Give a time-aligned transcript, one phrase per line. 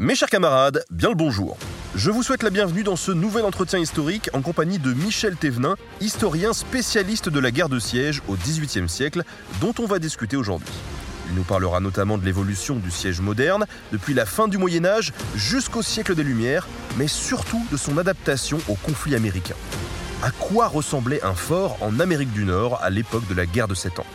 [0.00, 1.56] Mes chers camarades, bien le bonjour.
[1.94, 5.76] Je vous souhaite la bienvenue dans ce nouvel entretien historique en compagnie de Michel Thévenin,
[6.00, 9.22] historien spécialiste de la guerre de siège au XVIIIe siècle,
[9.60, 10.74] dont on va discuter aujourd'hui.
[11.28, 15.12] Il nous parlera notamment de l'évolution du siège moderne, depuis la fin du Moyen Âge
[15.36, 19.54] jusqu'au siècle des Lumières, mais surtout de son adaptation au conflit américain.
[20.24, 23.74] À quoi ressemblait un fort en Amérique du Nord à l'époque de la guerre de
[23.74, 24.06] Sept Ans?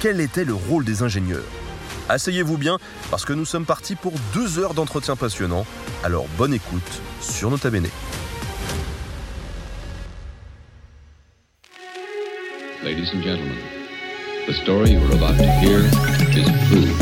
[0.00, 1.40] Quel était le rôle des ingénieurs?
[2.08, 2.78] Asseyez-vous bien,
[3.10, 5.64] parce que nous sommes partis pour deux heures d'entretien passionnant,
[6.02, 7.88] alors bonne écoute sur Nota Bene.
[12.84, 13.56] Ladies and gentlemen,
[14.48, 15.78] the story you're about to hear
[16.36, 16.92] is true.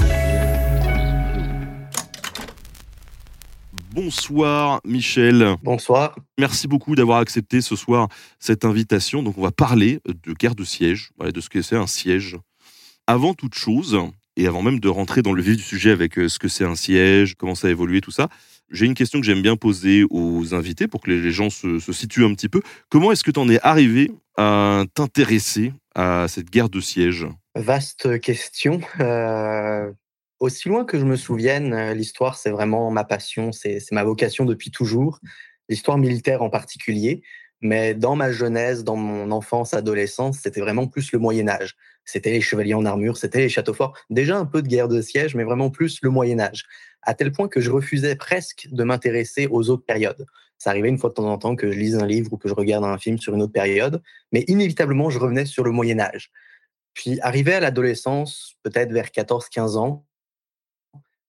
[3.92, 5.56] Bonsoir Michel.
[5.62, 6.14] Bonsoir.
[6.38, 9.22] Merci beaucoup d'avoir accepté ce soir cette invitation.
[9.22, 12.36] Donc on va parler de guerre de siège, de ce que c'est un siège.
[13.06, 13.98] Avant toute chose,
[14.40, 16.64] et avant même de rentrer dans le vif du sujet avec euh, ce que c'est
[16.64, 18.28] un siège, comment ça a évolué, tout ça,
[18.70, 22.24] j'ai une question que j'aime bien poser aux invités pour que les gens se, situent
[22.24, 22.62] un petit peu.
[22.88, 27.26] Comment est-ce que tu en es arrivé à t'intéresser à cette guerre de siège?
[27.54, 28.80] Vaste question.
[29.00, 29.90] Euh,
[30.38, 34.46] aussi loin que je me souvienne, euh, l'histoire, c'est vraiment ma passion, c'est ma vocation
[34.46, 35.18] depuis toujours,
[35.68, 37.22] l'histoire militaire en particulier.
[37.60, 41.76] Mais dans ma jeunesse, dans mon enfance, adolescence, c'était vraiment plus le Moyen Âge.
[42.10, 43.96] C'était les chevaliers en armure, c'était les châteaux forts.
[44.10, 46.64] Déjà un peu de guerre de siège, mais vraiment plus le Moyen Âge.
[47.02, 50.26] À tel point que je refusais presque de m'intéresser aux autres périodes.
[50.58, 52.48] Ça arrivait une fois de temps en temps que je lise un livre ou que
[52.48, 56.00] je regarde un film sur une autre période, mais inévitablement, je revenais sur le Moyen
[56.00, 56.30] Âge.
[56.92, 60.04] Puis, arrivé à l'adolescence, peut-être vers 14-15 ans,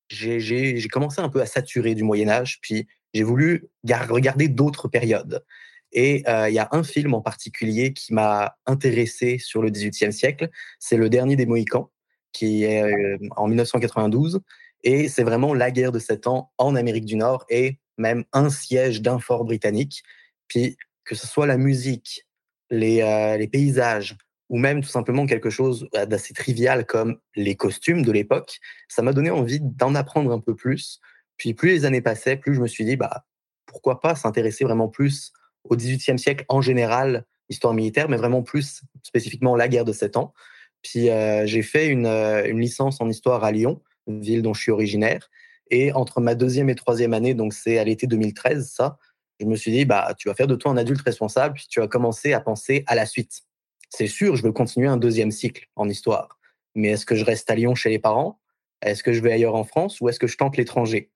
[0.09, 4.87] j'ai- commencé un peu à saturer du Moyen Âge, puis j'ai voulu gar- regarder d'autres
[4.87, 5.43] périodes.
[5.91, 10.13] Et euh, il y a un film en particulier qui m'a intéressé sur le XVIIIe
[10.13, 11.89] siècle, c'est Le Dernier des Mohicans,
[12.31, 14.41] qui est euh, en 1992.
[14.83, 18.49] Et c'est vraiment la guerre de sept ans en Amérique du Nord et même un
[18.49, 20.03] siège d'un fort britannique.
[20.47, 22.25] Puis que ce soit la musique,
[22.69, 24.17] les, euh, les paysages,
[24.49, 29.01] ou même tout simplement quelque chose euh, d'assez trivial comme les costumes de l'époque, ça
[29.01, 30.99] m'a donné envie d'en apprendre un peu plus.
[31.37, 33.25] Puis plus les années passaient, plus je me suis dit, bah,
[33.65, 35.31] pourquoi pas s'intéresser vraiment plus
[35.63, 40.17] au XVIIIe siècle en général, histoire militaire, mais vraiment plus spécifiquement la guerre de sept
[40.17, 40.33] ans.
[40.81, 44.61] Puis euh, j'ai fait une, euh, une licence en histoire à Lyon, ville dont je
[44.61, 45.29] suis originaire.
[45.69, 48.97] Et entre ma deuxième et troisième année, donc c'est à l'été 2013, ça,
[49.39, 51.79] je me suis dit, bah, tu vas faire de toi un adulte responsable, puis tu
[51.79, 53.41] vas commencer à penser à la suite.
[53.89, 56.39] C'est sûr, je veux continuer un deuxième cycle en histoire.
[56.75, 58.39] Mais est-ce que je reste à Lyon chez les parents?
[58.81, 59.99] Est-ce que je vais ailleurs en France?
[60.01, 61.11] Ou est-ce que je tente l'étranger?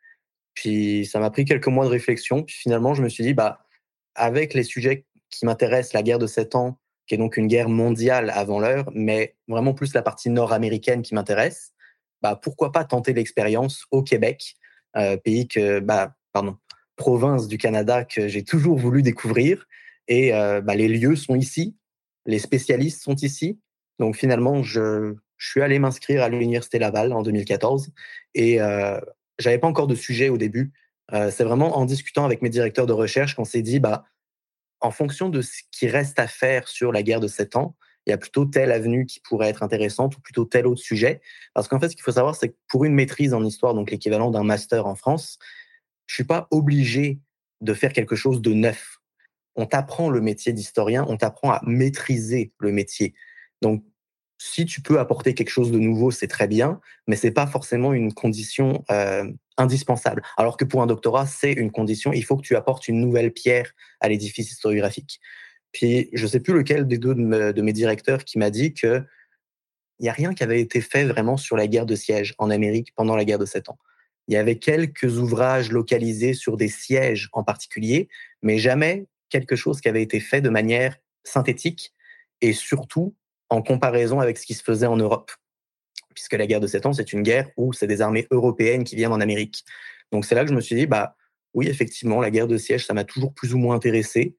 [0.54, 2.44] Puis ça m'a pris quelques mois de réflexion.
[2.44, 3.65] Puis finalement, je me suis dit, bah,
[4.16, 7.70] avec les sujets qui m'intéressent, la guerre de sept ans, qui est donc une guerre
[7.70, 11.74] mondiale avant l'heure, mais vraiment plus la partie nord-américaine qui m'intéresse,
[12.22, 14.56] bah, pourquoi pas tenter l'expérience au Québec,
[14.98, 15.48] euh, pays
[15.84, 16.16] bah,
[16.96, 19.68] province du Canada que j'ai toujours voulu découvrir.
[20.08, 21.76] Et euh, bah, les lieux sont ici,
[22.26, 23.60] les spécialistes sont ici.
[24.00, 27.90] Donc finalement, je, je suis allé m'inscrire à l'Université Laval en 2014
[28.34, 29.00] et euh,
[29.40, 30.72] j'avais pas encore de sujet au début.
[31.14, 34.06] Euh, c'est vraiment en discutant avec mes directeurs de recherche qu'on s'est dit, bah,
[34.82, 38.12] en fonction de ce qui reste à faire sur la guerre de sept ans, il
[38.12, 41.22] y a plutôt telle avenue qui pourrait être intéressante ou plutôt tel autre sujet.
[41.54, 43.90] Parce qu'en fait, ce qu'il faut savoir, c'est que pour une maîtrise en histoire, donc
[43.90, 45.40] l'équivalent d'un master en France,
[46.06, 47.20] je suis pas obligé
[47.62, 48.98] de faire quelque chose de neuf.
[49.56, 53.16] On t'apprend le métier d'historien, on t'apprend à maîtriser le métier.
[53.62, 53.84] Donc,
[54.38, 57.94] si tu peux apporter quelque chose de nouveau, c'est très bien, mais c'est pas forcément
[57.94, 60.24] une condition euh, indispensable.
[60.38, 62.12] Alors que pour un doctorat, c'est une condition.
[62.12, 63.72] Il faut que tu apportes une nouvelle pierre
[64.02, 65.20] à l'édifice historiographique.
[65.72, 69.04] Puis, je sais plus lequel des deux de, de mes directeurs qui m'a dit que
[70.00, 72.50] il n'y a rien qui avait été fait vraiment sur la guerre de siège en
[72.50, 73.78] Amérique pendant la guerre de Sept Ans.
[74.28, 78.10] Il y avait quelques ouvrages localisés sur des sièges en particulier,
[78.42, 81.94] mais jamais quelque chose qui avait été fait de manière synthétique
[82.42, 83.16] et surtout
[83.50, 85.32] en comparaison avec ce qui se faisait en Europe.
[86.14, 88.96] Puisque la guerre de Sept Ans, c'est une guerre où c'est des armées européennes qui
[88.96, 89.66] viennent en Amérique.
[90.12, 91.16] Donc c'est là que je me suis dit, bah
[91.54, 94.36] oui, effectivement, la guerre de siège, ça m'a toujours plus ou moins intéressé.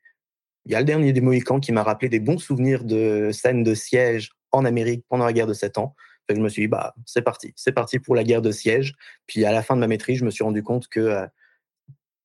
[0.64, 3.62] Il y a le dernier des Mohicans qui m'a rappelé des bons souvenirs de scènes
[3.62, 5.94] de siège en Amérique pendant la guerre de Sept Ans.
[6.28, 8.94] je me suis dit, bah, c'est parti, c'est parti pour la guerre de siège.
[9.26, 11.26] Puis à la fin de ma maîtrise, je me suis rendu compte que euh,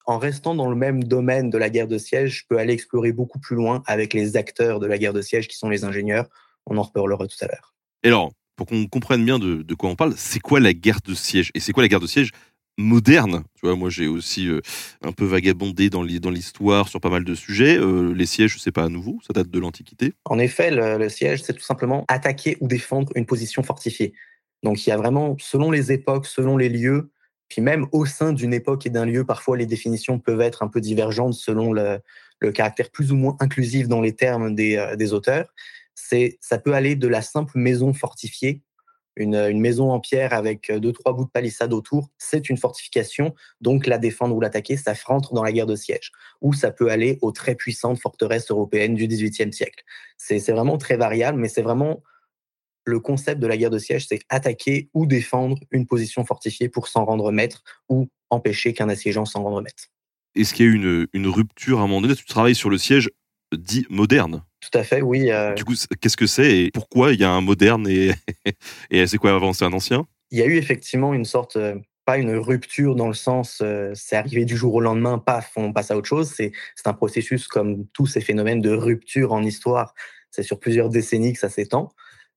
[0.06, 3.12] en restant dans le même domaine de la guerre de siège, je peux aller explorer
[3.12, 6.28] beaucoup plus loin avec les acteurs de la guerre de siège qui sont les ingénieurs.
[6.68, 7.74] On en reparlera tout à l'heure.
[8.04, 11.00] Et alors, pour qu'on comprenne bien de, de, quoi on parle, c'est quoi la guerre
[11.06, 12.32] de siège Et c'est quoi la guerre de siège
[12.78, 13.44] moderne?
[13.56, 14.62] Tu vois, moi j'ai aussi euh,
[15.02, 17.78] un peu vagabondé dans l'histoire sur pas mal de sujets.
[17.78, 20.14] Euh, les sièges, c'est pas à nouveau, ça date de l'Antiquité.
[20.26, 24.14] En effet, le, siège, c'est tout simplement attaquer ou défendre une position fortifiée.
[24.64, 27.12] Donc il y a vraiment, selon les époques, selon les lieux,
[27.48, 30.68] puis même au sein d'une époque et d'un lieu, parfois les définitions peuvent être un
[30.68, 32.00] peu divergentes selon le,
[32.54, 35.54] caractère plus ou moins inclusif dans les termes des, euh, des auteurs.
[36.42, 38.64] Ça peut aller de la simple maison fortifiée
[39.16, 43.36] une, maison en pierre avec euh, deux, trois bouts de palissade autour, c'est une fortification.
[43.60, 46.12] Donc, la défendre ou l'attaquer, ça rentre dans la guerre de siège.
[46.42, 49.84] Ou ça peut aller aux très puissantes forteresses européennes du XVIIIe siècle.
[50.18, 52.04] C'est vraiment très variable, mais c'est vraiment
[52.86, 56.88] le concept de la guerre de siège, c'est attaquer ou défendre une position fortifiée pour
[56.88, 59.90] s'en rendre maître ou empêcher qu'un assiégeant s'en rende maître.
[60.34, 62.16] Est-ce qu'il y a une, une rupture à un moment donné?
[62.16, 63.12] Tu travailles sur le siège
[63.52, 64.44] dit moderne.
[64.60, 65.32] Tout à fait, oui.
[65.32, 65.54] Euh.
[65.54, 68.12] Du coup, qu'est-ce que c'est et pourquoi il y a un moderne et,
[68.92, 70.06] et c'est quoi avant C'est un ancien?
[70.30, 71.76] Il y a eu effectivement une sorte, euh,
[72.06, 75.74] pas une rupture dans le sens, euh, c'est arrivé du jour au lendemain, paf, on
[75.74, 76.32] passe à autre chose.
[76.36, 76.52] C'est
[76.86, 79.94] un processus comme tous ces phénomènes de rupture en histoire.
[80.30, 81.92] C'est sur plusieurs décennies que ça s'étend.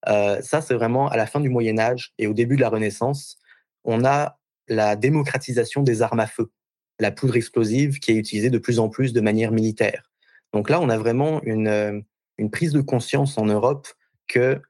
[0.05, 3.39] ça, c'est vraiment à la fin du Moyen Âge et au début de la Renaissance,
[3.85, 4.39] on a
[4.69, 6.51] la démocratisation des armes à feu,
[6.99, 10.11] la poudre explosive qui est utilisée de plus en plus de manière militaire.
[10.55, 12.05] Donc là, on a vraiment une,
[12.39, 13.89] une prise de conscience en Europe
[14.29, 14.63] que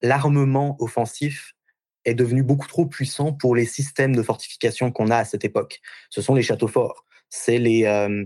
[0.00, 1.54] l'armement offensif
[2.04, 5.80] est devenu beaucoup trop puissant pour les systèmes de fortification qu'on a à cette époque.
[6.08, 8.24] Ce sont les châteaux forts, c'est les, euh,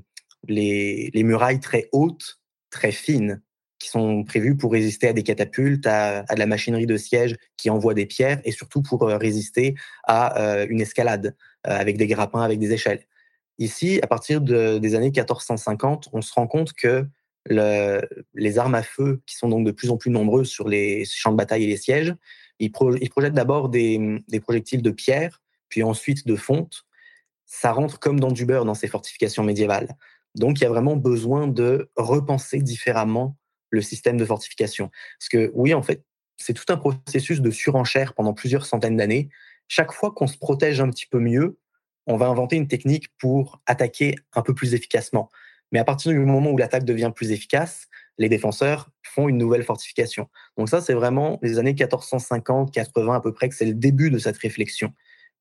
[0.48, 3.40] les, les, murailles très hautes, très fines,
[3.78, 7.70] qui sont prévues pour résister à des catapultes, à, de la machinerie de siège qui
[7.70, 11.34] envoie des pierres, et surtout pour euh, résister à euh, une escalade
[11.64, 13.04] avec des grappins, avec des échelles.
[13.58, 17.06] Ici, à partir de, des années 1450, on se rend compte que
[17.48, 21.32] les armes à feu, qui sont donc de plus en plus nombreuses sur les champs
[21.32, 22.14] de bataille et les sièges,
[22.58, 26.84] ils, projettent d'abord des, projectiles de pierre, puis ensuite de fonte.
[27.46, 29.96] Ça rentre comme dans du beurre dans ces fortifications médiévales.
[30.34, 33.36] Donc, il y a vraiment besoin de repenser différemment
[33.70, 34.90] le système de fortification.
[35.18, 36.04] Parce que oui, en fait,
[36.36, 39.30] c'est tout un processus de surenchère pendant plusieurs centaines d'années.
[39.66, 41.58] Chaque fois qu'on se protège un petit peu mieux,
[42.08, 45.28] on va inventer une technique pour attaquer un peu plus efficacement.
[45.70, 49.62] Mais à partir du moment où l'attaque devient plus efficace, les défenseurs font une nouvelle
[49.62, 50.28] fortification.
[50.56, 54.10] Donc ça, c'est vraiment les années 1450, 80 à peu près, que c'est le début
[54.10, 54.92] de cette réflexion.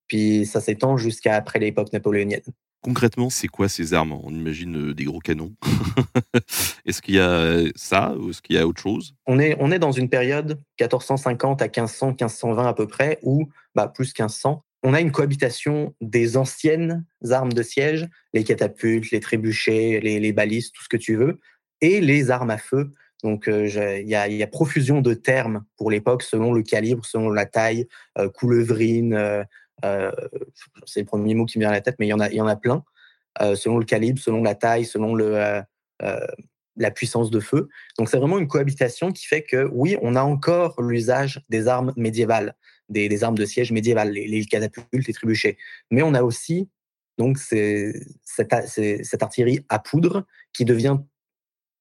[0.07, 2.41] Puis ça s'étend jusqu'à après l'époque napoléonienne.
[2.81, 4.19] Concrètement, c'est quoi ces armes?
[4.23, 5.55] On imagine euh, des gros canons.
[6.85, 9.15] est-ce qu'il y a ça ou est-ce qu'il y a autre chose?
[9.25, 13.49] On est, on est dans une période 1450 à 1500, 1520 à peu près, ou
[13.73, 19.19] bah, plus 1500, on a une cohabitation des anciennes armes de siège, les catapultes, les
[19.19, 21.39] trébuchets, les, balises, tout ce que tu veux,
[21.81, 22.91] et les armes à feu.
[23.23, 23.67] Donc, euh,
[23.99, 27.87] il y, a, profusion de termes pour l'époque selon le calibre, selon la taille,
[28.19, 29.13] euh, coulevrine,
[29.83, 30.11] euh,
[30.85, 32.29] c'est le premier mot qui me vient à la tête, mais il y en a,
[32.29, 32.83] y en a plein,
[33.55, 37.69] selon le calibre, selon la taille, selon la puissance de feu.
[37.97, 41.93] Donc, c'est vraiment une cohabitation qui fait que, oui, on a encore l'usage des armes
[41.95, 42.55] médiévales
[42.89, 45.57] des, armes de siège médiévales, les, catapultes, les trébuchets.
[45.91, 46.69] Mais on a aussi
[47.17, 48.53] donc cette,
[49.21, 50.97] artillerie à poudre qui devient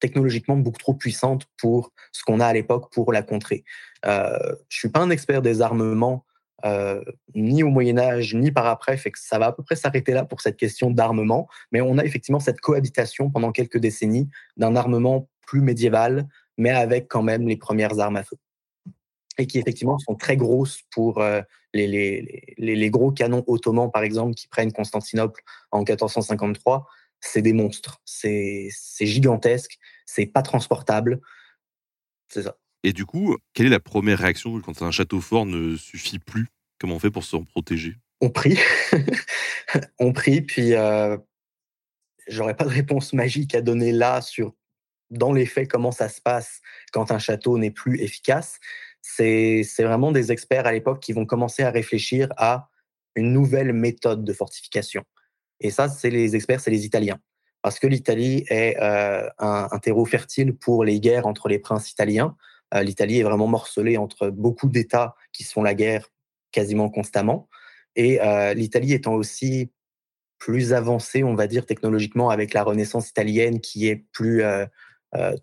[0.01, 3.65] technologiquement beaucoup trop puissante pour ce qu'on a à l'époque pour la contrer.
[4.05, 6.25] Euh, je suis pas un expert des armements
[6.65, 7.03] euh,
[7.35, 10.13] ni au Moyen Âge ni par après, fait que ça va à peu près s'arrêter
[10.13, 11.49] là pour cette question d'armement.
[11.73, 16.27] Mais on a effectivement cette cohabitation pendant quelques décennies d'un armement plus médiéval,
[16.59, 18.37] mais avec quand même les premières armes à feu
[19.39, 21.43] et qui effectivement sont très grosses pour euh,
[21.75, 26.87] les, les, les, gros canons ottomans, par exemple, qui prennent Constantinople en 1453.
[27.21, 31.21] C'est des monstres, c'est gigantesque, c'est pas transportable.
[32.29, 32.57] C'est ça.
[32.83, 36.47] Et du coup, quelle est la première réaction quand un château fort ne suffit plus?
[36.79, 37.97] Comment on fait pour s'en protéger?
[38.21, 38.59] On prie.
[39.99, 41.17] on prie, puis euh,
[42.29, 44.55] j'aurais pas de réponse magique à donner là sur,
[45.11, 46.61] dans les faits, comment ça se passe
[46.93, 48.59] quand un château n'est plus efficace
[49.09, 52.69] c'est vraiment des experts à l'époque qui vont commencer à réfléchir à
[53.15, 55.03] une nouvelle méthode de fortification.
[55.61, 57.19] Et ça, c'est les experts, c'est les Italiens.
[57.63, 62.37] Parce que l'Italie est euh, un, terreau fertile pour les guerres entre les princes italiens.
[62.75, 66.09] Euh, L'Italie est vraiment morcelée entre beaucoup d'États qui se font la guerre
[66.53, 67.49] quasiment constamment.
[67.97, 69.73] Et euh, l'Italie étant aussi
[70.39, 74.43] plus avancée, on va dire, technologiquement avec la Renaissance italienne qui est plus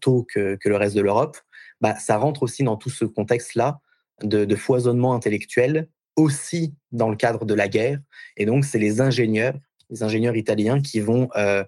[0.01, 1.38] tôt que, le reste de l'Europe,
[1.83, 3.81] bah, ça rentre aussi dans tout ce contexte-là
[4.23, 7.99] de, foisonnement intellectuel aussi dans le cadre de la guerre.
[8.37, 9.55] Et donc, c'est les ingénieurs,
[9.89, 11.65] les ingénieurs italiens qui vont euh,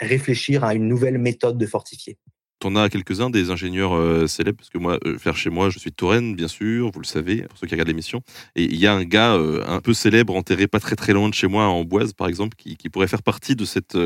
[0.00, 2.16] réfléchir à une nouvelle méthode de fortifier.
[2.64, 5.78] On a quelques-uns des ingénieurs euh, célèbres, parce que moi, euh, faire chez moi, je
[5.78, 8.22] suis de Touraine, bien sûr, vous le savez, pour ceux qui regardent l'émission.
[8.56, 11.34] Et il y a un gars un peu célèbre, enterré pas très très loin de
[11.34, 13.98] chez moi, en Boise, par exemple, qui, qui pourrait faire partie de cette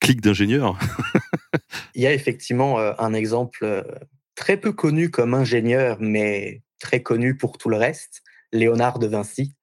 [0.00, 0.78] clique d'ingénieurs.
[1.94, 3.84] il y a effectivement un exemple
[4.34, 8.22] très peu connu comme ingénieur, mais très connu pour tout le reste,
[8.52, 9.54] Léonard de Vinci.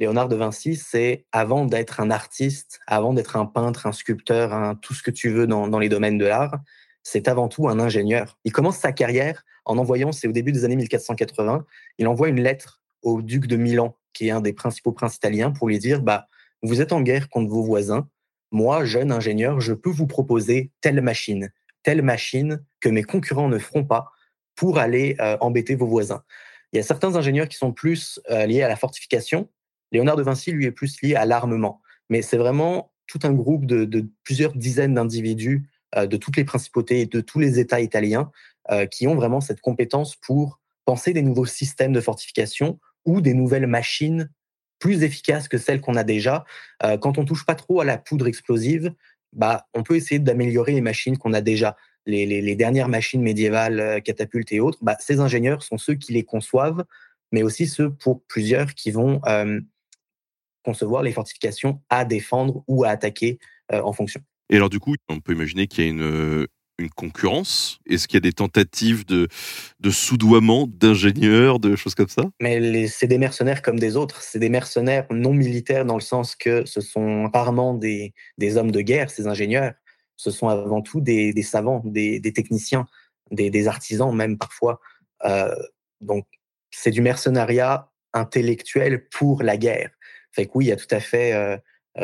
[0.00, 4.94] Léonard de Vinci, c'est avant d'être un artiste, avant d'être un peintre, un sculpteur, tout
[4.94, 6.58] ce que tu veux dans, les domaines de l'art,
[7.02, 8.38] c'est avant tout un ingénieur.
[8.44, 11.64] Il commence sa carrière en envoyant, c'est au début des années 1480,
[11.98, 15.50] il envoie une lettre au duc de Milan, qui est un des principaux princes italiens,
[15.50, 16.28] pour lui dire bah,
[16.62, 18.08] Vous êtes en guerre contre vos voisins.
[18.50, 21.50] Moi, jeune ingénieur, je peux vous proposer telle machine,
[21.84, 24.10] telle machine que mes concurrents ne feront pas
[24.56, 26.24] pour aller euh, embêter vos voisins.
[26.72, 29.48] Il y a certains ingénieurs qui sont plus euh, liés à la fortification.
[29.92, 31.80] Léonard de Vinci, lui, est plus lié à l'armement.
[32.10, 37.00] Mais c'est vraiment tout un groupe de, plusieurs dizaines d'individus euh, de toutes les principautés
[37.00, 38.30] et de tous les États italiens
[38.90, 43.66] qui ont vraiment cette compétence pour penser des nouveaux systèmes de fortification ou des nouvelles
[43.66, 44.30] machines
[44.78, 46.46] plus efficaces que celles qu'on a déjà.
[47.02, 48.94] quand on touche pas trop à la poudre explosive,
[49.34, 51.76] bah, on peut essayer d'améliorer les machines qu'on a déjà
[52.06, 56.22] les, dernières machines médiévales, euh, catapultes et autres, bah, ces ingénieurs sont ceux qui les
[56.22, 56.84] conçoivent,
[57.32, 59.60] mais aussi ceux pour plusieurs qui vont euh,
[60.64, 63.38] concevoir les fortifications à défendre ou à attaquer
[63.72, 64.20] euh, en fonction.
[64.50, 66.46] Et alors du coup, on peut imaginer qu'il y a une,
[66.78, 67.78] une concurrence?
[67.86, 69.28] Est-ce qu'il y a des tentatives de,
[69.80, 72.24] de soudoiement d'ingénieurs, de choses comme ça?
[72.40, 74.22] Mais c'est des mercenaires comme des autres.
[74.22, 78.12] C'est des mercenaires non militaires dans le sens que ce sont rarement des,
[78.56, 79.72] hommes de guerre, ces ingénieurs
[80.16, 82.86] ce sont avant tout des, savants, des, techniciens,
[83.30, 84.80] des, artisans même parfois.
[85.24, 85.54] Euh,
[86.00, 86.26] donc,
[86.70, 89.90] c'est du mercenariat intellectuel pour la guerre.
[90.32, 91.56] Fait que oui, il y a tout à fait euh,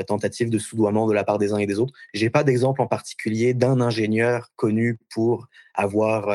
[0.07, 1.93] tentative de soudoiement de la part des uns et des autres.
[2.15, 6.29] J'ai pas d'exemple en particulier d'un ingénieur connu pour avoir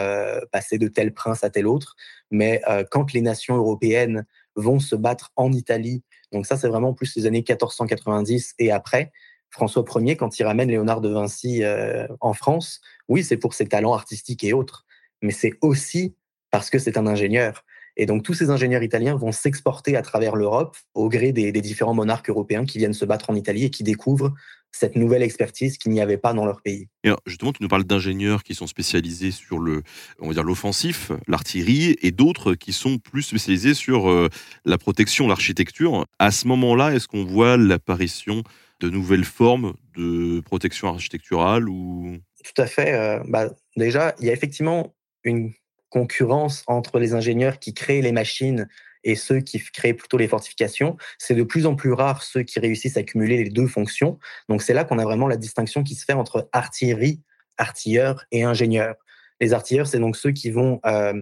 [0.52, 1.96] passé de tel prince à tel autre,
[2.32, 7.16] mais quand les nations européennes vont se battre en Italie, donc ça c'est vraiment plus
[7.16, 9.12] les années 1490 et après,
[9.56, 13.68] François Ier, quand il ramène Léonard de Vinci euh, en France, oui, c'est pour ses
[13.68, 14.86] talents artistiques et autres,
[15.22, 16.14] mais c'est aussi
[16.52, 17.64] parce que c'est un ingénieur.
[17.98, 21.94] Et donc tous ces ingénieurs italiens vont s'exporter à travers l'Europe au gré des, différents
[21.94, 24.34] monarques européens qui viennent se battre en Italie et qui découvrent
[24.72, 26.90] cette nouvelle expertise qu'il n'y avait pas dans leur pays.
[27.06, 29.84] Et justement, tu nous parles d'ingénieurs qui sont spécialisés sur le,
[30.20, 34.28] on va dire l'offensif, l'artillerie, et d'autres qui sont plus spécialisés sur euh,
[34.66, 36.06] la protection, l'architecture.
[36.20, 38.44] À ce moment-là, est-ce qu'on voit l'apparition
[38.82, 42.18] de nouvelles formes de protection architecturale ou?
[42.44, 42.94] Tout à fait.
[42.94, 45.54] Euh, bah, déjà, il y a effectivement une
[45.96, 48.68] concurrence entre les ingénieurs qui créent les machines
[49.06, 50.98] et ceux qui créent plutôt les fortifications.
[51.18, 54.20] C'est de plus en plus rare ceux qui réussissent à cumuler les deux fonctions.
[54.50, 57.22] Donc c'est là qu'on a vraiment la distinction qui se fait entre artillerie,
[57.58, 58.96] artilleurs et ingénieurs.
[59.40, 61.22] Les artilleurs, c'est donc ceux qui vont euh,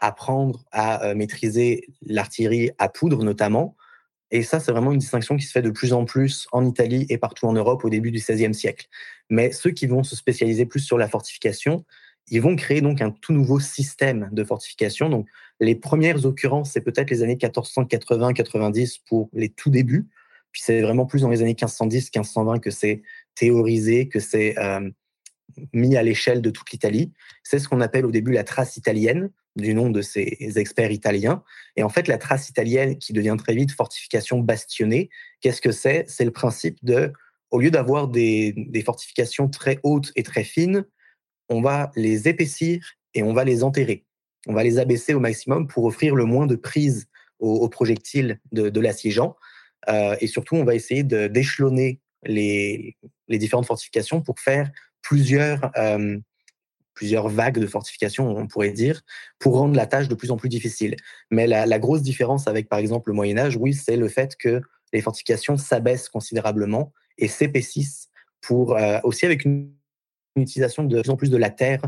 [0.00, 3.76] apprendre à euh, maîtriser l'artillerie à poudre notamment,
[4.32, 7.06] et ça, c'est vraiment une distinction qui se fait de plus en plus en Italie
[7.08, 8.88] et partout en Europe au début du XVIe siècle.
[9.30, 11.84] Mais ceux qui vont se spécialiser plus sur la fortification,
[12.30, 15.08] ils vont créer donc un tout nouveau système de fortification.
[15.08, 15.28] Donc,
[15.60, 20.08] les premières occurrences, c'est peut-être les années 1480-90 pour les tout débuts.
[20.52, 23.02] Puis c'est vraiment plus dans les années 1510-1520 que c'est
[23.34, 24.88] théorisé, que c'est euh,
[25.72, 27.12] mis à l'échelle de toute l'Italie.
[27.42, 31.42] C'est ce qu'on appelle au début la trace italienne du nom de ces experts italiens.
[31.76, 35.08] Et en fait, la trace italienne qui devient très vite fortification bastionnée,
[35.40, 36.04] qu'est-ce que c'est?
[36.08, 37.12] C'est le principe de,
[37.50, 38.54] au lieu d'avoir des,
[38.84, 40.84] fortifications très hautes et très fines,
[41.48, 42.84] on va les épaissir
[43.14, 44.04] et on va les enterrer.
[44.46, 48.80] On va les abaisser au maximum pour offrir le moins de prise aux, projectiles de,
[48.80, 49.36] l'assiégeant.
[49.88, 52.96] Euh, et surtout, on va essayer d'échelonner les,
[53.28, 54.70] différentes fortifications pour faire
[55.02, 56.18] plusieurs, euh,
[56.94, 59.02] plusieurs vagues de fortification, on pourrait dire,
[59.38, 60.96] pour rendre la tâche de plus en plus difficile.
[61.30, 64.62] Mais la, grosse différence avec, par exemple, le Moyen Âge, oui, c'est le fait que
[64.92, 68.08] les fortifications s'abaissent considérablement et s'épaississent
[68.40, 69.72] pour euh, aussi avec une,
[70.42, 71.80] utilisation de plus en plus de la terre,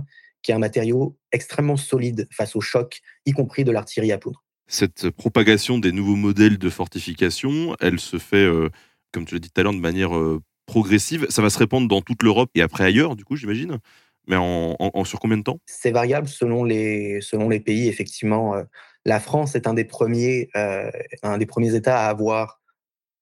[0.42, 4.44] qui est un matériau extrêmement solide face au choc, y compris de l'artillerie à poudre.
[4.66, 8.68] Cette propagation des nouveaux modèles de fortification, elle se fait, euh,
[9.12, 11.26] comme tu l'as dit tout à l'heure, de manière euh, progressive.
[11.30, 13.78] Ça va se répandre dans toute l'Europe et après ailleurs, du coup, j'imagine?
[14.26, 15.58] Mais en, sur combien de temps?
[15.64, 18.54] C'est variable selon les, selon les pays, effectivement.
[18.54, 18.64] Euh,
[19.06, 20.50] la France est un des premiers,
[21.22, 22.57] un des premiers États à avoir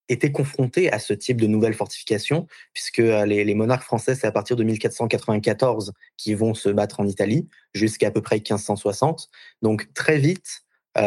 [0.08, 4.32] été confronté à ce type de nouvelles fortifications, puisque euh, les, monarques français, c'est à
[4.32, 9.28] partir de 1494 qu'ils vont se battre en Italie, jusqu'à à peu près 1560.
[9.62, 10.62] Donc très vite,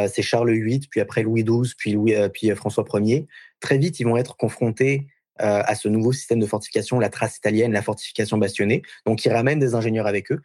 [0.08, 3.26] c'est Charles VIII, puis après Louis XII, puis, Louis, puis François Ier.
[3.60, 5.08] Très vite, ils vont être confrontés
[5.40, 8.84] à ce nouveau système de fortification, la trace italienne, la fortification bastonnée.
[9.08, 10.44] Donc, ils ramènent des ingénieurs avec eux.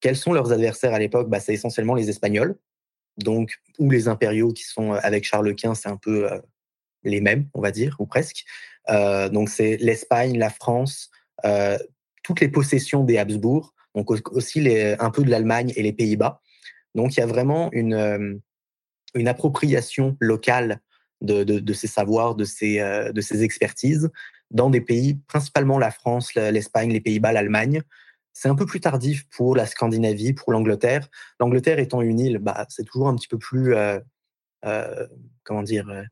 [0.00, 1.30] Quels sont leurs adversaires à l'époque?
[1.30, 2.58] Bah, C'est essentiellement les Espagnols,
[3.16, 6.28] donc ou les impériaux qui sont avec Charles Quint, c'est un peu
[7.04, 8.44] les mêmes, on va dire, ou presque.
[8.88, 11.10] donc, c'est l'Espagne, la France,
[12.22, 14.66] toutes les possessions des Habsbourg, donc aussi
[14.98, 16.40] un peu de l'Allemagne et les Pays-Bas.
[16.94, 18.40] Donc, il y a vraiment une,
[19.14, 20.80] une appropriation locale
[21.20, 22.78] de, ces savoirs, de ces,
[23.12, 24.10] de ces expertises
[24.50, 27.82] dans des pays, principalement la France, l'Espagne, les Pays-Bas, l'Allemagne.
[28.32, 31.08] C'est un peu plus tardif pour la Scandinavie, pour l'Angleterre.
[31.40, 33.74] L'Angleterre étant une île, bah, c'est toujours un petit peu plus,
[35.42, 36.04] comment dire,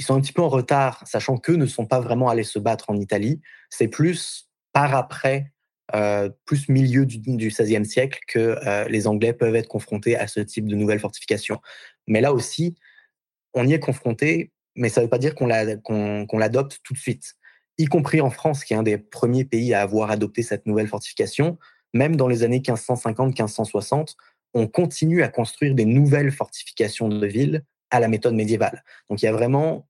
[0.00, 2.58] ils sont un petit peu en retard, sachant qu'eux ne sont pas vraiment allés se
[2.58, 3.42] battre en Italie.
[3.68, 5.52] C'est plus par après,
[5.94, 10.40] euh, plus milieu du, XVIe siècle, que euh, les Anglais peuvent être confrontés à ce
[10.40, 11.60] type de nouvelles fortifications.
[12.06, 12.76] Mais là aussi,
[13.52, 15.46] on y est confronté, mais ça ne veut pas dire qu'on
[16.38, 17.34] l'adopte tout de suite.
[17.76, 20.88] Y compris en France, qui est un des premiers pays à avoir adopté cette nouvelle
[20.88, 21.58] fortification,
[21.92, 24.14] même dans les années 1550-1560,
[24.54, 28.82] on continue à construire des nouvelles fortifications de villes à la méthode médiévale.
[29.10, 29.89] Donc il y a vraiment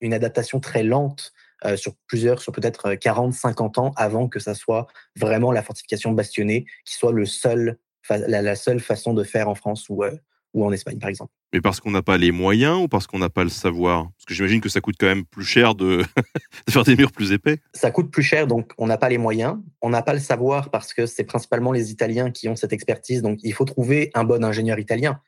[0.00, 1.32] une adaptation très lente
[1.64, 4.86] euh, sur plusieurs, sur peut-être 40, euh, 50 ans avant que ça soit
[5.18, 7.78] vraiment la fortification bastonnée qui soit le seul,
[8.10, 10.14] la, seule façon de faire en France ou, euh,
[10.52, 11.32] ou en Espagne, par exemple.
[11.54, 14.02] Mais parce qu'on n'a pas les moyens ou parce qu'on n'a pas le savoir?
[14.02, 16.04] Parce que j'imagine que ça coûte quand même plus cher de...
[16.66, 17.58] de, faire des murs plus épais.
[17.72, 19.56] Ça coûte plus cher, donc on n'a pas les moyens.
[19.80, 23.22] On n'a pas le savoir parce que c'est principalement les Italiens qui ont cette expertise.
[23.22, 25.22] Donc il faut trouver un bon ingénieur italien.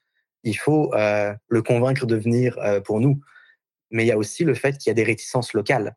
[0.44, 3.20] Il faut le convaincre de venir pour nous.
[3.90, 5.96] Mais il y a aussi le fait qu'il y a des réticences locales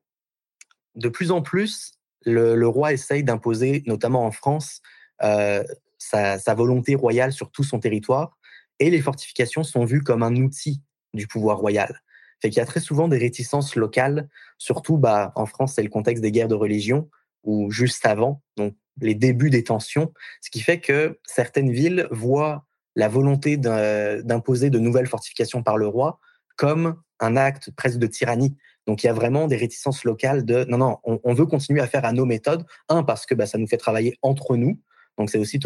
[0.95, 1.93] de plus en plus,
[2.25, 4.81] le, roi essaye d'imposer, notamment en France,
[5.23, 5.63] euh,
[5.97, 8.37] sa, volonté royale sur tout son territoire,
[8.79, 10.81] et les fortifications sont vues comme un outil
[11.13, 12.01] du pouvoir royal.
[12.41, 15.89] Fait qu'il y a très souvent des réticences locales, surtout bah, en France, c'est le
[15.89, 17.09] contexte des guerres de religion,
[17.43, 22.67] ou juste avant, donc les débuts des tensions, ce qui fait que certaines villes voient
[22.95, 26.19] la volonté d'imposer de nouvelles fortifications par le roi
[26.57, 28.55] comme un acte presque de tyrannie.
[28.87, 31.87] Donc il y a vraiment des réticences locales de non, non, on, veut continuer à
[31.87, 32.65] faire à nos méthodes.
[32.89, 34.79] Un, parce que bah, ça nous fait travailler entre nous.
[35.17, 35.59] Donc c'est aussi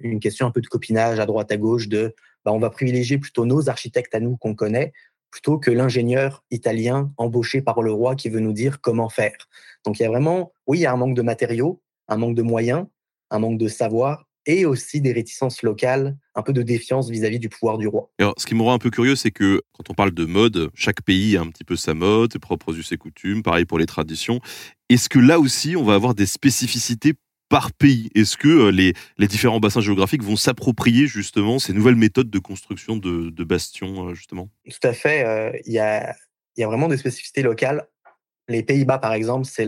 [0.00, 3.18] une question un peu de copinage à droite, à gauche, de bah, on va privilégier
[3.18, 4.92] plutôt nos architectes à nous qu'on connaît,
[5.30, 9.48] plutôt que l'ingénieur italien embauché par le roi qui veut nous dire comment faire.
[9.84, 12.34] Donc il y a vraiment, oui, il y a un manque de matériaux, un manque
[12.34, 12.86] de moyens,
[13.30, 17.48] un manque de savoir, et aussi des réticences locales, un peu de défiance vis-à-vis du
[17.48, 18.10] pouvoir du roi.
[18.18, 20.70] Alors, ce qui me rend un peu curieux, c'est que quand on parle de mode,
[20.74, 23.78] chaque pays a un petit peu sa mode, ses propres us et coutumes, pareil pour
[23.78, 24.40] les traditions.
[24.88, 27.14] Est-ce que là aussi, on va avoir des spécificités
[27.48, 28.10] par pays?
[28.14, 32.38] Est-ce que euh, les, les, différents bassins géographiques vont s'approprier justement ces nouvelles méthodes de
[32.38, 34.48] construction de, de bastions, euh, justement?
[34.64, 35.26] Tout à fait.
[35.26, 36.14] Euh, il y, a,
[36.56, 37.86] y, a, vraiment des spécificités locales.
[38.48, 39.66] Les Pays-Bas, par exemple, c'est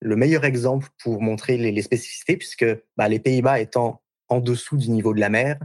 [0.00, 4.76] le, le meilleur exemple pour montrer les, spécificités, puisque bah, les Pays-Bas étant en dessous
[4.76, 5.58] du niveau de la mer,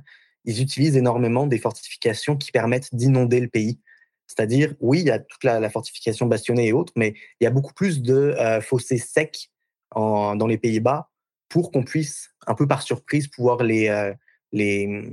[0.45, 3.79] ils utilisent énormément des fortifications qui permettent d'inonder le pays.
[4.27, 7.51] C'est-à-dire, oui, il y a toute la, fortification bastonnée et autres, mais il y a
[7.51, 9.49] beaucoup plus de euh, fossés secs
[9.93, 11.09] dans les Pays-Bas
[11.49, 14.13] pour qu'on puisse, un peu par surprise, pouvoir les, euh,
[14.53, 15.11] les,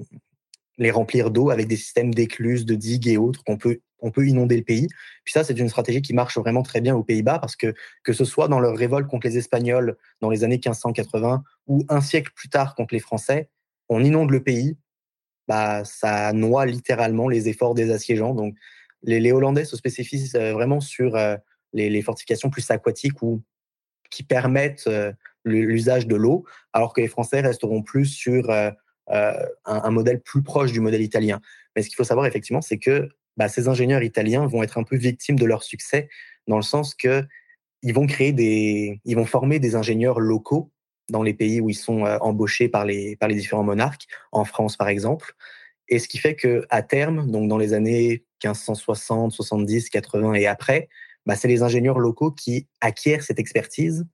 [0.78, 4.26] les remplir d'eau avec des systèmes d'écluses, de digues et autres qu'on peut on peut
[4.26, 4.88] inonder le pays.
[5.24, 8.12] Puis ça, c'est une stratégie qui marche vraiment très bien aux Pays-Bas parce que que
[8.12, 12.32] ce soit dans leur révolte contre les Espagnols dans les années 1580 ou un siècle
[12.34, 13.50] plus tard contre les Français,
[13.88, 14.76] on inonde le pays,
[15.46, 18.34] bah ça noie littéralement les efforts des assiégeants.
[18.34, 18.54] Donc
[19.02, 21.36] les, Hollandais se spécifient euh, vraiment sur euh,
[21.72, 23.42] les, fortifications plus aquatiques ou
[24.10, 25.12] qui permettent euh,
[25.44, 30.80] l'usage de l'eau, alors que les Français resteront plus sur un, modèle plus proche du
[30.80, 31.40] modèle italien.
[31.74, 33.08] Mais ce qu'il faut savoir effectivement, c'est que
[33.38, 36.08] bah, ces ingénieurs italiens vont être un peu victimes de leur succès
[36.48, 37.24] dans le sens que
[37.82, 40.72] ils vont créer des, ils vont former des ingénieurs locaux
[41.08, 44.44] dans les pays où ils sont euh, embauchés par les, par les différents monarques, en
[44.44, 45.34] France par exemple.
[45.88, 50.46] Et ce qui fait que à terme, donc dans les années 1560, 70, 80 et
[50.46, 50.88] après,
[51.24, 54.04] bah, c'est les ingénieurs locaux qui acquièrent cette expertise,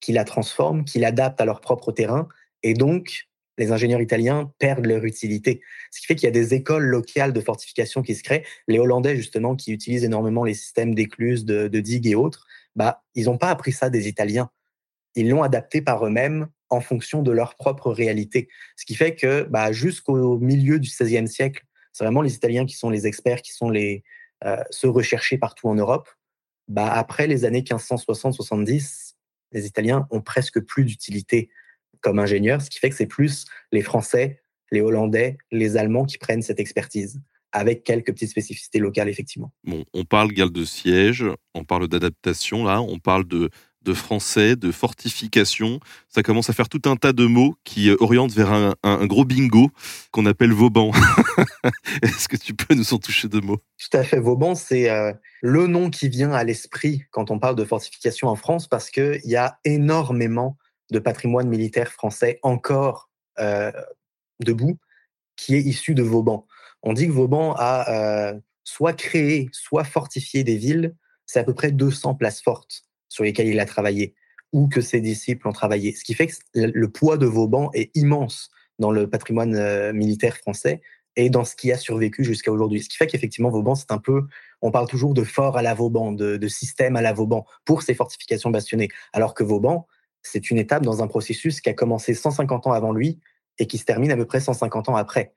[0.00, 2.28] qui la transforment, qui l'adaptent à leur propre terrain,
[2.62, 3.26] et donc
[3.58, 5.60] les ingénieurs italiens perdent leur utilité.
[5.90, 8.44] Ce qui fait qu'il y a des écoles locales de fortification qui se créent.
[8.68, 13.26] Les Hollandais, justement, qui utilisent énormément les systèmes d'écluses, de, digues et autres, bah, ils
[13.26, 14.50] n'ont pas appris ça des Italiens.
[15.14, 18.48] Ils l'ont adapté par eux-mêmes en fonction de leur propre réalité.
[18.76, 22.74] Ce qui fait que bah, jusqu'au milieu du XVIe siècle, c'est vraiment les Italiens qui
[22.74, 24.02] sont les experts, qui sont les,
[24.44, 26.08] euh, ceux recherchés partout en Europe.
[26.68, 29.14] Bah, après les années 1560-70,
[29.52, 31.50] les Italiens ont presque plus d'utilité
[32.02, 36.18] comme ingénieur, ce qui fait que c'est plus les Français, les Hollandais, les Allemands qui
[36.18, 37.20] prennent cette expertise.
[37.54, 39.52] avec quelques petites spécificités locales, effectivement.
[39.64, 43.50] Bon, on parle guerre de siège, on parle d'adaptation, là, on parle de,
[43.84, 45.80] de français, de fortification.
[46.08, 49.24] Ça commence à faire tout un tas de mots qui euh, orientent vers un, gros
[49.24, 49.70] bingo
[50.10, 50.92] qu'on appelle Vauban.
[52.02, 53.58] Est-ce que tu peux nous en toucher deux mots?
[53.78, 54.20] Tout à fait.
[54.20, 58.36] Vauban, c'est euh, le nom qui vient à l'esprit quand on parle de fortification en
[58.36, 60.56] France parce qu'il y a énormément
[60.92, 63.72] de patrimoine militaire français encore euh,
[64.40, 64.78] debout
[65.36, 66.46] qui est issu de Vauban.
[66.82, 70.94] On dit que Vauban a soit créé, soit fortifié des villes.
[71.26, 74.14] C'est à peu près 200 places fortes sur lesquels il a travaillé
[74.52, 75.94] ou que ses disciples ont travaillé.
[75.94, 80.36] Ce qui fait que le poids de Vauban est immense dans le patrimoine euh, militaire
[80.36, 80.80] français
[81.16, 82.82] et dans ce qui a survécu jusqu'à aujourd'hui.
[82.82, 84.26] Ce qui fait qu'effectivement, Vauban, c'est un peu,
[84.62, 87.94] on parle toujours de fort à la Vauban, de, système à la Vauban pour ses
[87.94, 88.88] fortifications bastionnées.
[89.12, 89.86] Alors que Vauban,
[90.22, 93.20] c'est une étape dans un processus qui a commencé 150 ans avant lui
[93.58, 95.34] et qui se termine à peu près 150 ans après.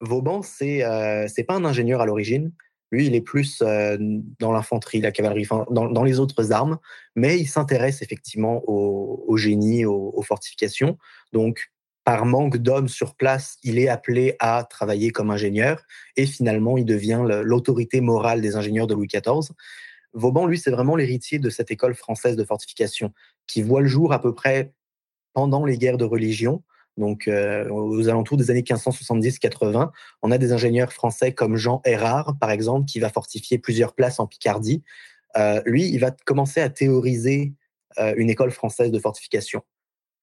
[0.00, 2.52] Vauban, c'est euh, pas un ingénieur à l'origine,
[2.92, 3.96] lui, il est plus euh,
[4.38, 6.78] dans l'infanterie, la cavalerie, dans, les autres armes,
[7.16, 10.96] mais il s'intéresse effectivement au, génie, aux, fortifications.
[11.32, 11.72] Donc,
[12.04, 15.82] par manque d'hommes sur place, il est appelé à travailler comme ingénieur
[16.16, 19.52] et finalement, il devient l'autorité morale des ingénieurs de Louis XIV.
[20.12, 23.12] Vauban, lui, c'est vraiment l'héritier de cette école française de fortification
[23.46, 24.72] qui voit le jour à peu près
[25.32, 26.62] pendant les guerres de religion,
[26.96, 29.90] donc euh, aux alentours des années 1570-80,
[30.22, 34.18] on a des ingénieurs français comme Jean Erard, par exemple, qui va fortifier plusieurs places
[34.18, 34.82] en Picardie.
[35.36, 37.52] Euh, lui, il va commencer à théoriser
[37.98, 39.62] euh, une école française de fortification.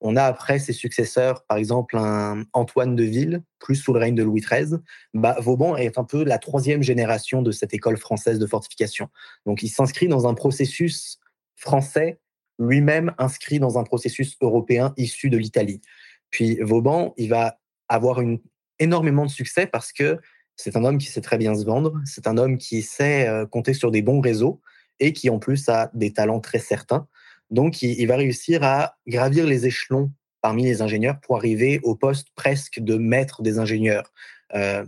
[0.01, 4.15] On a après ses successeurs, par exemple, un Antoine de Ville, plus sous le règne
[4.15, 4.79] de Louis XIII.
[5.13, 9.07] Bah, Vauban est un peu la troisième génération de cette école française de fortification.
[9.45, 11.19] Donc, il s'inscrit dans un processus
[11.55, 12.19] français,
[12.59, 15.81] lui-même inscrit dans un processus européen issu de l'Italie.
[16.29, 18.39] Puis Vauban, il va avoir une,
[18.79, 20.19] énormément de succès parce que
[20.55, 23.45] c'est un homme qui sait très bien se vendre, c'est un homme qui sait euh,
[23.45, 24.61] compter sur des bons réseaux
[24.99, 27.07] et qui en plus a des talents très certains.
[27.49, 30.11] Donc il, va réussir à gravir les échelons
[30.41, 34.11] parmi les ingénieurs pour arriver au poste presque de maître des ingénieurs.
[34.53, 34.85] Euh,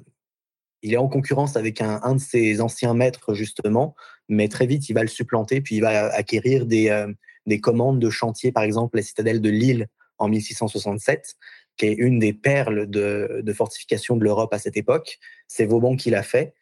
[0.82, 3.96] il est en concurrence avec un, de ses anciens maîtres, justement,
[4.30, 7.12] mais très vite, il va le supplanter, puis il va acquérir des, euh,
[7.46, 11.36] des commandes de chantier, par exemple la citadelle de Lille en 1667,
[11.78, 15.20] qui est une des perles de, fortification de l'Europe à cette époque.
[15.48, 16.54] C'est Vauban qui l'a fait,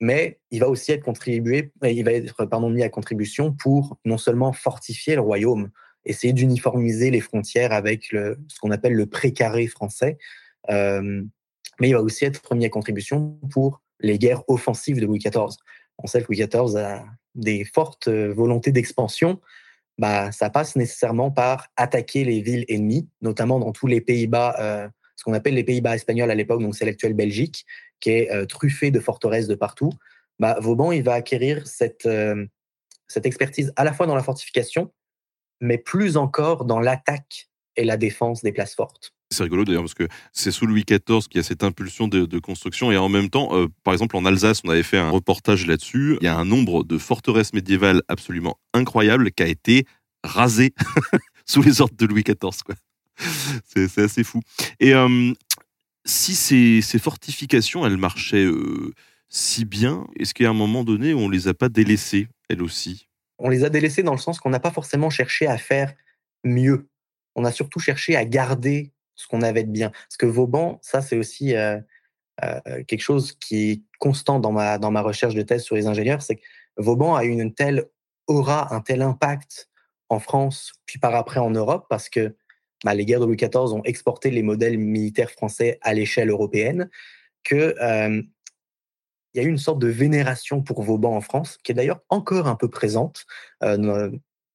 [0.00, 4.18] mais il va aussi être contribué, il va être pardon, mis à contribution pour non
[4.18, 5.70] seulement fortifier le royaume,
[6.04, 10.18] essayer d'uniformiser les frontières avec le, ce qu'on appelle le précaré français,
[10.70, 11.22] euh,
[11.80, 15.56] mais il va aussi être mis à contribution pour les guerres offensives de Louis XIV.
[15.98, 19.40] On sait que Louis XIV a des fortes volontés d'expansion,
[19.98, 24.88] bah, ça passe nécessairement par attaquer les villes ennemies, notamment dans tous les Pays-Bas, euh,
[25.16, 27.64] ce qu'on appelle les Pays-Bas espagnols à l'époque, donc c'est l'actuelle Belgique,
[28.00, 29.90] qui est euh, truffée de forteresses de partout.
[30.38, 31.64] Bah, Vauban, il va acquérir
[32.06, 32.46] euh,
[33.08, 34.92] cette expertise à la fois dans la fortification,
[35.60, 39.15] mais plus encore dans l'attaque et la défense des places fortes.
[39.30, 42.38] C'est rigolo d'ailleurs parce que c'est sous Louis XIV qu'il y a cette impulsion de,
[42.38, 45.66] construction et en même temps, euh, par exemple en Alsace, on avait fait un reportage
[45.66, 46.16] là-dessus.
[46.20, 49.84] Il y a un nombre de forteresses médiévales absolument incroyable qui a été
[50.22, 50.74] rasé
[51.44, 52.76] sous les ordres de Louis XIV.
[53.64, 54.40] C'est assez fou.
[54.78, 55.32] Et euh,
[56.04, 56.34] si
[56.82, 58.92] ces, fortifications, elles marchaient euh,
[59.28, 63.08] si bien, est-ce qu'à un moment donné, on les a pas délaissées, elles aussi?
[63.38, 65.92] On les a délaissées dans le sens qu'on n'a pas forcément cherché à faire
[66.44, 66.88] mieux.
[67.34, 69.90] On a surtout cherché à garder ce qu'on avait de bien.
[69.90, 71.78] Parce que Vauban, ça, c'est aussi euh,
[72.44, 75.86] euh, quelque chose qui est constant dans ma, dans ma recherche de thèse sur les
[75.86, 76.42] ingénieurs, c'est que
[76.76, 77.86] Vauban a eu une telle
[78.26, 79.70] aura, un tel impact
[80.08, 82.36] en France, puis par après en Europe, parce que
[82.84, 86.90] bah, les guerres de Louis XIV ont exporté les modèles militaires français à l'échelle européenne,
[87.42, 88.22] que euh,
[89.34, 92.48] y a eu une sorte de vénération pour Vauban en France, qui est d'ailleurs encore
[92.48, 93.26] un peu présente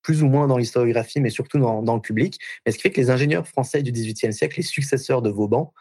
[0.01, 2.39] plus ou moins dans l'historiographie, mais surtout dans, le public.
[2.65, 5.73] Mais ce qui fait que les ingénieurs français du XVIIIe siècle, les successeurs de Vauban,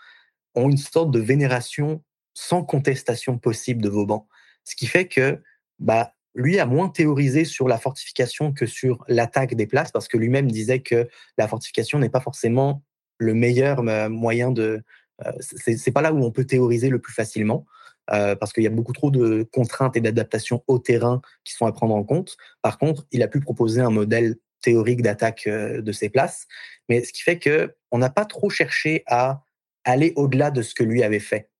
[0.55, 2.03] ont une sorte de vénération
[2.35, 4.29] sans contestation possible de Vauban.
[4.65, 5.41] Ce qui fait que
[5.79, 10.17] bah, lui a moins théorisé sur la fortification que sur l'attaque des places, parce que
[10.17, 12.83] lui-même disait que la fortification n'est pas forcément
[13.19, 14.83] le meilleur euh, moyen de...
[15.27, 17.67] Euh, c'est pas là où on peut théoriser le plus facilement.
[18.12, 21.66] Euh, parce qu'il y a beaucoup trop de contraintes et d'adaptations au terrain qui sont
[21.66, 22.37] à prendre en compte.
[22.61, 26.46] Par contre, il a pu proposer un modèle théorique d'attaque euh, de ses places,
[26.88, 29.42] mais ce qui fait que on n'a pas trop cherché à
[29.85, 31.51] aller au-delà de ce que lui avait fait.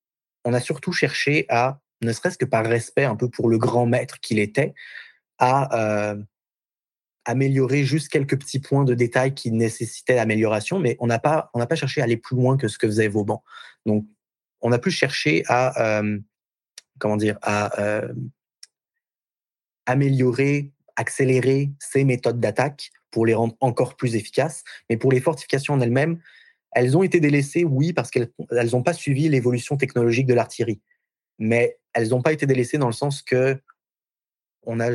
[0.45, 3.87] On a surtout cherché à, ne serait-ce que par respect un peu pour le grand
[3.87, 4.75] maître qu'il était,
[5.39, 6.21] à euh,
[7.27, 11.61] améliorer juste quelques petits points de détail qui nécessitaient l'amélioration, mais on n'a pas, on
[11.61, 13.43] n'a pas cherché à aller plus loin que ce que faisait Vauban.
[13.87, 14.05] Donc,
[14.61, 16.03] on a plus cherché à
[17.01, 18.03] comment dire, à
[19.87, 24.63] améliorer, accélérer ces méthodes d'attaque pour les rendre encore plus efficaces.
[24.89, 26.21] Mais pour les fortifications en elles-mêmes,
[26.73, 28.31] elles ont été délaissées, oui, parce qu'elles
[28.73, 30.81] n'ont pas suivi l'évolution technologique de l'artillerie.
[31.39, 33.61] Mais elles n'ont pas été délaissées dans le sens que
[34.63, 34.91] on, a,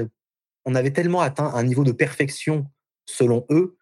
[0.66, 2.68] avait tellement atteint un niveau de perfection,
[3.06, 3.78] selon eux,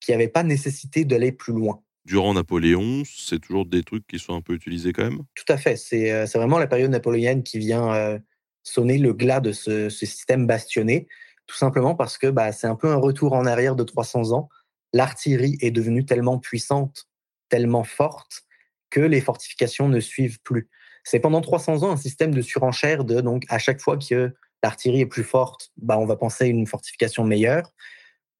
[0.00, 1.82] qu'il n'y avait pas nécessité d'aller plus loin.
[2.04, 5.22] Durant Napoléon, c'est toujours des trucs qui sont un peu utilisés quand même?
[5.34, 5.76] Tout à fait.
[5.76, 8.18] C'est euh, vraiment la période napoléonienne qui vient euh,
[8.62, 11.06] sonner le glas de ce, système bastionné,
[11.46, 14.48] tout simplement parce que bah, c'est un peu un retour en arrière de 300 ans.
[14.92, 17.08] L'artillerie est devenue tellement puissante
[17.48, 18.42] tellement forte
[18.90, 20.68] que les fortifications ne suivent plus.
[21.04, 25.00] C'est pendant 300 ans un système de surenchère de donc à chaque fois que l'artillerie
[25.00, 27.72] est plus forte, bah on va penser à une fortification meilleure.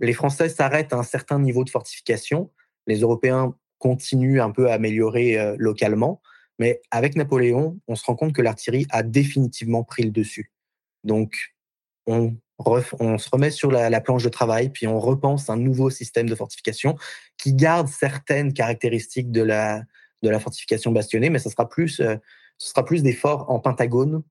[0.01, 2.53] Les Français s'arrêtent à un certain niveau de fortification,
[2.88, 6.20] les Européens continuent un peu à améliorer euh, localement,
[6.59, 10.51] mais avec Napoléon, on se rend compte que l'artillerie a définitivement pris le dessus.
[11.05, 11.55] Donc
[12.07, 16.35] on se remet sur la, planche de travail, puis on repense un nouveau système de
[16.35, 16.96] fortification
[17.37, 19.83] qui garde certaines caractéristiques de la,
[20.22, 22.16] de la fortification bastionnée, mais ce sera plus, euh,
[22.57, 24.22] sera plus des forts en pentagone.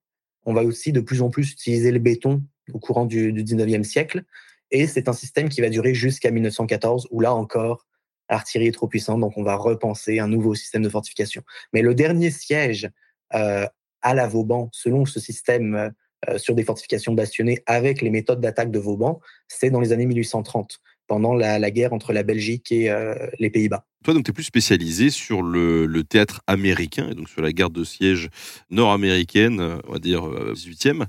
[0.46, 2.44] On va aussi de plus en plus utiliser le béton
[2.74, 4.24] au courant du, du 19e siècle.
[4.72, 7.87] Et c'est un système qui va durer jusqu'à 1914, où là encore,
[8.30, 11.44] l'artillerie est trop puissante, donc on va repenser un nouveau système de fortification.
[11.74, 12.90] Mais le dernier siège
[13.34, 13.66] euh,
[14.02, 15.90] à la Vauban, selon ce système euh,
[16.30, 20.06] euh, sur des fortifications bastionnées avec les méthodes d'attaque de Vauban, c'est dans les années
[20.06, 22.94] 1830, pendant la, guerre entre la Belgique et
[23.40, 23.86] les Pays-Bas.
[24.04, 27.72] Toi, donc, tu es plus spécialisé sur le, théâtre américain, et donc sur la garde
[27.72, 28.30] de siège
[28.70, 31.06] nord-américaine, on va dire 18e.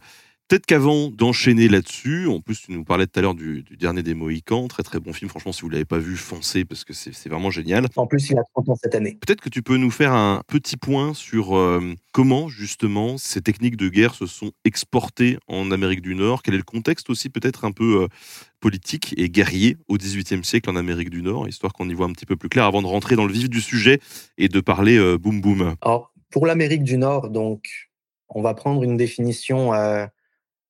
[0.48, 4.14] Peut-être qu'avant d'enchaîner là-dessus, en plus tu nous parlais tout à l'heure du, dernier des
[4.14, 6.94] Mohicans, très très bon film, franchement si vous ne l'avez pas vu, foncez parce que
[6.94, 7.86] c'est vraiment génial.
[7.96, 9.18] En plus il a 30 ans cette année.
[9.20, 13.76] Peut-être que tu peux nous faire un petit point sur euh, comment justement ces techniques
[13.76, 17.66] de guerre se sont exportées en Amérique du Nord, quel est le contexte aussi peut-être
[17.66, 18.08] un peu euh,
[18.60, 22.12] politique et guerrier au XVIIIe siècle en Amérique du Nord, histoire qu'on y voit un
[22.12, 24.00] petit peu plus clair avant de rentrer dans le vif du sujet
[24.38, 25.74] et de parler euh, boum boum.
[25.82, 27.90] Alors pour l'Amérique du Nord, donc
[28.30, 29.74] on va prendre une définition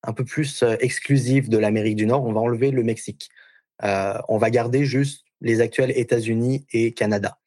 [0.03, 3.29] un peu plus exclusive de l'Amérique du Nord, on va enlever le Mexique.
[3.83, 7.39] on va garder juste les actuels États-Unis et Canada.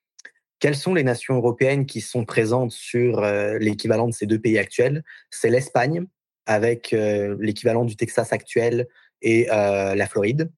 [0.60, 3.22] Quelles sont les nations européennes qui sont présentes sur
[3.60, 5.04] l'équivalent de ces deux pays actuels?
[5.30, 6.06] C'est l'Espagne,
[6.46, 8.88] avec l'équivalent du Texas actuel
[9.22, 10.52] et la Floride.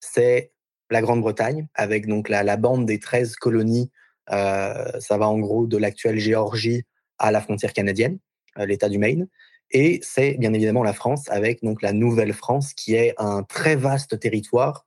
[0.00, 0.52] C'est
[0.90, 3.90] la Grande-Bretagne, avec donc la, la, bande des 13 colonies.
[4.28, 6.84] ça va en gros de l'actuelle Géorgie
[7.18, 8.18] à la frontière canadienne,
[8.56, 9.28] l'État du Maine.
[9.70, 14.18] Et c'est bien évidemment la France avec donc la Nouvelle-France qui est un très vaste
[14.18, 14.86] territoire,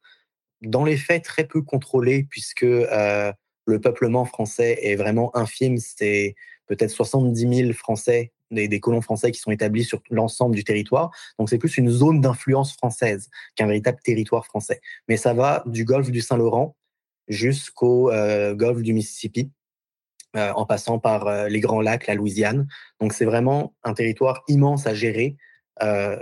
[0.62, 3.32] dans les faits très peu contrôlé puisque euh,
[3.66, 5.78] le peuplement français est vraiment infime.
[5.78, 6.36] C'est
[6.68, 11.12] peut-être 70 000 Français, des, colons français qui sont établis sur l'ensemble du territoire.
[11.38, 14.82] Donc c'est plus une zone d'influence française qu'un véritable territoire français.
[15.08, 16.76] Mais ça va du golfe du Saint-Laurent
[17.28, 19.52] jusqu'au euh, golfe du Mississippi.
[20.36, 22.68] Euh, en passant par euh, les Grands Lacs, la Louisiane.
[23.02, 25.38] Donc c'est vraiment un territoire immense à gérer,
[25.82, 26.22] euh,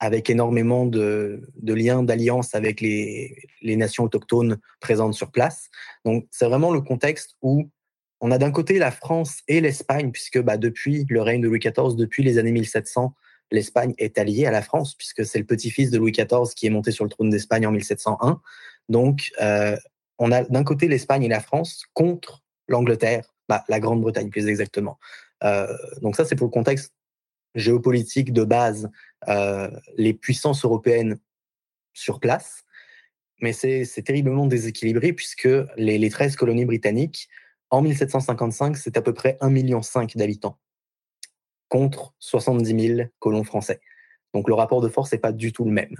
[0.00, 5.70] avec énormément de, liens d'alliance avec les, nations autochtones présentes sur place.
[6.04, 7.70] Donc c'est vraiment le contexte où
[8.20, 11.60] on a d'un côté la France et l'Espagne, puisque bah, depuis le règne de Louis
[11.60, 13.14] XIV, depuis les années 1700,
[13.52, 16.70] l'Espagne est alliée à la France, puisque c'est le petit-fils de Louis XIV qui est
[16.70, 18.40] monté sur le trône d'Espagne en 1701.
[18.88, 19.30] Donc,
[20.18, 24.98] on a d'un côté l'Espagne et la France contre l'Angleterre, bah, la Grande-Bretagne plus exactement.
[25.44, 26.94] Euh, donc ça, c'est pour le contexte
[27.54, 28.90] géopolitique de base,
[29.28, 31.18] euh, les puissances européennes
[31.92, 32.64] sur place.
[33.42, 37.28] Mais c'est terriblement déséquilibré puisque les, les 13 colonies britanniques,
[37.70, 39.80] en 1755, c'est à peu près 1,5 million
[40.14, 40.58] d'habitants
[41.68, 43.80] contre 70 000 colons français.
[44.34, 45.96] Donc le rapport de force n'est pas du tout le même.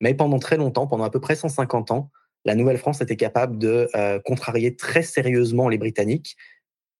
[0.00, 2.10] Mais pendant très longtemps, pendant à peu près 150 ans,
[2.46, 6.36] la Nouvelle-France était capable de euh, contrarier très sérieusement les Britanniques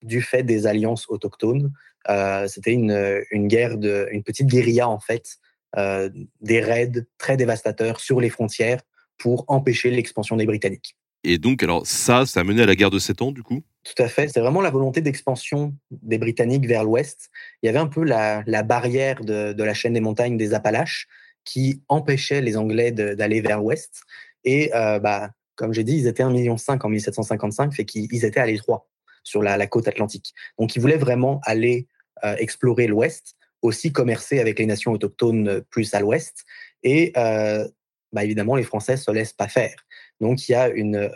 [0.03, 1.73] du fait des alliances autochtones.
[2.11, 5.37] Euh, c'était une, une, guerre, de, une petite guérilla en fait,
[5.77, 8.81] euh, des raids très dévastateurs sur les frontières
[9.19, 10.97] pour empêcher l'expansion des Britanniques.
[11.23, 13.63] Et donc, alors ça, ça a mené à la guerre de Sept Ans, du coup?
[13.85, 14.29] Tout à fait.
[14.29, 17.31] C'est vraiment la volonté d'expansion des Britanniques vers l'ouest.
[17.63, 20.55] Il y avait un peu la, la barrière de, de, la chaîne des montagnes des
[20.55, 21.09] Appalaches
[21.45, 24.03] qui empêchait les Anglais d'aller vers l'ouest.
[24.47, 28.41] Et euh, bah, comme j'ai dit, ils étaient 1,5 million en 1755, fait qu'ils étaient
[28.41, 28.89] à l'étroit
[29.25, 30.33] sur la, côte atlantique.
[30.59, 31.89] Donc ils voulaient vraiment aller
[32.25, 36.45] euh, explorer l'ouest, aussi commercer avec les nations autochtones euh, plus à l'ouest.
[36.85, 39.75] Et bah, évidemment, les Français se laissent pas faire.
[40.21, 41.11] Donc il y a une...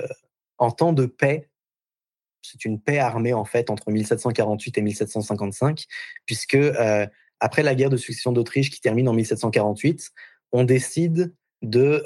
[0.58, 1.48] en temps de paix,
[2.42, 5.84] c'est une paix armée en fait entre 1748 et 1755,
[6.26, 6.58] puisque
[7.38, 10.10] après la guerre de succession d'Autriche qui termine en 1748,
[10.50, 12.02] on décide de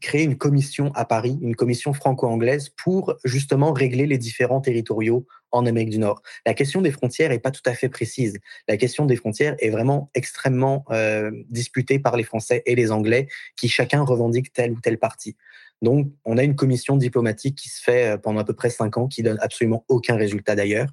[0.00, 5.66] créer une commission à Paris, une commission franco-anglaise pour justement régler les différents territoriaux en
[5.66, 6.22] Amérique du Nord.
[6.46, 8.38] La question des frontières n'est pas tout à fait précise.
[8.68, 13.28] La question des frontières est vraiment extrêmement euh, disputée par les Français et les Anglais
[13.56, 15.36] qui chacun revendique telle ou telle partie.
[15.82, 18.96] Donc, on a une commission diplomatique qui se fait euh, pendant à peu près cinq
[18.96, 20.88] ans, qui donne absolument aucun résultat d'ailleurs.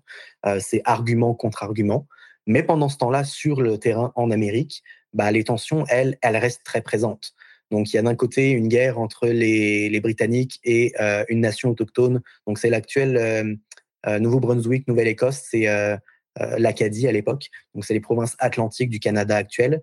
[0.46, 2.08] Euh, c'est argument contre argument.
[2.48, 4.84] Mais pendant ce temps-là, sur le terrain en Amérique,
[5.14, 7.34] bah, les tensions, elles, elles restent très présentes.
[7.72, 11.70] Donc, il y a d'un côté une guerre entre les, Britanniques et euh, une nation
[11.70, 12.22] autochtone.
[12.46, 13.56] Donc, c'est l'actuel euh,
[14.08, 15.68] euh, Nouveau-Brunswick, Nouvelle-Écosse, c'est
[16.58, 17.50] l'Acadie à l'époque.
[17.74, 19.82] Donc, c'est les provinces atlantiques du Canada actuel.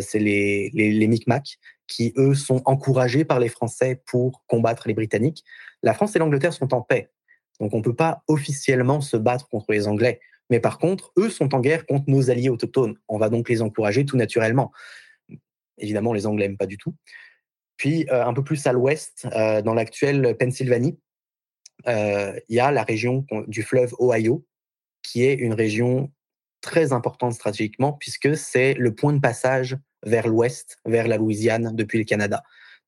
[0.00, 4.94] c'est les, les, les Micmacs qui, eux, sont encouragés par les Français pour combattre les
[4.94, 5.44] Britanniques.
[5.82, 7.10] La France et l'Angleterre sont en paix.
[7.60, 10.20] Donc, on ne peut pas officiellement se battre contre les Anglais.
[10.50, 12.96] Mais par contre, eux sont en guerre contre nos alliés autochtones.
[13.08, 14.72] On va donc les encourager tout naturellement.
[15.78, 16.94] Évidemment, les Anglais n'aiment pas du tout.
[17.76, 20.98] Puis, euh, un peu plus à l'ouest, euh, dans l'actuelle Pennsylvanie,
[21.88, 24.46] euh, il y a la région du fleuve Ohio,
[25.02, 26.12] qui est une région
[26.60, 31.98] très importante stratégiquement, puisque c'est le point de passage vers l'ouest, vers la Louisiane, depuis
[31.98, 32.42] le Canada.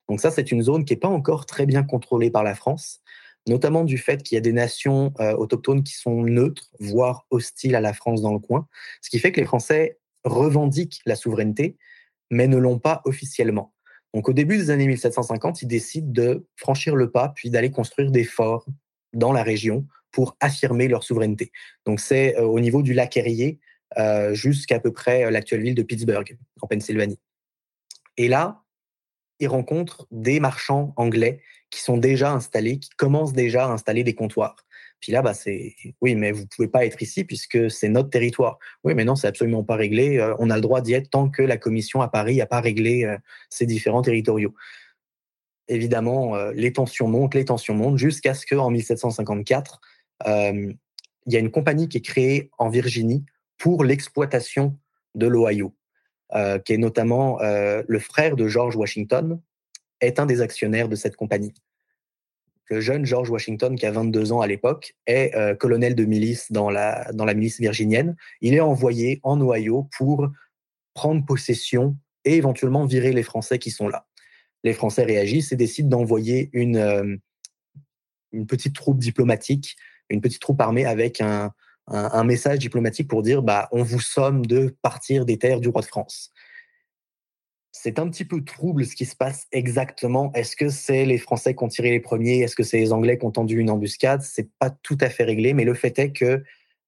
[0.08, 3.00] Donc ça, c'est une zone qui n'est pas encore très bien contrôlée par la France,
[3.46, 7.80] notamment du fait qu'il y a des nations autochtones qui sont neutres, voire hostiles à
[7.80, 8.66] la France dans le coin,
[9.02, 11.76] ce qui fait que les Français revendiquent la souveraineté,
[12.30, 13.74] mais ne l'ont pas officiellement.
[14.14, 18.10] Donc au début des années 1750, ils décident de franchir le pas, puis d'aller construire
[18.10, 18.66] des forts
[19.12, 21.52] dans la région pour affirmer leur souveraineté.
[21.84, 23.58] Donc c'est euh, au niveau du lac Erie
[23.98, 27.20] euh, jusqu'à peu près euh, l'actuelle ville de Pittsburgh, en Pennsylvanie.
[28.16, 28.62] Et là,
[29.38, 34.14] ils rencontrent des marchands anglais qui sont déjà installés, qui commencent déjà à installer des
[34.14, 34.56] comptoirs.
[35.00, 38.58] Puis là, bah, c'est oui, mais vous pouvez pas être ici puisque c'est notre territoire.
[38.84, 40.18] Oui, mais non, c'est absolument pas réglé.
[40.18, 42.60] Euh, on a le droit d'y être tant que la commission à Paris n'a pas
[42.60, 43.16] réglé euh,
[43.50, 44.54] ces différents territoriaux.
[45.68, 49.80] Évidemment, euh, les tensions montent, les tensions montent, jusqu'à ce qu'en 1754,
[50.26, 53.24] il y a une compagnie qui est créée en Virginie
[53.58, 54.78] pour l'exploitation
[55.14, 55.74] de l'Ohio,
[56.64, 59.40] qui est notamment le frère de George Washington,
[60.00, 61.52] est un des actionnaires de cette compagnie
[62.68, 66.50] le jeune George Washington, qui a 22 ans à l'époque, est euh, colonel de milice
[66.50, 68.16] dans la, milice virginienne.
[68.40, 70.28] Il est envoyé en Ohio pour
[70.94, 74.06] prendre possession et éventuellement virer les Français qui sont là.
[74.64, 77.16] Les Français réagissent et décident d'envoyer une, euh,
[78.48, 79.76] petite troupe diplomatique,
[80.10, 81.52] une petite troupe armée avec un,
[81.86, 85.82] un, message diplomatique pour dire bah, on vous somme de partir des terres du roi
[85.82, 86.32] de France
[87.82, 90.32] c'est un petit peu trouble ce qui se passe exactement.
[90.34, 92.40] Est-ce que c'est les Français qui ont tiré les premiers?
[92.40, 94.22] Est-ce que c'est les Anglais qui ont tendu une embuscade?
[94.22, 96.42] C'est pas tout à fait réglé, mais le fait est que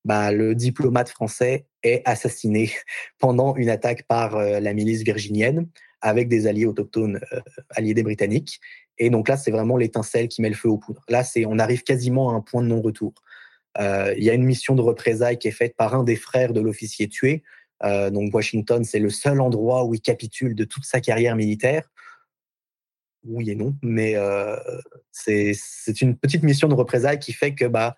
[0.05, 2.73] bah, le diplomate français est assassiné
[3.19, 5.69] pendant une attaque par euh, la milice virginienne
[6.01, 8.61] avec des alliés autochtones, euh, alliés des Britanniques.
[8.97, 11.05] Et donc là, c'est vraiment l'étincelle qui met le feu aux poudres.
[11.09, 13.13] Là, c'est, on arrive quasiment à un point de non-retour.
[13.79, 16.53] Euh, il y a une mission de représailles qui est faite par un des frères
[16.53, 17.43] de l'officier tué.
[17.85, 21.91] Euh, donc Washington, c'est le seul endroit où il capitule de toute sa carrière militaire.
[23.25, 24.57] Oui et non, mais euh,
[25.11, 25.53] c'est
[26.01, 27.97] une petite mission de représailles qui fait que bah,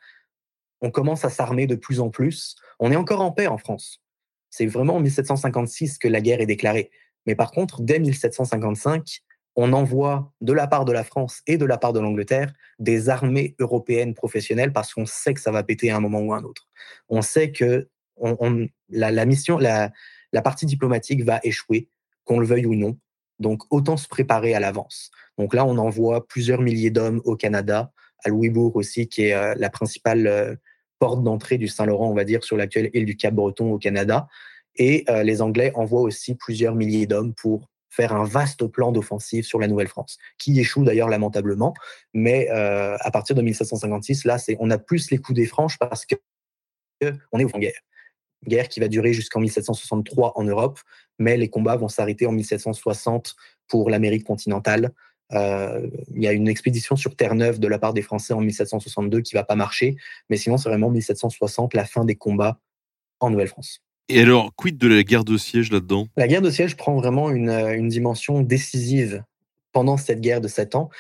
[0.81, 2.57] on commence à s'armer de plus en plus.
[2.79, 4.03] On est encore en paix en France.
[4.49, 6.91] C'est vraiment en 1756 que la guerre est déclarée.
[7.27, 9.23] Mais par contre, dès 1755,
[9.57, 13.09] on envoie de la part de la France et de la part de l'Angleterre des
[13.09, 16.39] armées européennes professionnelles parce qu'on sait que ça va péter à un moment ou à
[16.39, 16.67] un autre.
[17.09, 17.89] On sait que
[18.91, 19.93] la, mission, la,
[20.43, 21.89] partie diplomatique va échouer,
[22.25, 22.97] qu'on le veuille ou non.
[23.39, 25.11] Donc, autant se préparer à l'avance.
[25.39, 27.93] Donc là, on envoie plusieurs milliers d'hommes au Canada,
[28.25, 30.55] à Louisbourg aussi, qui est euh, la principale euh,
[30.99, 34.29] porte d'entrée du Saint-Laurent, on va dire, sur l'actuelle île du Cap-Breton au Canada.
[34.77, 39.45] Et euh, les Anglais envoient aussi plusieurs milliers d'hommes pour faire un vaste plan d'offensive
[39.45, 41.75] sur la Nouvelle-France, qui échoue d'ailleurs lamentablement.
[42.15, 46.15] Mais à partir de 1756, là, on a plus les coups des franches parce que
[47.33, 47.81] on est en guerre
[48.47, 50.81] guerre qui va durer jusqu'en 1763 en Europe,
[51.19, 53.37] mais les combats vont s'arrêter en 1760
[53.69, 54.93] pour l'Amérique continentale.
[55.33, 59.21] Euh, il y a une expédition sur Terre-Neuve de la part des Français en 1762
[59.21, 59.97] qui va pas marcher,
[60.29, 62.59] mais sinon c'est vraiment 1760 la fin des combats
[63.21, 63.83] en Nouvelle-France.
[64.09, 66.09] Et alors, quid de la guerre de siège là-dedans?
[66.17, 69.23] La guerre de siège prend vraiment une, une dimension décisive
[69.73, 70.91] pendant cette guerre de sept ans.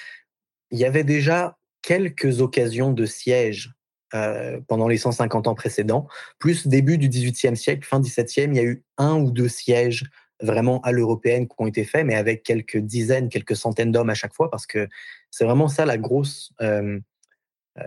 [0.70, 3.72] Il y avait déjà quelques occasions de siège
[4.14, 6.08] euh, pendant les 150 ans précédents,
[6.40, 10.04] plus début du XVIIIe siècle, fin XVIIe, il y a eu un ou deux sièges
[10.42, 14.14] vraiment à l'européenne qui ont été faits, mais avec quelques dizaines, quelques centaines d'hommes à
[14.14, 14.88] chaque fois, parce que
[15.30, 16.98] c'est vraiment ça la grosse euh,
[17.78, 17.84] euh,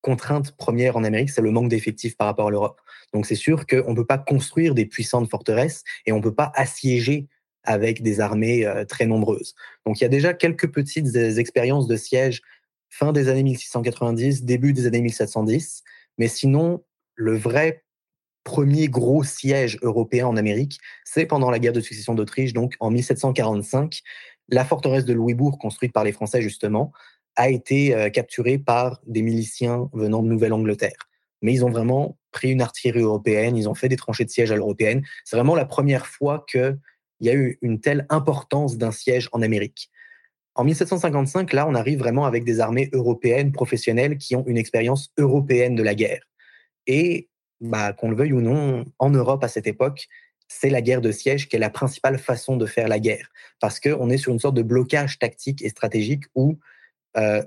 [0.00, 2.80] contrainte première en Amérique, c'est le manque d'effectifs par rapport à l'Europe.
[3.12, 6.34] Donc c'est sûr qu'on ne peut pas construire des puissantes forteresses et on ne peut
[6.34, 7.26] pas assiéger
[7.64, 9.54] avec des armées très nombreuses.
[9.86, 12.42] Donc il y a déjà quelques petites expériences de siège
[12.94, 15.82] fin des années 1690, début des années 1710,
[16.18, 16.84] mais sinon
[17.16, 17.82] le vrai
[18.44, 22.90] premier gros siège européen en Amérique, c'est pendant la guerre de succession d'Autriche, donc en
[22.90, 24.00] 1745.
[24.48, 26.92] La forteresse de Louisbourg, construite par les Français justement,
[27.34, 31.08] a été euh, capturée par des miliciens venant de Nouvelle-Angleterre.
[31.42, 34.52] Mais ils ont vraiment pris une artillerie européenne, ils ont fait des tranchées de siège
[34.52, 35.02] à l'européenne.
[35.24, 36.78] C'est vraiment la première fois qu'il
[37.20, 39.90] y a eu une telle importance d'un siège en Amérique.
[40.54, 45.12] En 1755, là, on arrive vraiment avec des armées européennes professionnelles qui ont une expérience
[45.18, 46.22] européenne de la guerre.
[46.86, 47.28] Et
[47.60, 50.06] bah, qu'on le veuille ou non, en Europe à cette époque,
[50.46, 53.28] c'est la guerre de siège qui est la principale façon de faire la guerre.
[53.60, 56.58] Parce qu'on est sur une sorte de blocage tactique et stratégique où
[57.16, 57.42] euh,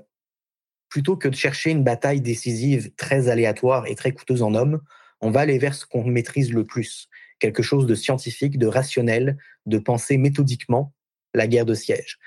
[0.88, 4.80] plutôt que de chercher une bataille décisive très aléatoire et très coûteuse en hommes,
[5.20, 9.36] on va aller vers ce qu'on maîtrise le plus, quelque chose de scientifique, de rationnel,
[9.66, 10.92] de penser méthodiquement
[11.34, 12.18] la guerre de siège.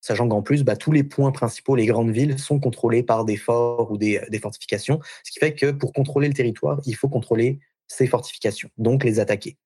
[0.00, 3.36] Sachant qu'en plus, bah, tous les points principaux, les grandes villes, sont contrôlés par des
[3.36, 7.08] forts ou des, des, fortifications, ce qui fait que pour contrôler le territoire, il faut
[7.08, 9.58] contrôler ces fortifications, donc les attaquer.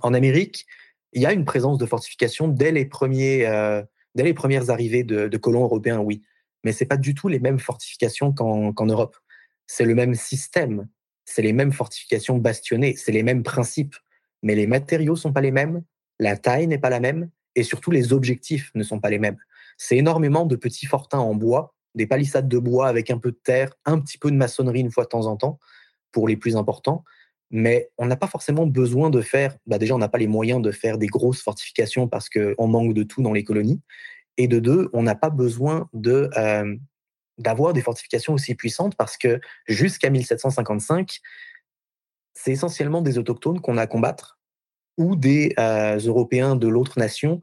[0.00, 0.66] En Amérique,
[1.12, 3.82] il y a une présence de fortifications dès les, premiers, euh,
[4.14, 6.22] dès les premières arrivées de, colons européens, oui
[6.64, 9.16] mais c'est pas du tout les mêmes fortifications qu'en Europe.
[9.66, 10.88] C'est le même système,
[11.24, 13.96] c'est les mêmes fortifications bastionnées, c'est les mêmes principes,
[14.42, 15.82] mais les matériaux sont pas les mêmes,
[16.18, 19.38] la taille n'est pas la même, et surtout les objectifs ne sont pas les mêmes.
[19.78, 23.40] C'est énormément de petits fortins en bois, des palissades de bois avec un peu de
[23.42, 25.58] terre, un petit peu de maçonnerie une fois de temps en temps,
[26.12, 27.04] pour les plus importants,
[27.50, 30.60] mais on n'a pas forcément besoin de faire, bah déjà on n'a pas les moyens
[30.60, 33.80] de faire des grosses fortifications parce qu'on manque de tout dans les colonies,
[34.36, 40.10] et de deux, on n'a pas besoin d'avoir des fortifications aussi puissantes parce que jusqu'à
[40.10, 41.18] 1755,
[42.34, 44.38] c'est essentiellement des autochtones qu'on a à combattre
[44.96, 47.40] ou des Européens de l'autre nation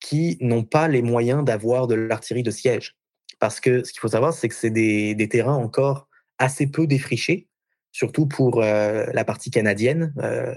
[0.00, 2.96] qui n'ont pas les moyens d'avoir de l'artillerie de siège.
[3.38, 7.48] Parce que ce qu'il faut savoir, c'est que c'est des, terrains encore assez peu défrichés,
[7.92, 10.14] surtout pour euh, la partie canadienne,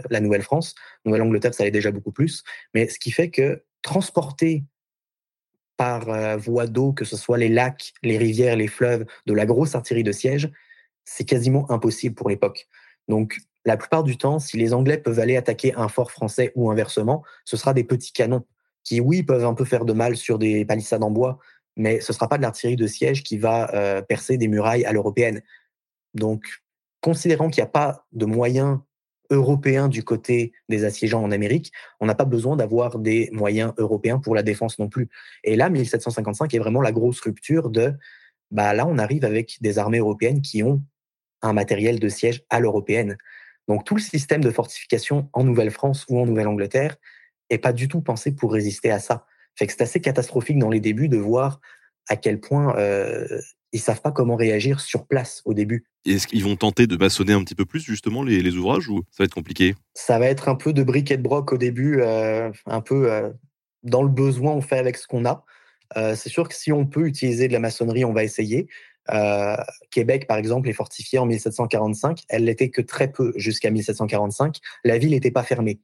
[0.09, 0.75] la Nouvelle-France.
[1.05, 2.43] Nouvelle-Angleterre, ça allait déjà beaucoup plus.
[2.73, 4.63] Mais ce qui fait que transporter
[5.77, 9.45] par euh, voie d'eau, que ce soit les lacs, les rivières, les fleuves, de la
[9.45, 10.49] grosse artillerie de siège,
[11.05, 12.67] c'est quasiment impossible pour l'époque.
[13.07, 16.69] Donc, la plupart du temps, si les Anglais peuvent aller attaquer un fort français ou
[16.71, 18.45] inversement, ce sera des petits canons
[18.83, 21.39] qui, oui, peuvent un peu faire de mal sur des palissades en bois,
[21.75, 24.85] mais ce ne sera pas de l'artillerie de siège qui va euh, percer des murailles
[24.85, 25.41] à l'européenne.
[26.13, 26.43] Donc,
[27.01, 28.79] considérant qu'il n'y a pas de moyens
[29.29, 34.19] européen du côté des assiégeants en Amérique, on n'a pas besoin d'avoir des moyens européens
[34.19, 35.09] pour la défense non plus.
[35.43, 37.93] Et là, 1755 est vraiment la grosse rupture de,
[38.51, 40.83] bah là, on arrive avec des armées européennes qui ont
[41.41, 43.17] un matériel de siège à l'européenne.
[43.67, 46.97] Donc tout le système de fortification en Nouvelle-France ou en Nouvelle-Angleterre
[47.57, 49.25] pas du tout pensé pour résister à ça.
[49.55, 51.59] Fait que c'est assez catastrophique dans les débuts de voir
[52.09, 53.27] à quel point euh,
[53.73, 55.85] ils savent pas comment réagir sur place au début.
[56.05, 59.03] Est-ce qu'ils vont tenter de maçonner un petit peu plus justement les, les, ouvrages ou
[59.09, 59.75] ça va être compliqué?
[59.95, 63.29] Ça va être un peu de briquet de broc au début, euh, un peu euh,
[63.81, 65.43] dans le besoin, on fait avec ce qu'on a.
[65.97, 68.67] Euh, c'est sûr que si on peut utiliser de la maçonnerie, on va essayer.
[69.91, 72.21] Québec, par exemple, est fortifiée en 1745.
[72.29, 74.59] Elle l'était que très peu jusqu'à 1745.
[74.85, 75.81] La ville n'était pas fermée.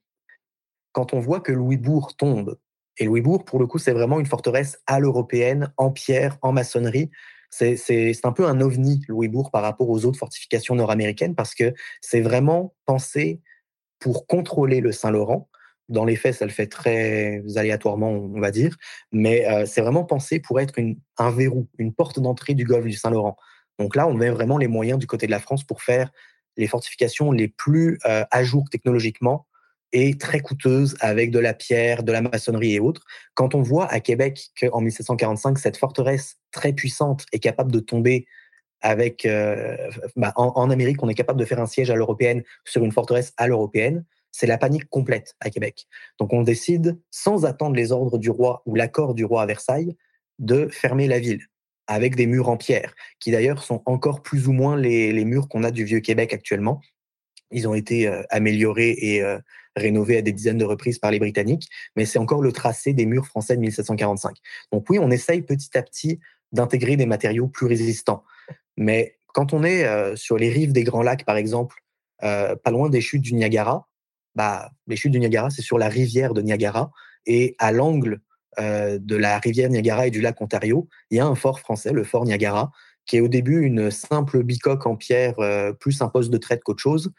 [0.91, 2.57] Quand on voit que Louisbourg tombe,
[2.97, 7.09] et Louisbourg, pour le coup, c'est vraiment une forteresse à l'européenne, en pierre, en maçonnerie,
[7.49, 12.21] c'est un peu un ovni, Louisbourg, par rapport aux autres fortifications nord-américaines, parce que c'est
[12.21, 13.41] vraiment pensé
[13.99, 15.49] pour contrôler le Saint-Laurent.
[15.87, 18.77] Dans les faits, ça le fait très aléatoirement, on va dire,
[19.11, 20.75] mais euh, c'est vraiment pensé pour être
[21.17, 23.37] un verrou, une porte d'entrée du golfe du Saint-Laurent.
[23.79, 26.11] Donc là, on met vraiment les moyens du côté de la France pour faire
[26.57, 29.47] les fortifications les plus euh, à jour technologiquement
[29.91, 33.03] et très coûteuse avec de la pierre, de la maçonnerie et autres.
[33.33, 38.25] Quand on voit à Québec qu'en 1745, cette forteresse très puissante est capable de tomber
[38.81, 39.25] avec...
[39.25, 39.75] Euh,
[40.15, 43.33] bah, en, Amérique, on est capable de faire un siège à l'européenne sur une forteresse
[43.37, 44.05] à l'européenne.
[44.31, 45.87] C'est la panique complète à Québec.
[46.19, 49.95] Donc on décide, sans attendre les ordres du roi ou l'accord du roi à Versailles,
[50.37, 51.41] de fermer la ville
[51.87, 55.47] avec des murs en pierre, qui d'ailleurs sont encore plus ou moins les, les murs
[55.47, 56.79] qu'on a du vieux Québec actuellement.
[57.51, 59.39] Ils ont été euh, améliorés et euh,
[59.79, 63.05] rénové à des dizaines de reprises par les Britanniques, mais c'est encore le tracé des
[63.05, 64.35] murs français de 1745.
[64.71, 66.19] Donc oui, on essaye petit à petit
[66.51, 68.23] d'intégrer des matériaux plus résistants.
[68.77, 71.77] Mais quand on est euh, sur les rives des Grands Lacs, par exemple,
[72.23, 73.87] euh, pas loin des chutes du Niagara,
[74.35, 76.91] bah, les chutes du Niagara, c'est sur la rivière de Niagara,
[77.25, 78.21] et à l'angle
[78.59, 81.91] euh, de la rivière Niagara et du lac Ontario, il y a un fort français,
[81.91, 82.71] le fort Niagara,
[83.05, 85.35] qui est au début une simple bicoque en pierre
[85.79, 87.11] plus un poste de traite qu'autre chose.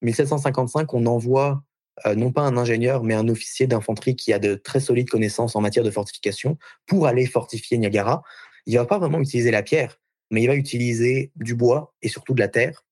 [0.00, 1.62] 1755, on envoie
[2.14, 5.60] non pas un ingénieur, mais un officier d'infanterie qui a de très solides connaissances en
[5.60, 8.22] matière de fortification pour aller fortifier Niagara.
[8.66, 9.98] Il va pas vraiment utiliser la pierre,
[10.30, 12.84] mais il va utiliser du bois et surtout de la terre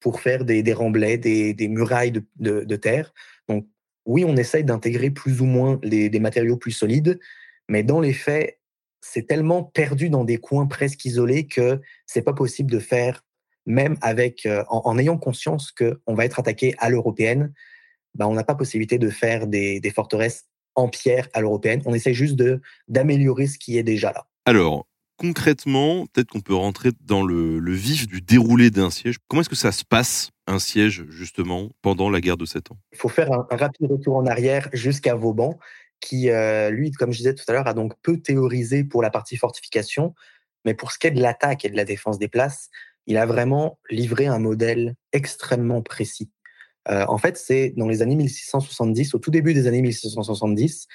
[0.00, 3.12] pour faire des, remblais, des, murailles de, terre.
[3.48, 3.66] Donc,
[4.04, 7.18] oui, on essaye d'intégrer plus ou moins des matériaux plus solides,
[7.68, 8.60] mais dans les faits,
[9.00, 13.24] c'est tellement perdu dans des coins presque isolés que c'est pas possible de faire,
[13.64, 17.52] même avec, euh, en, en, ayant conscience qu'on va être attaqué à l'européenne,
[18.16, 21.82] bah, on n'a pas possibilité de faire des, des forteresses en pierre à l'européenne.
[21.86, 24.26] On essaie juste de d'améliorer ce qui est déjà là.
[24.44, 24.86] Alors,
[25.16, 29.16] concrètement, peut-être qu'on peut rentrer dans le, le vif du déroulé d'un siège.
[29.28, 32.78] Comment est-ce que ça se passe, un siège, justement, pendant la guerre de Sept Ans?
[32.92, 35.58] Il faut faire un, un, rapide retour en arrière jusqu'à Vauban,
[36.00, 39.10] qui, euh, lui, comme je disais tout à l'heure, a donc peu théorisé pour la
[39.10, 40.14] partie fortification,
[40.64, 42.68] mais pour ce qui est de l'attaque et de la défense des places,
[43.06, 46.30] il a vraiment livré un modèle extrêmement précis.
[46.88, 50.86] Euh, en fait, c'est dans les années 1670, au tout début des années 1670,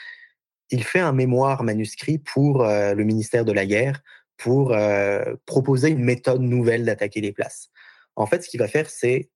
[0.69, 4.01] il fait un mémoire manuscrit pour euh, le ministère de la Guerre
[4.37, 7.69] pour euh, proposer une méthode nouvelle d'attaquer les places.
[8.15, 9.29] En fait, ce qu'il va faire, c'est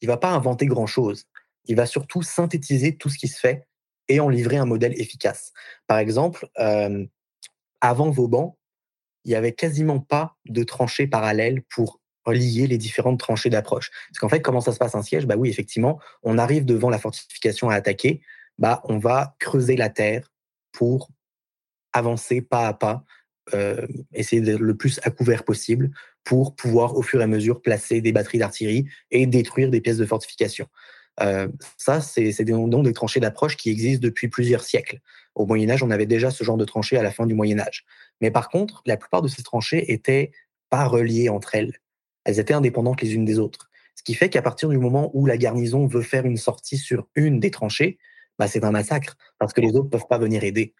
[0.00, 1.24] il va pas inventer grand-chose.
[1.64, 3.66] Il va surtout synthétiser tout ce qui se fait
[4.08, 5.52] et en livrer un modèle efficace.
[5.86, 6.46] Par exemple,
[7.80, 8.56] avant Vauban,
[9.24, 12.00] il y avait quasiment pas de tranchées parallèles pour
[12.32, 13.90] lier les différentes tranchées d'approche.
[14.08, 15.26] Parce qu'en fait, comment ça se passe un siège?
[15.26, 18.20] Bah oui, effectivement, on arrive devant la fortification à attaquer.
[18.58, 20.30] Bah, on va creuser la terre,
[20.76, 21.10] pour
[21.94, 23.04] avancer pas à pas,
[23.54, 25.90] euh, essayer d'être le plus à couvert possible
[26.24, 29.96] pour pouvoir au fur et à mesure placer des batteries d'artillerie et détruire des pièces
[29.96, 30.66] de fortification.
[31.20, 31.48] Euh,
[31.78, 35.00] ça, c'est donc des tranchées d'approche qui existent depuis plusieurs siècles.
[35.34, 37.58] Au Moyen Âge, on avait déjà ce genre de tranchées à la fin du Moyen
[37.58, 37.86] Âge.
[38.20, 40.32] Mais par contre, la plupart de ces tranchées étaient
[40.68, 41.78] pas reliées entre elles.
[42.26, 43.70] Elles étaient indépendantes les unes des autres.
[43.94, 47.08] Ce qui fait qu'à partir du moment où la garnison veut faire une sortie sur
[47.14, 47.98] une des tranchées,
[48.38, 50.74] bah, c'est un massacre parce que les autres peuvent pas venir aider.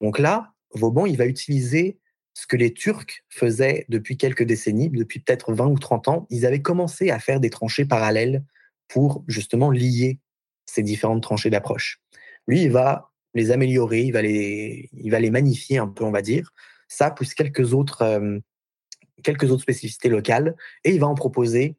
[0.00, 1.98] Donc là, Vauban, il va utiliser
[2.34, 6.26] ce que les Turcs faisaient depuis quelques décennies, depuis peut-être 20 ou 30 ans.
[6.30, 8.44] Ils avaient commencé à faire des tranchées parallèles
[8.88, 10.20] pour justement lier
[10.64, 12.00] ces différentes tranchées d'approche.
[12.46, 16.12] Lui, il va les améliorer, il va les, il va les magnifier un peu, on
[16.12, 16.52] va dire.
[16.88, 18.38] Ça, plus quelques autres, euh,
[19.22, 20.54] quelques autres spécificités locales,
[20.84, 21.76] et il va en proposer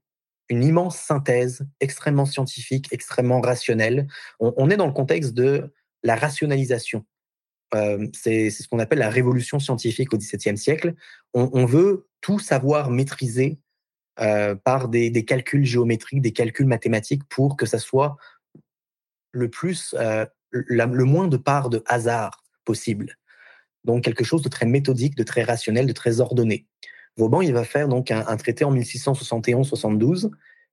[0.50, 4.08] une immense synthèse extrêmement scientifique, extrêmement rationnelle.
[4.40, 5.74] On, est dans le contexte de
[6.04, 7.06] la rationalisation.
[7.76, 10.94] Euh, c'est ce qu'on appelle la révolution scientifique au XVIIe siècle.
[11.34, 13.60] On, veut tout savoir maîtriser
[14.20, 18.18] euh, par des, calculs géométriques, des calculs mathématiques pour que ça soit
[19.32, 23.18] le plus, euh, le moins de part de hasard possible.
[23.86, 26.68] Donc quelque chose de très méthodique, de très rationnel, de très ordonné.
[27.18, 30.32] Vauban, il va faire donc un, traité en 1671-72,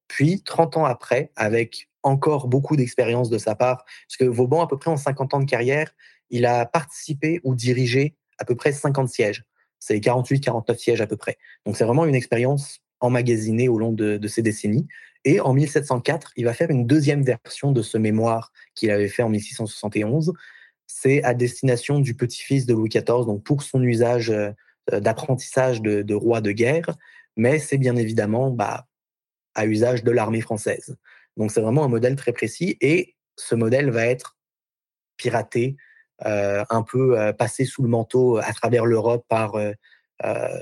[0.09, 4.67] puis 30 ans après, avec encore beaucoup d'expérience de sa part, parce que Vauban, à
[4.67, 5.91] peu près en 50 ans de carrière,
[6.31, 9.45] il a participé ou dirigé à peu près 50 sièges.
[9.79, 11.37] C'est 48-49 sièges à peu près.
[11.67, 14.87] Donc c'est vraiment une expérience emmagasinée au long de, de, ces décennies.
[15.25, 19.23] Et en 1704, il va faire une deuxième version de ce mémoire qu'il avait fait
[19.23, 20.33] en 1671.
[20.87, 24.51] C'est à destination du petit-fils de Louis XIV, donc pour son usage euh,
[24.99, 26.97] d'apprentissage de, de, roi de guerre,
[27.37, 28.87] mais c'est bien évidemment bah,
[29.55, 30.97] à usage de l'armée française.
[31.37, 34.37] Donc c'est vraiment un modèle très précis et ce modèle va être
[35.17, 35.77] piraté,
[36.27, 39.73] euh, un peu euh, passé sous le manteau à travers l'Europe par euh,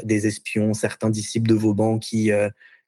[0.05, 2.31] des espions, certains disciples de Vauban qui,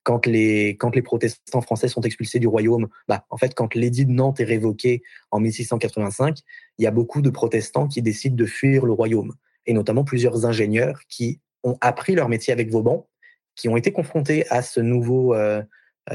[0.04, 4.06] quand, les, quand les protestants français sont expulsés du royaume, bah, en fait, quand l'édit
[4.06, 6.38] de Nantes est révoqué en 1685,
[6.78, 9.34] il y a beaucoup de protestants qui décident de fuir le royaume,
[9.70, 13.08] et notamment plusieurs ingénieurs qui ont appris leur métier avec Vauban,
[13.54, 15.62] qui ont été confrontés à ce nouveau, euh,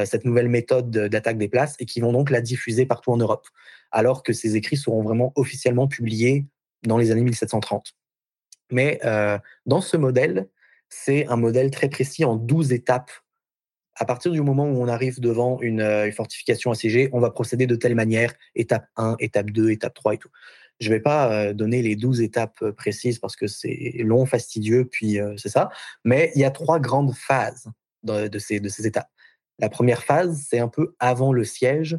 [0.04, 3.48] cette nouvelle méthode d'attaque des places et qui vont donc la diffuser partout en Europe,
[3.92, 6.46] alors que ces écrits seront vraiment officiellement publiés
[6.84, 7.96] dans les années 1730.
[8.72, 10.50] Mais euh, dans ce modèle,
[10.90, 13.12] c'est un modèle très précis en 12 étapes.
[13.96, 17.68] À partir du moment où on arrive devant une, une fortification assiégée, on va procéder
[17.68, 20.30] de telle manière, étape 1, étape 2, étape 3 et tout.
[20.80, 24.86] Je ne vais pas euh, donner les 12 étapes précises parce que c'est long, fastidieux,
[24.86, 25.70] puis euh, c'est ça.
[26.04, 27.70] Mais il y a trois grandes phases
[28.04, 29.10] de, de, ces, de ces étapes.
[29.60, 31.98] La première phase, c'est un peu avant le siège.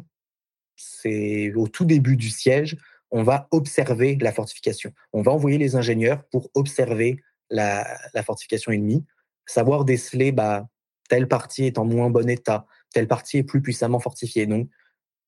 [0.75, 2.77] C'est au tout début du siège.
[3.09, 4.91] On va observer la fortification.
[5.13, 9.05] On va envoyer les ingénieurs pour observer la, la fortification ennemie,
[9.45, 10.67] savoir déceler bah,
[11.09, 14.45] telle partie est en moins bon état, telle partie est plus puissamment fortifiée.
[14.45, 14.69] Donc,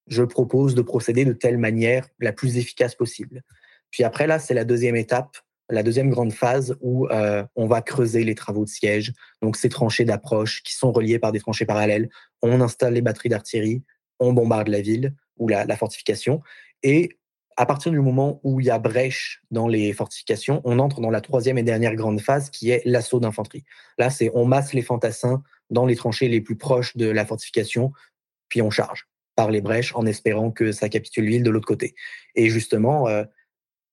[0.09, 3.43] je propose de procéder de telle manière la plus efficace possible.
[3.91, 5.37] Puis après, là, c'est la deuxième étape
[5.69, 9.69] la deuxième grande phase où euh, on va creuser les travaux de siège, donc ces
[9.69, 12.09] tranchées d'approche qui sont reliées par des tranchées parallèles.
[12.41, 13.83] On installe les batteries d'artillerie,
[14.19, 16.41] on bombarde la ville ou la, la, fortification.
[16.83, 17.17] Et
[17.55, 21.11] à partir du moment où il y a brèche dans les fortifications, on entre dans
[21.11, 23.63] la troisième et dernière grande phase qui est l'assaut d'infanterie.
[23.97, 27.91] Là, c'est on masse les fantassins dans les tranchées les plus proches de la fortification,
[28.47, 29.08] puis on charge
[29.39, 31.95] par les brèches en espérant que ça capitule l'île de l'autre côté.
[32.35, 33.23] Et justement, euh,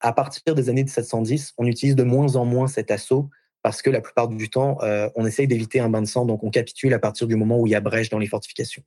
[0.01, 3.31] à partir des années 1710, on utilise de moins en moins cet assaut
[3.63, 6.43] parce que la plupart du temps, euh, on essaye d'éviter un bain de sang, donc
[6.43, 8.83] on capitule à partir du moment où il y a brèche dans les fortifications.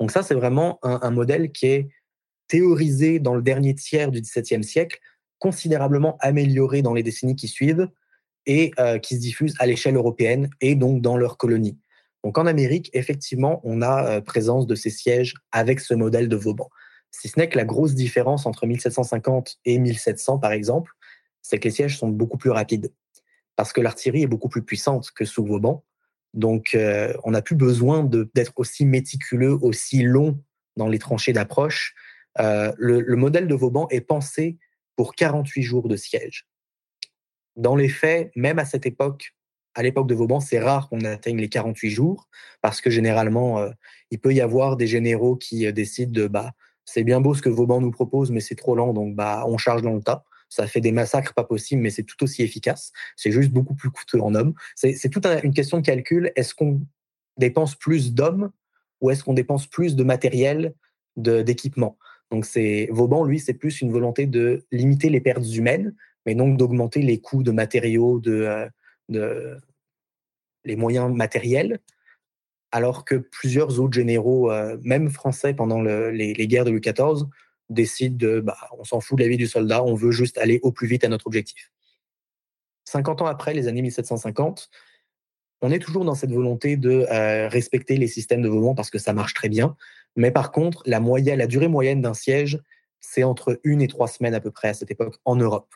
[0.00, 1.90] Donc ça, c'est vraiment un, un, modèle qui est
[2.48, 4.98] théorisé dans le dernier tiers du XVIIe siècle,
[5.38, 7.88] considérablement amélioré dans les décennies qui suivent
[8.46, 11.78] et euh, qui se diffuse à l'échelle européenne et donc dans leurs colonies.
[12.24, 16.36] Donc en Amérique, effectivement, on a euh, présence de ces sièges avec ce modèle de
[16.36, 16.68] Vauban.
[17.10, 20.92] Si ce n'est que la grosse différence entre 1750 et 1700, par exemple,
[21.42, 22.92] c'est que les sièges sont beaucoup plus rapides
[23.56, 25.84] parce que l'artillerie est beaucoup plus puissante que sous Vauban.
[26.32, 30.42] Donc, euh, on n'a plus besoin d'être aussi méticuleux, aussi long
[30.76, 31.94] dans les tranchées d'approche.
[32.40, 34.56] Euh, le, le, modèle de Vauban est pensé
[34.96, 36.46] pour 48 jours de siège.
[37.56, 39.34] Dans les faits, même à cette époque,
[39.74, 42.28] à l'époque de Vauban, c'est rare qu'on atteigne les 48 jours
[42.60, 43.70] parce que généralement, euh,
[44.10, 46.52] il peut y avoir des généraux qui euh, décident de bah,
[46.84, 49.56] c'est bien beau ce que Vauban nous propose, mais c'est trop lent, donc bah, on
[49.58, 50.24] charge dans le tas.
[50.48, 52.92] Ça fait des massacres pas possibles, mais c'est tout aussi efficace.
[53.16, 54.52] C'est juste beaucoup plus coûteux en hommes.
[54.74, 56.30] C'est toute une question de calcul.
[56.36, 56.82] Est-ce qu'on
[57.38, 58.50] dépense plus d'hommes
[59.00, 60.74] ou est-ce qu'on dépense plus de matériel,
[61.16, 61.96] d'équipement?
[62.30, 65.94] Donc c'est Vauban, lui, c'est plus une volonté de limiter les pertes humaines,
[66.26, 68.68] mais donc d'augmenter les coûts de matériaux, de, euh,
[70.64, 71.80] les moyens matériels,
[72.70, 77.26] alors que plusieurs autres généraux, euh, même français pendant le, les, guerres de Louis XIV,
[77.68, 80.58] décident de, bah, on s'en fout de la vie du soldat, on veut juste aller
[80.62, 81.70] au plus vite à notre objectif.
[82.86, 84.70] 50 ans après, les années 1750,
[85.60, 88.98] on est toujours dans cette volonté de euh, respecter les systèmes de Vauban parce que
[88.98, 89.76] ça marche très bien.
[90.16, 92.60] Mais par contre, la, moyenne, la durée moyenne d'un siège,
[93.00, 95.72] c'est entre une et trois semaines à peu près à cette époque en Europe.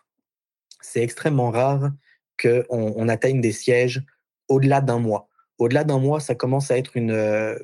[0.81, 1.93] C'est extrêmement rare
[2.41, 4.03] qu'on on atteigne des sièges
[4.49, 5.29] au-delà d'un mois.
[5.59, 7.59] Au-delà d'un mois, ça commence à être une, euh,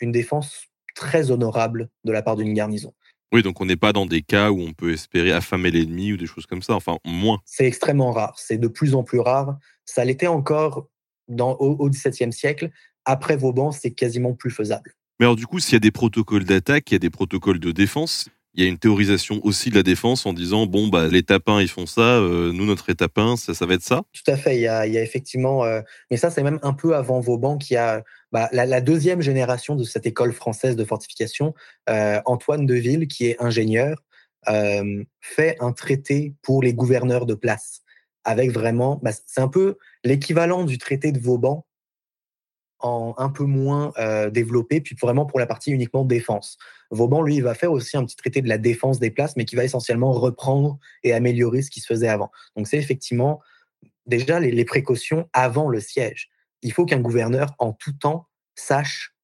[0.00, 2.92] une défense très honorable de la part d'une garnison.
[3.32, 6.16] Oui, donc on n'est pas dans des cas où on peut espérer affamer l'ennemi ou
[6.18, 7.40] des choses comme ça, enfin moins.
[7.46, 9.58] C'est extrêmement rare, c'est de plus en plus rare.
[9.86, 10.88] Ça l'était encore
[11.28, 12.70] dans, au XVIIe siècle.
[13.06, 14.94] Après Vauban, c'est quasiment plus faisable.
[15.18, 17.58] Mais alors du coup, s'il y a des protocoles d'attaque, il y a des protocoles
[17.58, 21.08] de défense, il y a une théorisation aussi de la défense en disant bon bah
[21.08, 24.02] les tapins ils font ça, euh, nous notre étapin ça, ça va être ça.
[24.12, 24.56] Tout à fait.
[24.56, 25.80] Il y a, effectivement, euh,
[26.10, 29.84] mais ça c'est même un peu avant Vauban qui a bah, la, deuxième génération de
[29.84, 31.54] cette école française de fortification,
[31.88, 34.02] euh, Antoine Deville qui est ingénieur,
[35.20, 37.82] fait un traité pour les gouverneurs de place
[38.24, 41.64] avec vraiment, bah, c'est un peu l'équivalent du traité de Vauban
[42.82, 46.58] un peu moins euh, développé, puis vraiment pour la partie uniquement défense.
[46.90, 49.44] Vauban, lui, il va faire aussi un petit traité de la défense des places, mais
[49.44, 52.30] qui va essentiellement reprendre et améliorer ce qui se faisait avant.
[52.56, 53.40] Donc c'est effectivement
[54.06, 56.28] déjà les, précautions avant le siège.
[56.62, 59.14] Il faut qu'un gouverneur, en tout temps, sache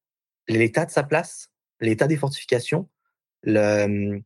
[0.49, 1.51] l'état de sa place,
[1.81, 2.89] l'état des fortifications,
[3.43, 4.21] le,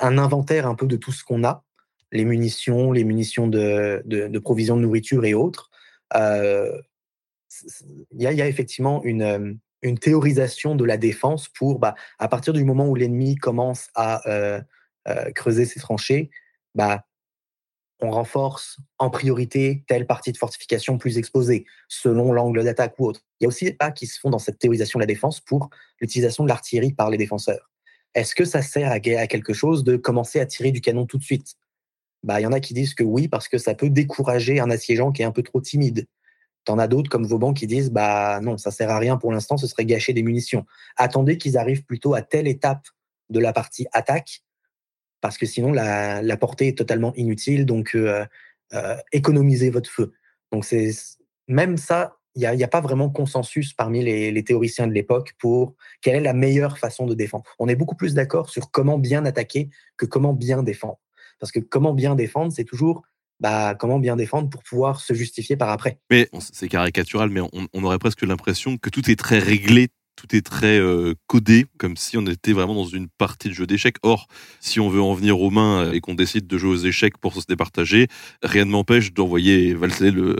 [0.00, 1.64] un inventaire un peu de tout ce qu'on a,
[2.12, 5.70] les munitions, les munitions de, de, de provisions de nourriture et autres.
[6.14, 6.80] Euh,
[8.12, 12.64] il y, a, effectivement une, une théorisation de la défense pour, bah, à partir du
[12.64, 14.60] moment où l'ennemi commence à euh,
[15.08, 16.30] euh, creuser ses tranchées,
[16.74, 17.04] bah,
[18.00, 23.20] on renforce en priorité telle partie de fortification plus exposée, selon l'angle d'attaque ou autre.
[23.40, 25.40] Il y a aussi des pas qui se font dans cette théorisation de la défense
[25.40, 27.70] pour l'utilisation de l'artillerie par les défenseurs.
[28.14, 31.18] Est-ce que ça sert à, à, quelque chose de commencer à tirer du canon tout
[31.18, 31.54] de suite?
[32.22, 34.70] Bah, Il y en a qui disent que oui, parce que ça peut décourager un
[34.70, 36.06] assiégeant qui est un peu trop timide.
[36.64, 39.56] T'en as d'autres comme Vauban qui disent bah non, ça sert à rien pour l'instant,
[39.56, 40.64] ce serait gâcher des munitions.
[40.96, 42.86] Attendez qu'ils arrivent plutôt à telle étape
[43.30, 44.42] de la partie attaque,
[45.20, 47.66] parce que sinon la, portée est totalement inutile.
[47.66, 48.24] Donc euh,
[48.72, 50.12] euh, économisez votre feu.
[50.52, 50.90] Donc c'est
[51.48, 55.74] même ça, il n'y a, a, pas vraiment consensus parmi les théoriciens de l'époque pour
[56.00, 57.44] quelle est la meilleure façon de défendre.
[57.58, 60.98] On est beaucoup plus d'accord sur comment bien attaquer que comment bien défendre.
[61.38, 63.02] Parce que comment bien défendre, c'est toujours
[63.40, 65.98] bah, comment bien défendre pour pouvoir se justifier par après.
[66.10, 70.34] Mais c'est caricatural, mais on, on, aurait presque l'impression que tout est très réglé tout
[70.34, 73.96] est très euh, codé, comme si on était vraiment dans une partie de jeu d'échecs.
[74.02, 74.28] Or,
[74.60, 77.34] si on veut en venir aux mains et qu'on décide de jouer aux échecs pour
[77.34, 78.08] se départager,
[78.42, 80.36] rien ne m'empêche d'envoyer valser le,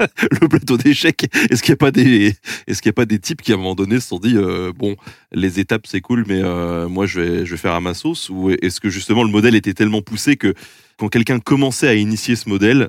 [0.50, 1.26] plateau d'échecs.
[1.50, 4.36] Est-ce qu'il n'y a pas des, types qui à un moment donné se sont dit,
[4.36, 4.96] euh, bon,
[5.32, 8.80] les étapes c'est cool, mais euh, moi je vais, faire à ma sauce, ou est-ce
[8.80, 10.54] que justement le modèle était tellement poussé que
[10.96, 12.88] quand quelqu'un commençait à initier ce modèle,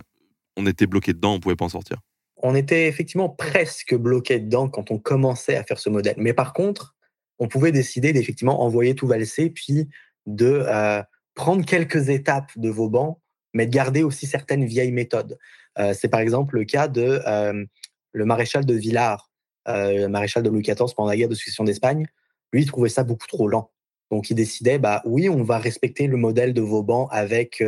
[0.57, 1.97] on était bloqué dedans, on pouvait pas en sortir?
[2.41, 6.15] On était effectivement presque bloqué dedans quand on commençait à faire ce modèle.
[6.17, 6.95] Mais par contre,
[7.39, 9.89] on pouvait décider d'effectivement envoyer tout valser, puis
[10.25, 11.01] de euh,
[11.35, 13.21] prendre quelques étapes de Vauban,
[13.53, 15.37] mais de garder aussi certaines vieilles méthodes.
[15.77, 17.65] Euh, c'est par exemple le cas de euh,
[18.11, 19.31] le maréchal de Villars,
[19.67, 22.07] le maréchal de Louis XIV pendant la guerre de succession d'Espagne.
[22.51, 23.69] Lui, il trouvait ça beaucoup trop lent.
[24.09, 27.63] Donc, il décidait, bah oui, on va respecter le modèle de Vauban avec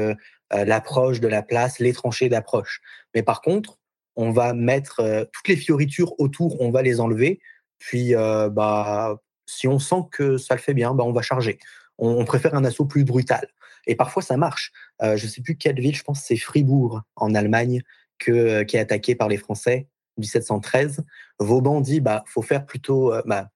[0.49, 2.81] l'approche de la place, les tranchées d'approche.
[3.13, 3.77] Mais par contre,
[4.15, 7.39] on va mettre euh, toutes les fioritures autour, on va les enlever.
[7.79, 11.59] Puis, euh, bah, si on sent que ça le fait bien, bah, on va charger.
[11.97, 13.47] On, préfère un assaut plus brutal.
[13.85, 14.71] Et parfois, ça marche.
[15.01, 17.81] Euh, je ne sais plus quelle ville, je pense que c'est Fribourg, en Allemagne,
[18.19, 19.87] qui est attaqué par les Français,
[20.17, 21.03] 1713.
[21.39, 23.13] Vauban dit, bah, faut faire plutôt...
[23.25, 23.49] Bah,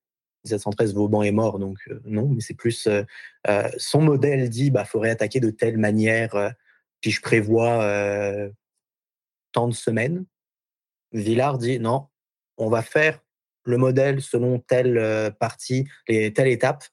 [0.43, 2.87] 1713, Vauban est mort, donc non, mais c'est plus...
[3.77, 6.53] son modèle dit, bah, faudrait attaquer de telle manière,
[7.01, 7.83] puis je prévois
[9.51, 10.25] tant de semaines.
[11.15, 12.07] Villard dit non,
[12.57, 13.19] on va faire
[13.63, 16.83] le modèle selon telle partie, les, telle étape.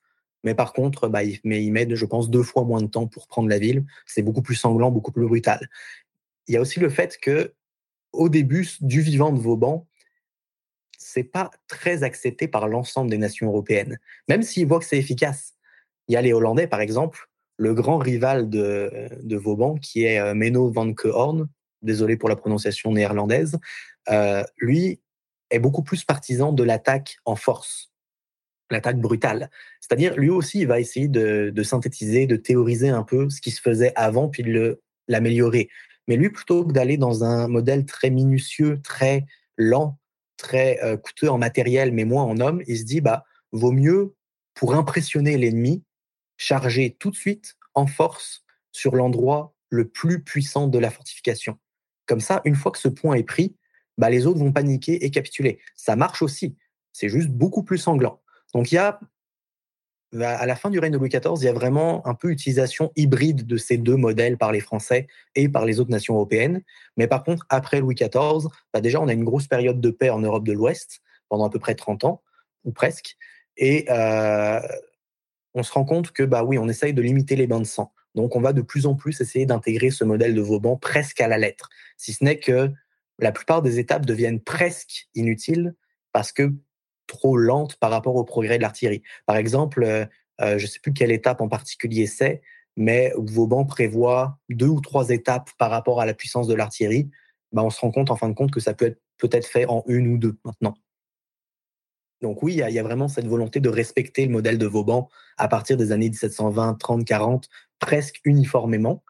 [0.45, 3.07] Mais par contre, bah, il, mais il met, je pense, deux fois moins de temps
[3.07, 3.85] pour prendre la ville.
[4.07, 5.69] C'est beaucoup plus sanglant, beaucoup plus brutal.
[6.49, 7.55] Il y a aussi le fait que,
[8.13, 9.87] au début du vivant de Vauban,
[10.99, 13.99] c'est pas très accepté par l'ensemble des nations européennes,
[14.29, 15.55] même s'ils voient que c'est efficace.
[16.09, 20.35] Il y a les Hollandais, par exemple, le grand rival de, de Vauban, qui est
[20.35, 21.49] Menno van Kehorn,
[21.83, 23.59] désolé pour la prononciation néerlandaise,
[24.11, 25.01] euh, lui
[25.51, 27.93] est beaucoup plus partisan de l'attaque en force,
[28.71, 29.51] l'attaque brutale.
[29.81, 33.61] C'est-à-dire, lui aussi, il va essayer de, synthétiser, de théoriser un peu ce qui se
[33.61, 35.69] faisait avant, puis de l'améliorer.
[36.09, 39.27] Mais lui, plutôt que d'aller dans un modèle très minutieux, très
[39.57, 39.99] lent,
[40.37, 44.15] très euh, coûteux en matériel, mais moins en homme, il se dit, bah, vaut mieux,
[44.55, 45.85] pour impressionner l'ennemi,
[46.37, 51.59] charger tout de suite en force sur l'endroit le plus puissant de la fortification.
[52.07, 53.57] Comme ça, une fois que ce point est pris,
[53.99, 55.59] bah, les autres vont paniquer et capituler.
[55.77, 56.57] Ça marche aussi.
[56.93, 58.21] C'est juste beaucoup plus sanglant.
[58.55, 59.01] Donc il y a,
[60.13, 62.31] bah, à la fin du règne de Louis XIV, il y a vraiment un peu
[62.31, 66.63] utilisation hybride de ces deux modèles par les Français et par les autres nations européennes.
[66.99, 70.11] Mais par contre, après Louis XIV, bah, déjà, on a une grosse période de paix
[70.11, 72.23] en Europe de l'Ouest pendant à peu près 30 ans,
[72.65, 73.17] ou presque.
[73.57, 74.61] Et euh,
[75.55, 77.93] on se rend compte que, bah oui, on essaye de limiter les bains de sang.
[78.15, 81.29] Donc, on va de plus en plus essayer d'intégrer ce modèle de Vauban presque à
[81.29, 81.71] la lettre.
[81.97, 82.71] Si ce n'est que
[83.23, 85.75] la plupart des étapes deviennent presque inutiles
[86.13, 86.53] parce que
[87.07, 89.03] trop lentes par rapport au progrès de l'artillerie.
[89.27, 90.05] Par exemple, euh,
[90.41, 92.43] euh, je ne sais plus quelle étape en particulier c'est,
[92.77, 97.11] mais Vauban prévoit deux ou trois étapes par rapport à la puissance de l'artillerie.
[97.53, 99.67] Bah, on se rend compte en fin de compte que ça peut être peut-être fait
[99.67, 100.75] en une ou deux maintenant.
[102.23, 105.47] Donc oui, il y, a vraiment cette volonté de respecter le modèle de Vauban à
[105.47, 107.49] partir des années 1720, 30, 40,
[107.79, 109.05] presque uniformément.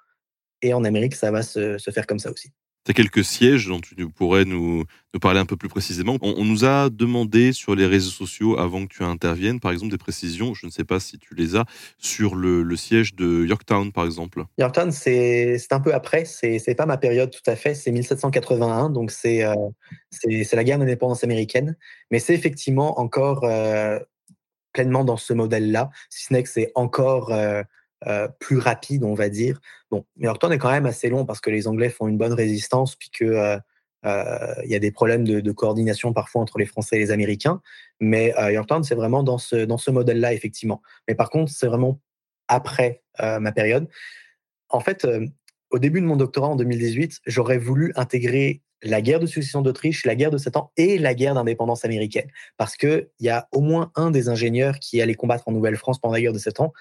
[0.61, 2.53] Et en Amérique, ça va se faire comme ça aussi.
[2.85, 4.85] Tu as quelques sièges dont tu pourrais nous,
[5.21, 6.17] parler un peu plus précisément.
[6.21, 9.99] On, nous a demandé sur les réseaux sociaux, avant que tu interviennes, par exemple, des
[9.99, 11.65] précisions, je ne sais pas si tu les as,
[11.99, 14.45] sur le, siège de Yorktown, par exemple.
[14.59, 19.13] Yorktown, c'est un peu après, c'est pas ma période tout à fait, c'est 1781, donc
[19.27, 19.55] euh,
[20.11, 21.77] c'est c'est la guerre d'indépendance américaine,
[22.11, 24.01] mais c'est effectivement encore euh,
[24.73, 27.33] pleinement dans ce modèle-là, si ce n'est que c'est encore...
[27.33, 27.63] Euh,
[28.07, 29.61] euh, plus rapide, on va dire.
[29.91, 32.97] Bon, Yorktown est quand même assez long parce que les Anglais font une bonne résistance,
[32.97, 33.59] puis qu'il euh,
[34.05, 37.61] euh, y a des problèmes de, coordination parfois entre les Français et les Américains.
[38.01, 40.83] Mais Yorktown, c'est vraiment dans ce, dans ce modèle-là, effectivement.
[41.07, 42.01] Mais par contre, c'est vraiment
[42.49, 43.89] après ma période.
[44.69, 45.07] En fait,
[45.71, 50.05] au début de mon doctorat en 2018, j'aurais voulu intégrer la guerre de succession d'Autriche,
[50.05, 52.29] la guerre de Sept Ans et la guerre d'indépendance américaine.
[52.57, 56.15] Parce qu'il y a au moins un des ingénieurs qui allait combattre en Nouvelle-France pendant
[56.15, 56.73] la guerre de Sept Ans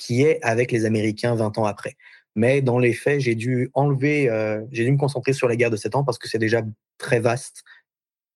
[0.00, 1.96] qui est avec les Américains 20 ans après.
[2.34, 5.70] Mais dans les faits, j'ai dû enlever, euh, j'ai dû me concentrer sur la guerre
[5.70, 6.62] de 7 ans parce que c'est déjà
[6.96, 7.62] très vaste,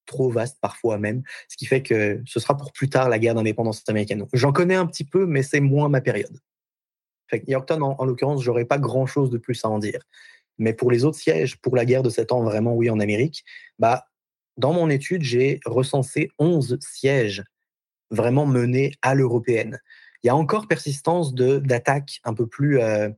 [0.04, 3.34] trop vaste parfois même, ce qui fait que ce sera pour plus tard la guerre
[3.34, 4.26] d'indépendance américaine.
[4.34, 6.38] J'en connais un petit peu, mais c'est moins ma période.
[7.30, 10.02] Fait Yorktown, en, en l'occurrence, j'aurais pas grand chose de plus à en dire.
[10.58, 13.42] Mais pour les autres sièges, pour la guerre de 7 ans, vraiment oui, en Amérique,
[13.78, 14.04] bah,
[14.58, 17.42] dans mon étude, j'ai recensé 11 sièges
[18.10, 19.80] vraiment menés à l'européenne
[20.24, 23.10] il y a encore persistance de d'attaques un peu plus, euh,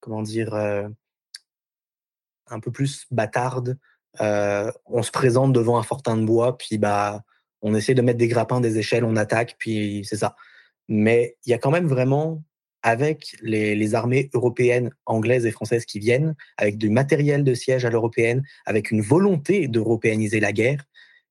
[0.00, 0.88] comment dire, euh,
[2.46, 3.78] un peu plus bâtardes.
[4.20, 7.24] Euh, on se présente devant un fortin de bois, puis bah,
[7.62, 10.36] on essaie de mettre des grappins, des échelles, on attaque, puis c'est ça.
[10.88, 12.44] Mais il y a quand même vraiment,
[12.82, 17.90] avec les, armées européennes, anglaises et françaises qui viennent, avec du matériel de siège à
[17.90, 20.84] l'européenne, avec une volonté d'européaniser la guerre,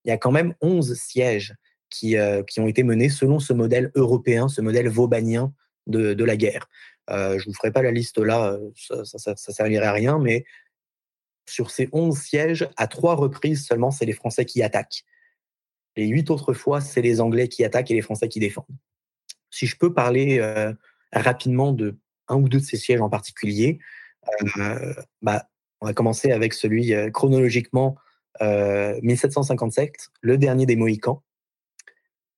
[0.04, 1.56] il y a quand même 11 sièges
[1.94, 5.54] qui, euh, qui ont été menés selon ce modèle européen, ce modèle vaubanien
[5.88, 6.68] de, la guerre.
[7.10, 10.46] Euh, je ne vous ferai pas la liste là, ça ne servirait à rien, mais
[11.48, 15.04] sur ces 11 sièges, à trois reprises seulement, c'est les Français qui attaquent.
[15.96, 18.66] Les huit autres fois, c'est les Anglais qui attaquent et les Français qui défendent.
[19.52, 20.74] Si je peux parler euh,
[21.12, 23.80] rapidement de un ou deux de ces sièges en particulier,
[24.58, 25.48] euh, bah,
[25.82, 27.98] on va commencer avec celui euh, chronologiquement
[28.42, 31.22] 1757, le dernier des Mohicans.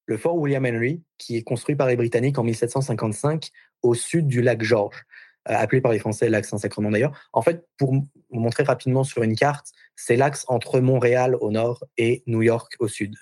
[0.06, 3.50] Le fort William Henry, qui est construit par les Britanniques en 1755
[3.82, 5.04] au sud du lac George,
[5.46, 7.30] appelé par les Français lac Saint-Sacrement d'ailleurs.
[7.34, 11.84] En fait, pour vous montrer rapidement sur une carte, c'est l'axe entre Montréal au nord
[11.98, 13.16] et New York au sud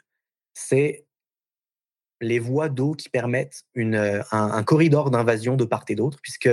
[0.54, 1.06] c'est
[2.22, 6.50] les voies d'eau qui permettent euh, un, corridor d'invasion de part et d'autre, puisque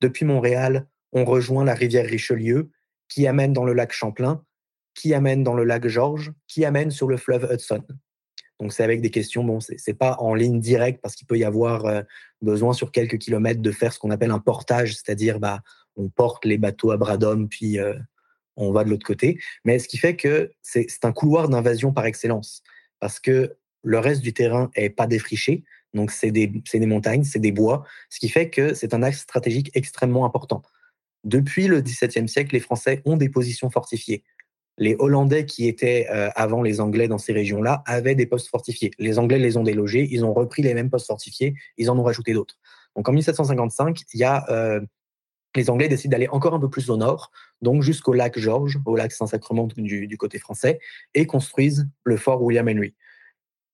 [0.00, 2.70] depuis Montréal, on rejoint la rivière Richelieu,
[3.08, 4.44] qui amène dans le lac Champlain,
[4.94, 7.82] qui amène dans le lac Georges, qui amène sur le fleuve Hudson.
[8.60, 11.44] Donc c'est avec des questions, bon, c'est pas en ligne directe parce qu'il peut y
[11.44, 12.02] avoir euh,
[12.40, 15.60] besoin sur quelques kilomètres de faire ce qu'on appelle un portage, c'est-à-dire bah,
[15.96, 17.94] on porte les bateaux à bras d'homme puis euh,
[18.56, 19.40] on va de l'autre côté.
[19.64, 22.62] Mais ce qui fait que c'est un couloir d'invasion par excellence
[23.00, 25.64] parce que le reste du terrain est pas défriché.
[25.92, 29.20] Donc, c'est des, des, montagnes, c'est des bois, ce qui fait que c'est un axe
[29.20, 30.62] stratégique extrêmement important.
[31.22, 34.24] Depuis le XVIIe siècle, les Français ont des positions fortifiées.
[34.76, 38.90] Les Hollandais qui étaient euh, avant les Anglais dans ces régions-là avaient des postes fortifiés.
[38.98, 42.02] Les Anglais les ont délogés, ils ont repris les mêmes postes fortifiés, ils en ont
[42.02, 42.58] rajouté d'autres.
[42.96, 44.80] Donc en 1755, il y a, euh,
[45.54, 47.30] les Anglais décident d'aller encore un peu plus au nord,
[47.62, 50.80] donc jusqu'au lac George, au lac Saint-Sacrement du, côté français,
[51.14, 52.94] et construisent le fort William Henry.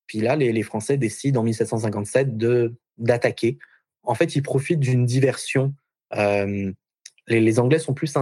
[0.05, 3.57] Puis là, les, Français décident en 1757 de d'attaquer.
[4.03, 5.73] En fait, ils profitent d'une diversion.
[6.15, 6.71] Euh,
[7.27, 8.13] les, Anglais sont plus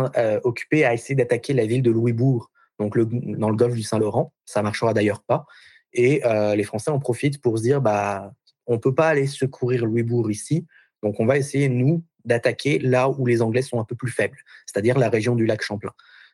[0.44, 4.34] occupés à essayer d'attaquer la ville de Louisbourg, donc dans le golfe du Saint-Laurent.
[4.46, 5.46] Ça marchera d'ailleurs pas.
[5.94, 8.34] Et euh, les Français en profitent pour se dire, bah,
[8.68, 10.66] on peut pas aller secourir Louisbourg ici,
[11.04, 14.38] donc on va essayer nous d'attaquer là où les Anglais sont un peu plus faibles,
[14.66, 15.94] c'est-à-dire la région du lac Champlain.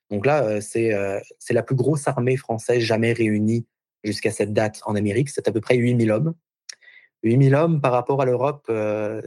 [0.10, 3.66] Donc là, euh, euh, c'est la plus grosse armée française jamais réunie
[4.04, 5.30] jusqu'à cette date en Amérique.
[5.30, 6.34] C'est à peu près 8000 hommes.
[7.24, 8.72] 8000 hommes par rapport à l'Europe,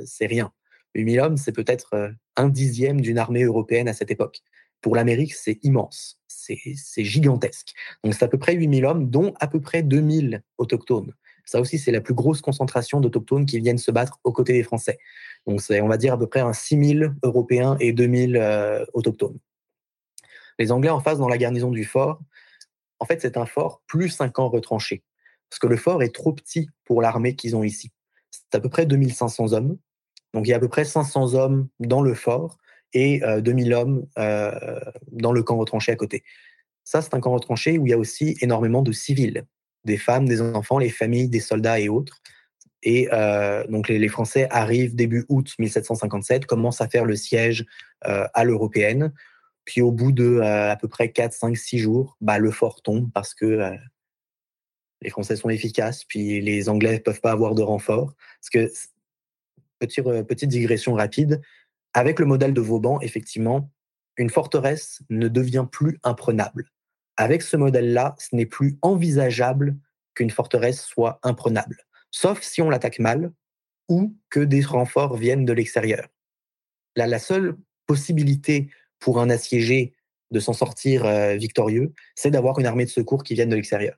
[0.05, 0.53] c'est rien.
[0.95, 4.41] 8000 hommes, c'est peut-être un dixième d'une armée européenne à cette époque.
[4.81, 7.73] Pour l'Amérique, c'est immense, c'est gigantesque.
[8.05, 11.13] Donc c'est à peu près 8000 hommes, dont à peu près 2000 autochtones.
[11.49, 14.63] Ça aussi, c'est la plus grosse concentration d'autochtones qui viennent se battre aux côtés des
[14.63, 14.99] Français.
[15.47, 19.39] Donc, c'est, on va dire, à peu près un 6000 Européens et 2000 euh, autochtones.
[20.59, 22.21] Les Anglais en face, dans la garnison du fort,
[22.99, 25.03] en fait, c'est un fort plus 5 ans retranché.
[25.49, 27.93] Parce que le fort est trop petit pour l'armée qu'ils ont ici.
[28.31, 29.79] C'est à peu près 2500 hommes.
[30.35, 32.59] Donc, il y a à peu près 500 hommes dans le fort
[32.93, 34.81] et 2000 euh, hommes euh,
[35.13, 36.25] dans le camp retranché à côté.
[36.85, 39.45] Ça, c'est un camp retranché où il y a aussi énormément de civils
[39.85, 42.21] des femmes, des enfants, les familles des soldats et autres.
[42.83, 47.67] Et euh, donc les, Français arrivent début août 1757, commencent à faire le siège
[48.03, 49.13] à l'européenne.
[49.65, 53.11] Puis au bout de à peu près 4, 5, 6 jours, bah, le fort tombe
[53.13, 53.77] parce que
[55.01, 58.15] les Français sont efficaces, puis les Anglais ne peuvent pas avoir de renfort.
[58.41, 58.73] Parce que,
[59.79, 61.41] petite digression rapide,
[61.95, 63.71] avec le modèle de Vauban, effectivement,
[64.17, 66.71] une forteresse ne devient plus imprenable.
[67.17, 69.77] Avec ce modèle-là, ce n'est plus envisageable
[70.15, 71.77] qu'une forteresse soit imprenable,
[72.11, 73.33] sauf si on l'attaque mal
[73.89, 76.09] ou que des renforts viennent de l'extérieur.
[76.97, 79.95] La seule possibilité pour un assiégé
[80.31, 83.97] de s'en sortir euh, victorieux, c'est d'avoir une armée de secours qui vienne de l'extérieur.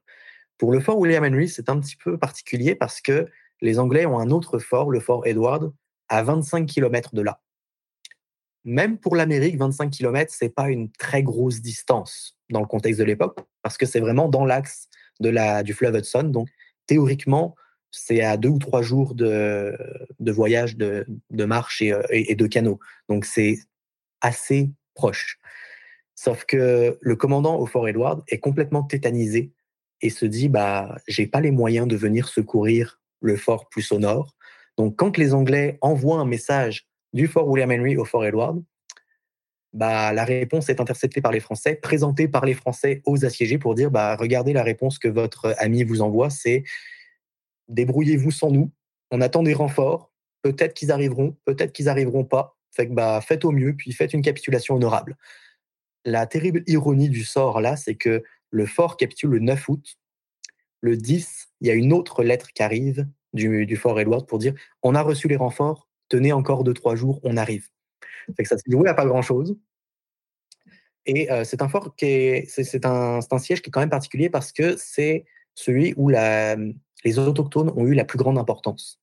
[0.58, 3.26] Pour le fort William Henry, c'est un petit peu particulier parce que
[3.62, 5.72] les Anglais ont un autre fort, le fort Edward,
[6.08, 7.40] à 25 km de là
[8.64, 13.04] même pour l'Amérique, 25 km, c'est pas une très grosse distance dans le contexte de
[13.04, 14.88] l'époque, parce que c'est vraiment dans l'axe
[15.20, 16.24] de la, du fleuve Hudson.
[16.24, 16.48] Donc,
[16.86, 17.54] théoriquement,
[17.90, 19.76] c'est à deux ou trois jours de,
[20.18, 22.78] de voyage, de, de marche et, et, de canot.
[23.08, 23.58] Donc, c'est
[24.20, 25.38] assez proche.
[26.14, 29.52] Sauf que le commandant au Fort Edward est complètement tétanisé
[30.02, 33.98] et se dit bah j'ai pas les moyens de venir secourir le fort plus au
[33.98, 34.36] nord.
[34.76, 38.62] Donc quand les Anglais envoient un message du fort William Henry au fort Edward,
[39.72, 43.74] bah, la réponse est interceptée par les Français, présentée par les Français aux assiégés pour
[43.74, 46.64] dire bah, regardez la réponse que votre ami vous envoie, c'est
[47.68, 48.72] débrouillez-vous sans nous,
[49.10, 52.56] on attend des renforts, peut-être qu'ils arriveront, peut-être qu'ils arriveront pas,
[52.88, 55.16] bah, faites au mieux, puis faites une capitulation honorable.
[56.04, 59.98] La terrible ironie du sort là, c'est que le fort capitule le 9 août.
[60.80, 64.54] Le 10, il y a une autre lettre qui arrive du, fort Edward pour dire
[64.82, 67.68] on a reçu les renforts, tenez encore deux, trois jours, on arrive.
[68.36, 69.56] que ça s'est joué à pas grand-chose.
[71.06, 76.10] Et euh, c'est un siège qui est quand même particulier parce que c'est celui où
[76.10, 79.00] les autochtones ont eu la plus grande importance.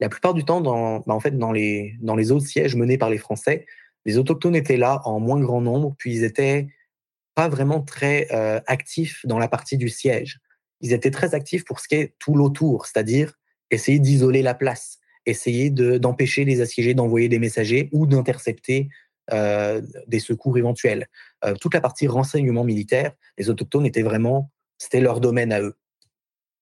[0.00, 3.18] La plupart du temps, dans, bah, en fait, dans les autres sièges menés par les
[3.18, 3.66] Français,
[4.06, 6.68] les autochtones étaient là en moins grand nombre, puis ils étaient
[7.34, 10.40] pas vraiment très euh, actifs dans la partie du siège.
[10.80, 13.34] Ils étaient très actifs pour ce qui est tout l'autour, c'est-à-dire
[13.70, 18.88] essayer d'isoler la place, essayer d'empêcher les assiégés d'envoyer des messagers ou d'intercepter
[19.32, 21.06] euh, des secours éventuels.
[21.44, 25.76] Euh, toute la partie renseignement militaire, les autochtones étaient vraiment, c'était leur domaine à eux.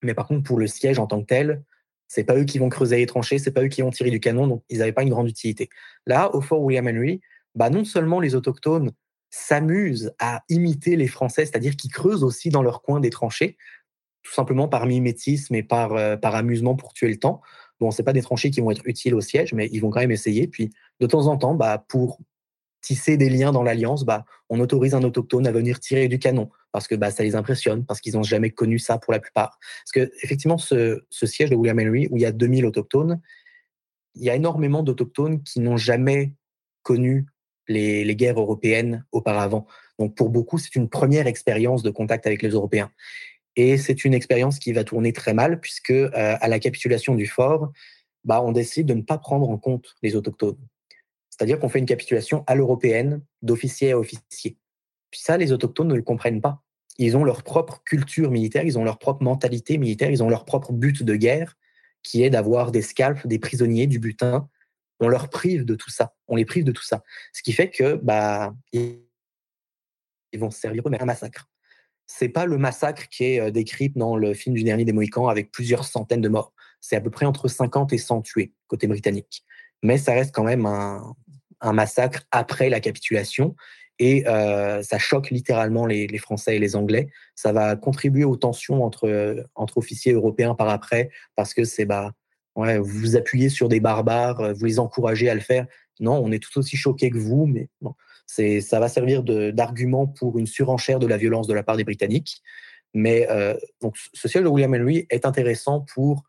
[0.03, 1.63] Mais par contre, pour le siège en tant que tel,
[2.07, 4.19] c'est pas eux qui vont creuser les tranchées, c'est pas eux qui vont tirer du
[4.19, 5.69] canon, donc ils n'avaient pas une grande utilité.
[6.05, 7.21] Là, au fort William Henry,
[7.55, 8.91] bah non seulement les autochtones
[9.29, 13.57] s'amusent à imiter les Français, c'est-à-dire qu'ils creusent aussi dans leur coin des tranchées,
[14.23, 17.41] tout simplement par mimétisme et par, euh, par amusement pour tuer le temps.
[17.79, 20.01] Bon, c'est pas des tranchées qui vont être utiles au siège, mais ils vont quand
[20.01, 20.47] même essayer.
[20.47, 20.69] Puis,
[20.99, 22.19] de temps en temps, bah, pour
[22.81, 26.49] tisser des liens dans l'alliance, bah, on autorise un autochtone à venir tirer du canon
[26.71, 29.57] parce que bah, ça les impressionne, parce qu'ils n'ont jamais connu ça pour la plupart.
[29.83, 33.21] Parce que effectivement, ce, siège de William Henry, où il y a 2000 autochtones,
[34.15, 36.33] il y a énormément d'autochtones qui n'ont jamais
[36.83, 37.25] connu
[37.67, 39.67] les, les, guerres européennes auparavant.
[39.99, 42.91] Donc pour beaucoup, c'est une première expérience de contact avec les Européens.
[43.61, 47.27] Et c'est une expérience qui va tourner très mal, puisque euh, à la capitulation du
[47.27, 47.73] fort,
[48.23, 50.65] bah, on décide de ne pas prendre en compte les autochtones.
[51.29, 54.55] C'est-à-dire qu'on fait une capitulation à l'européenne, d'officier à officier.
[55.11, 56.63] Puis ça, les autochtones ne le comprennent pas.
[56.99, 60.45] Ils ont leur propre culture militaire, ils ont leur propre mentalité militaire, ils ont leur
[60.45, 61.57] propre but de guerre,
[62.01, 64.47] qui est d'avoir des scalps, des prisonniers, du butin.
[65.01, 66.15] On leur prive de tout ça.
[66.29, 67.03] On les prive de tout ça.
[67.33, 69.01] Ce qui fait que bah, ils
[70.37, 71.49] vont se servir eux, mais un massacre
[72.11, 75.27] c'est pas le massacre qui est euh, décrit dans le film du dernier des Mohicans
[75.27, 76.53] avec plusieurs centaines de morts.
[76.81, 79.43] C'est à peu près entre 50 et 100 tués côté britannique.
[79.83, 81.15] Mais ça reste quand même un,
[81.71, 83.55] massacre après la capitulation
[83.99, 87.09] et euh, ça choque littéralement les, Français et les Anglais.
[87.35, 91.85] Ça va contribuer aux tensions entre, euh, entre officiers européens par après parce que c'est
[91.85, 92.13] bah
[92.55, 95.65] vous vous appuyez sur des barbares, vous les encouragez à le faire.
[96.01, 97.69] Non, on est tout aussi choqués que vous, mais
[98.61, 102.43] ça va servir d'argument pour une surenchère de la violence de la part des Britanniques.
[102.93, 106.23] Mais euh, donc, ce siège de William Henry est intéressant pour,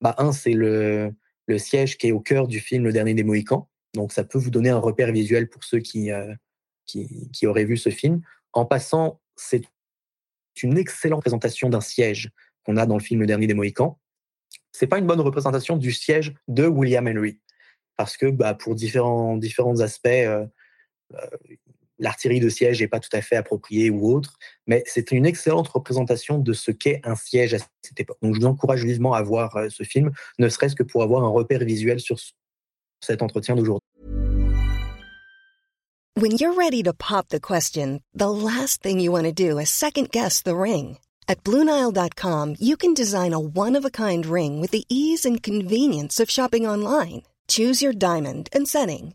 [0.00, 1.14] bah, un, c'est le,
[1.58, 3.68] siège qui est au cœur du film Le Dernier des Mohicans.
[3.94, 6.34] Donc, ça peut vous donner un repère visuel pour ceux qui, euh,
[6.86, 8.20] qui, qui, auraient vu ce film.
[8.52, 9.62] En passant, c'est
[10.62, 12.30] une excellente présentation d'un siège
[12.64, 13.98] qu'on a dans le film Le Dernier des Mohicans.
[14.72, 17.38] C'est pas une bonne représentation du siège de William Henry.
[17.96, 20.46] Parce que bah, pour différents, différents aspects, euh,
[21.98, 25.68] l'artillerie de siège n'est pas tout à fait appropriée ou autre, mais c'est une excellente
[25.68, 28.18] représentation de ce qu'est un siège à cette époque.
[28.22, 31.24] Donc je vous encourage vivement à voir euh, ce film, ne serait-ce que pour avoir
[31.24, 32.16] un repère visuel sur
[33.00, 33.80] cet entretien d'aujourd'hui.
[36.16, 39.68] When you're ready to pop the question, the last thing you want to do is
[39.68, 40.98] second guess the ring.
[41.26, 46.68] At BlueNile.com, you can design a one-of-a-kind ring with the ease and convenience of shopping
[46.68, 47.22] online.
[47.48, 49.14] Choose your diamond and setting.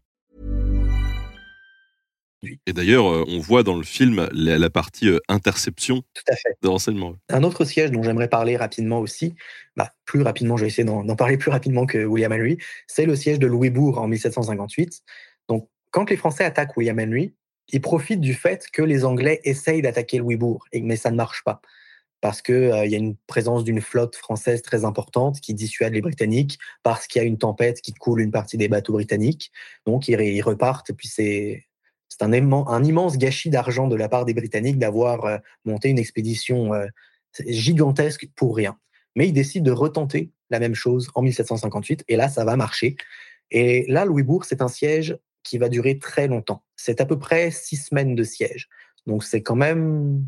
[2.65, 6.35] Et d'ailleurs, euh, on voit dans le film la, la partie euh, interception Tout à
[6.35, 6.55] fait.
[6.61, 7.13] de renseignement.
[7.29, 9.35] Un autre siège dont j'aimerais parler rapidement aussi,
[9.75, 13.15] bah, plus rapidement, je vais essayer d'en parler plus rapidement que William Henry, c'est le
[13.15, 15.01] siège de Louisbourg en 1758.
[15.49, 17.33] Donc, quand les Français attaquent William Henry,
[17.69, 21.61] ils profitent du fait que les Anglais essayent d'attaquer Louisbourg, mais ça ne marche pas.
[22.21, 26.01] Parce qu'il euh, y a une présence d'une flotte française très importante qui dissuade les
[26.01, 29.51] Britanniques, parce qu'il y a une tempête qui coule une partie des bateaux britanniques.
[29.85, 31.65] Donc, ils, ils repartent, et puis c'est
[32.11, 36.73] c'est un, immense gâchis d'argent de la part des Britanniques d'avoir euh, monté une expédition
[36.73, 36.85] euh,
[37.47, 38.77] gigantesque pour rien.
[39.15, 42.97] Mais ils décident de retenter la même chose en 1758, et là, ça va marcher.
[43.49, 46.65] Et là, Louisbourg, c'est un siège qui va durer très longtemps.
[46.75, 48.67] C'est à peu près six semaines de siège.
[49.07, 50.25] Donc c'est quand même,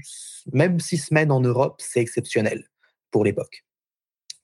[0.54, 2.70] même six semaines en Europe, c'est exceptionnel
[3.12, 3.66] pour l'époque.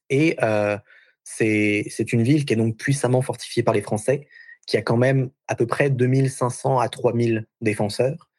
[0.10, 0.78] Et euh,
[1.24, 4.28] c'est une ville qui est donc puissamment fortifiée par les Français
[4.70, 8.30] qui a quand même à peu près 2500 à 3000 défenseurs,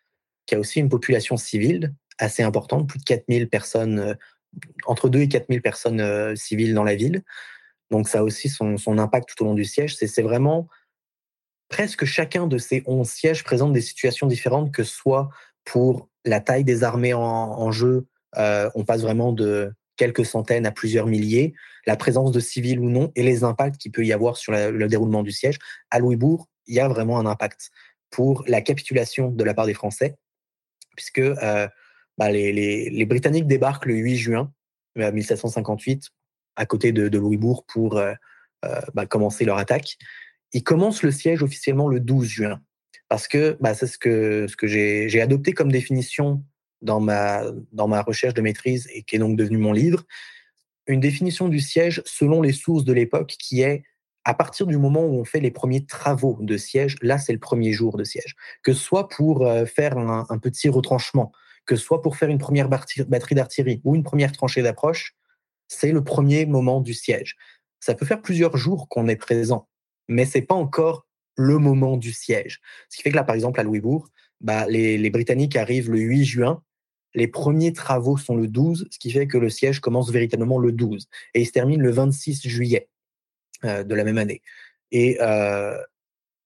[0.46, 4.14] qui a aussi une population civile assez importante, plus de 4000 personnes, euh,
[4.86, 7.24] entre 2 et 4000 personnes euh, civiles dans la ville.
[7.90, 9.96] Donc ça a aussi son, impact tout au long du siège.
[9.96, 10.68] C'est vraiment
[11.68, 15.30] presque chacun de ces 11 sièges présente des situations différentes, que ce soit
[15.64, 18.06] pour la taille des armées en, jeu
[18.36, 21.52] on passe vraiment de quelques centaines à plusieurs milliers,
[21.86, 24.88] la présence de civils ou non, et les impacts qu'il peut y avoir sur le
[24.88, 25.58] déroulement du siège.
[25.90, 27.70] À Louisbourg, il y a vraiment un impact
[28.08, 30.16] pour la capitulation de la part des Français,
[30.96, 31.68] puisque euh,
[32.16, 34.52] bah, les, Britanniques débarquent le 8 juin
[34.96, 36.08] 1758 euh,
[36.56, 38.14] à côté de, Louisbourg pour euh,
[38.94, 39.98] bah, commencer leur attaque.
[40.54, 42.62] Ils commencent le siège officiellement le 12 juin,
[43.10, 46.42] parce que bah, c'est ce que, ce que j'ai adopté comme définition
[46.82, 50.04] dans ma, dans ma recherche de maîtrise et qui est donc devenu mon livre,
[50.86, 53.84] une définition du siège selon les sources de l'époque qui est
[54.24, 57.38] à partir du moment où on fait les premiers travaux de siège, là c'est le
[57.38, 61.32] premier jour de siège, que ce soit pour euh, faire un, petit retranchement,
[61.66, 65.16] que ce soit pour faire une première batterie d'artillerie ou une première tranchée d'approche,
[65.68, 67.36] c'est le premier moment du siège.
[67.78, 69.68] Ça peut faire plusieurs jours qu'on est présent,
[70.08, 71.06] mais c'est pas encore
[71.36, 72.60] le moment du siège.
[72.90, 74.08] Ce qui fait que là, par exemple, à Louisbourg,
[74.40, 76.62] bah, les, les Britanniques arrivent le 8 juin
[77.14, 80.72] les premiers travaux sont le 12, ce qui fait que le siège commence véritablement le
[80.72, 82.88] 12 et il se termine le 26 juillet
[83.64, 84.42] euh, de la même année.
[84.92, 85.76] Et euh,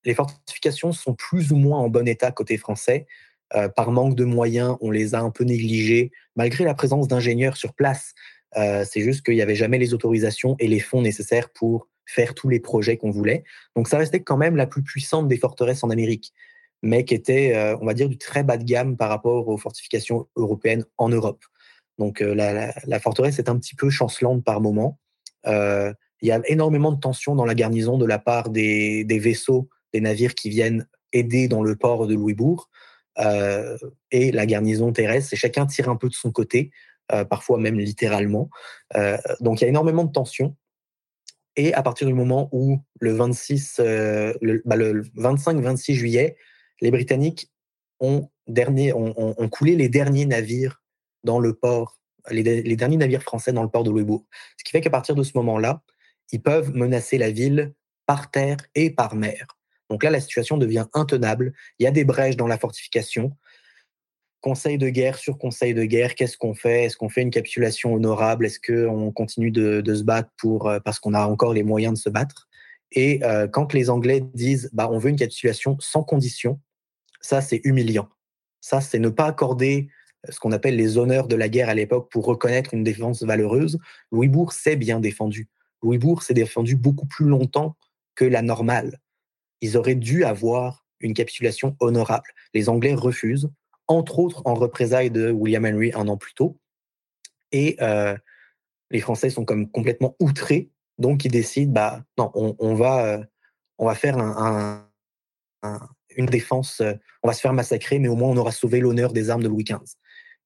[0.04, 3.06] les fortifications sont plus ou moins en bon état côté français.
[3.54, 7.56] Euh, par manque de moyens, on les a un peu négligés, malgré la présence d'ingénieurs
[7.56, 8.14] sur place.
[8.54, 12.48] c'est juste qu'il n'y avait jamais les autorisations et les fonds nécessaires pour faire tous
[12.48, 13.44] les projets qu'on voulait.
[13.76, 16.32] Donc ça restait quand même la plus puissante des forteresses en Amérique
[16.84, 19.56] mais qui était, euh, on va dire, du très bas de gamme par rapport aux
[19.56, 21.42] fortifications européennes en Europe.
[21.98, 25.00] Donc euh, la, forteresse est un petit peu chancelante par moment.
[25.46, 29.68] Euh, il y a énormément de tensions dans la garnison de la part des, vaisseaux,
[29.94, 32.68] des navires qui viennent aider dans le port de Louisbourg
[34.10, 35.32] et la garnison terrestre.
[35.34, 36.70] Et chacun tire un peu de son côté,
[37.08, 38.48] parfois même littéralement.
[39.40, 40.56] donc il y a énormément de tensions.
[41.56, 46.36] Et à partir du moment où le 26, le, bah, le 25-26 juillet,
[46.80, 47.50] les Britanniques
[48.00, 48.28] ont,
[49.50, 50.82] coulé les derniers navires
[51.22, 51.98] dans le port,
[52.30, 54.24] les, derniers navires français dans le port de Louisbourg.
[54.58, 55.82] Ce qui fait qu'à partir de ce moment-là,
[56.32, 57.72] ils peuvent menacer la ville
[58.06, 59.46] par terre et par mer.
[59.90, 61.52] Donc là, la situation devient intenable.
[61.78, 63.36] Il y a des brèches dans la fortification.
[64.40, 66.84] Conseil de guerre sur conseil de guerre, qu'est-ce qu'on fait?
[66.84, 68.44] Est-ce qu'on fait une capitulation honorable?
[68.46, 71.98] Est-ce qu'on continue de, se battre pour, euh, parce qu'on a encore les moyens de
[71.98, 72.48] se battre?
[72.92, 76.60] Et euh, quand les Anglais disent bah, on veut une capitulation sans condition,
[77.20, 78.08] ça, c'est humiliant.
[78.60, 79.88] Ça, c'est ne pas accorder
[80.26, 83.22] euh, ce qu'on appelle les honneurs de la guerre à l'époque pour reconnaître une défense
[83.22, 83.78] valeureuse.
[84.12, 85.48] Louisbourg s'est bien défendu.
[85.82, 87.76] Louisbourg s'est défendu beaucoup plus longtemps
[88.14, 89.00] que la normale.
[89.60, 92.28] Ils auraient dû avoir une capitulation honorable.
[92.54, 93.50] Les Anglais refusent,
[93.88, 96.58] entre autres en représailles de William Henry un an plus tôt.
[97.52, 98.16] Et euh,
[98.90, 103.24] les Français sont comme complètement outrés, donc ils décident, bah non, on, va, euh,
[103.78, 104.88] on va faire un,
[106.16, 109.12] une défense, euh, on va se faire massacrer, mais au moins on aura sauvé l'honneur
[109.12, 109.96] des armes de Louis XV.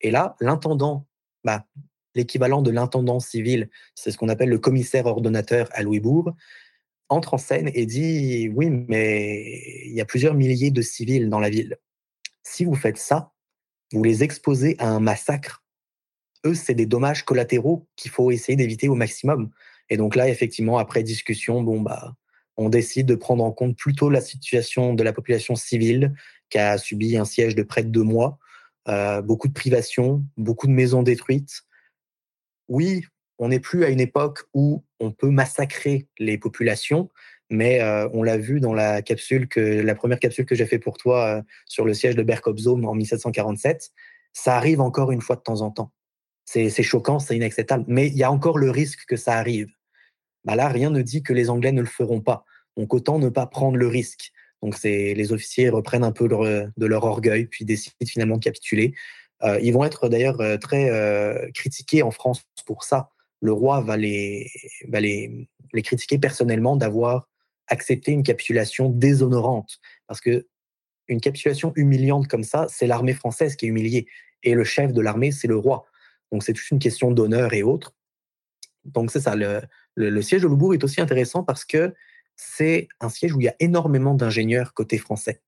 [0.01, 1.07] Et là, l'intendant,
[1.44, 1.66] bah,
[2.14, 6.34] l'équivalent de l'intendant civil, c'est ce qu'on appelle le commissaire ordonnateur à Louisbourg,
[7.09, 11.40] entre en scène et dit Oui, mais il y a plusieurs milliers de civils dans
[11.40, 11.76] la ville.
[12.42, 13.32] Si vous faites ça,
[13.92, 15.64] vous les exposez à un massacre.
[16.44, 19.51] Eux, c'est des dommages collatéraux qu'il faut essayer d'éviter au maximum.
[19.91, 22.14] Et donc là, effectivement, après discussion, bon, bah,
[22.57, 26.14] on décide de prendre en compte plutôt la situation de la population civile
[26.51, 28.39] qui a subi un siège de près de deux mois,
[28.89, 31.62] euh, beaucoup de privations, beaucoup de maisons détruites.
[32.68, 33.05] Oui,
[33.39, 37.11] on n'est plus à une époque où on peut massacrer les populations,
[37.51, 40.78] mais euh, on l'a vu dans la capsule que la première capsule que j'ai fait
[40.78, 43.91] pour toi euh, sur le siège de Berkopzome en 1747,
[44.32, 45.93] ça arrive encore une fois de temps en temps.
[46.45, 49.68] C'est choquant, c'est inacceptable, mais il y a encore le risque que ça arrive.
[50.45, 52.45] Bah là, rien ne dit que les Anglais ne le feront pas.
[52.76, 54.32] Donc autant ne pas prendre le risque.
[54.62, 58.95] Donc c'est les officiers reprennent un peu de leur orgueil, puis décident finalement de capituler.
[59.45, 63.10] Euh, ils vont être d'ailleurs euh, très euh, critiqués en France pour ça.
[63.40, 64.51] Le roi va les
[65.85, 67.28] critiquer personnellement d'avoir
[67.69, 69.78] accepté une capitulation déshonorante.
[70.09, 70.47] Parce que
[71.06, 74.06] une capitulation humiliante comme ça, c'est l'armée française qui est humiliée.
[74.43, 75.86] Et le chef de l'armée, c'est le roi.
[76.32, 77.94] Donc c'est toute une question d'honneur et autres.
[78.85, 79.36] Donc c'est ça.
[79.36, 79.62] Le,
[79.98, 81.94] le, siège de Loubourg est aussi intéressant parce que
[82.36, 85.42] c'est un siège où il y a énormément d'ingénieurs côté français.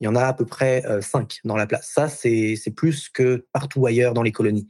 [0.00, 1.90] Il y en a à peu près euh, cinq dans la place.
[1.92, 4.68] Ça, c'est plus que partout ailleurs dans les colonies.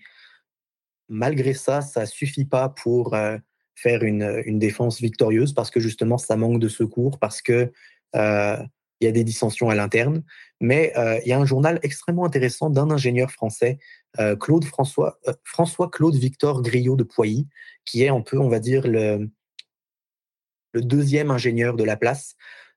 [1.11, 3.37] Malgré ça, ça suffit pas pour euh,
[3.75, 7.71] faire une, défense victorieuse parce que justement, ça manque de secours, parce que
[8.17, 8.57] euh,
[9.01, 10.25] y a des dissensions à l'interne.
[10.61, 10.93] Mais
[11.25, 13.79] il y a un journal extrêmement intéressant d'un ingénieur français,
[14.41, 17.47] Claude François, François Claude Victor Griot de Poilly,
[17.85, 19.29] qui est un peu, on va dire, le,
[20.73, 22.37] le deuxième ingénieur de la place.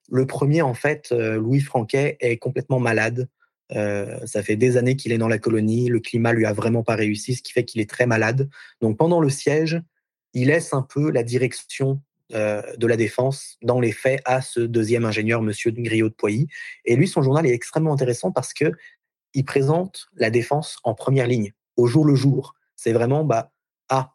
[0.09, 3.27] Le premier, en fait, euh, Louis Franquet, est complètement malade.
[4.25, 5.87] ça fait des années qu'il est dans la colonie.
[5.87, 8.49] Le climat lui a vraiment pas réussi, ce qui fait qu'il est très malade.
[8.81, 9.81] Donc pendant le siège,
[10.33, 12.01] il laisse un peu la direction
[12.31, 16.47] de la défense dans les faits à ce deuxième ingénieur, Monsieur Griot de Poilly.
[16.83, 18.73] Et lui, son journal est extrêmement intéressant parce que
[19.33, 22.55] il présente la défense en première ligne, au jour le jour.
[22.75, 23.51] C'est vraiment, bah,
[23.89, 24.13] ah,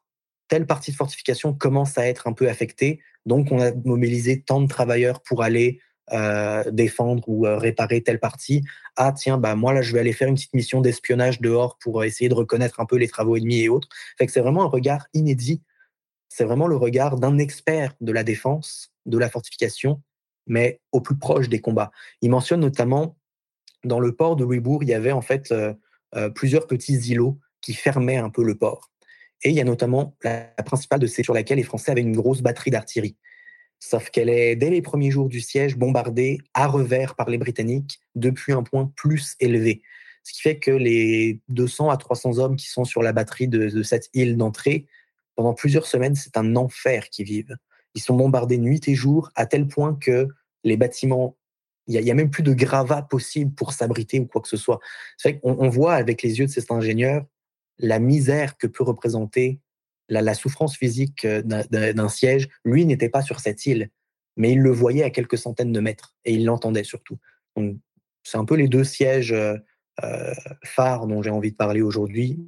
[0.48, 4.60] telle partie de fortification commence à être un peu affectée, donc on a mobilisé tant
[4.60, 5.80] de travailleurs pour aller
[6.12, 8.62] euh, défendre ou euh, réparer telle partie.
[8.94, 12.04] Ah tiens, bah moi là je vais aller faire une petite mission d'espionnage dehors pour
[12.04, 13.88] essayer de reconnaître un peu les travaux ennemis et autres.
[14.16, 15.62] Fait que c'est vraiment un regard inédit.
[16.28, 20.00] C'est vraiment le regard d'un expert de la défense, de la fortification,
[20.46, 21.90] mais au plus proche des combats.
[22.22, 23.16] Il mentionne notamment
[23.86, 27.74] dans le port de Louisbourg, il y avait en fait euh, plusieurs petits îlots qui
[27.74, 28.90] fermaient un peu le port.
[29.42, 32.16] Et il y a notamment la, principale de ces sur laquelle les Français avaient une
[32.16, 33.16] grosse batterie d'artillerie.
[33.78, 38.00] Sauf qu'elle est, dès les premiers jours du siège, bombardée à revers par les Britanniques
[38.14, 39.82] depuis un point plus élevé.
[40.22, 43.82] Ce qui fait que les 200 à 300 hommes qui sont sur la batterie de,
[43.82, 44.86] cette île d'entrée,
[45.34, 47.56] pendant plusieurs semaines, c'est un enfer qu'ils vivent.
[47.94, 50.28] Ils sont bombardés nuit et jour à tel point que
[50.64, 51.36] les bâtiments,
[51.86, 54.80] il n'y a, même plus de gravats possible pour s'abriter ou quoi que ce soit.
[55.16, 57.24] C'est qu'on on voit avec les yeux de ces ingénieurs
[57.78, 59.60] la misère que peut représenter
[60.08, 63.90] la, souffrance physique euh, d'un siège, lui n'était pas sur cette île,
[64.36, 67.18] mais il le voyait à quelques centaines de mètres et il l'entendait surtout.
[68.22, 69.56] c'est un peu les deux sièges euh,
[70.04, 70.32] euh,
[70.64, 72.38] phares dont j'ai envie de parler aujourd'hui.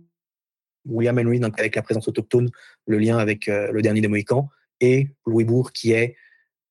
[0.85, 2.51] William Henry avec la présence autochtone,
[2.87, 4.49] le lien avec le dernier des Mohicans,
[4.81, 6.17] et Louisbourg qui est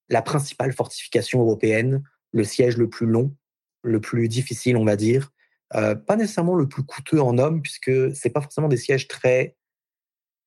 [0.09, 2.01] la principale fortification européenne,
[2.37, 3.35] le siège le plus long,
[3.83, 5.31] le plus difficile, on va dire,
[5.75, 9.55] euh, pas nécessairement le plus coûteux en hommes, puisque c'est pas forcément des sièges très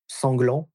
[0.07, 0.69] sanglants,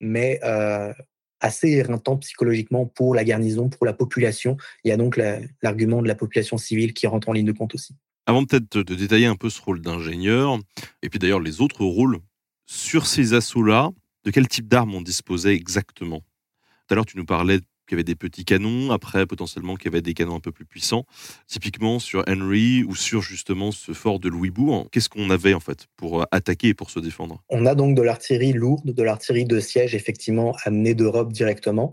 [0.00, 0.92] mais euh,
[1.40, 4.56] assez éreintants psychologiquement pour la garnison, pour la population.
[4.84, 5.18] Il y a donc
[5.62, 7.94] l'argument de la population civile qui rentre en ligne de compte aussi.
[8.26, 10.58] Avant peut-être de détailler un peu ce rôle d'ingénieur,
[11.02, 12.18] et puis d'ailleurs les autres rôles,
[12.66, 13.90] sur ces assauts-là,
[14.24, 16.20] de quel type d'armes on disposait exactement?
[16.20, 20.02] Tout à l'heure, tu nous parlais qui avait des petits canons, après potentiellement qui avait
[20.02, 21.06] des canons un peu plus puissants.
[21.46, 25.86] Typiquement sur Henry ou sur justement ce fort de Louisbourg, qu'est-ce qu'on avait en fait
[25.96, 27.42] pour euh, attaquer et pour se défendre?
[27.48, 31.92] On a donc de l'artillerie lourde, de l'artillerie de siège effectivement amenée d'Europe directement.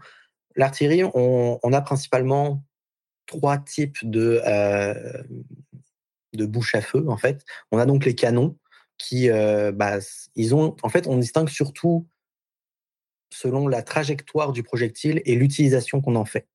[0.55, 2.63] L'artillerie, on, a principalement
[3.25, 5.23] trois types de, euh,
[6.33, 7.43] de bouches à feu en fait.
[7.71, 8.57] On a donc les canons
[8.97, 9.97] qui, euh, bah,
[10.35, 12.07] ils ont, en fait, on distingue surtout
[13.33, 16.47] selon la trajectoire du projectile et l'utilisation qu'on en fait.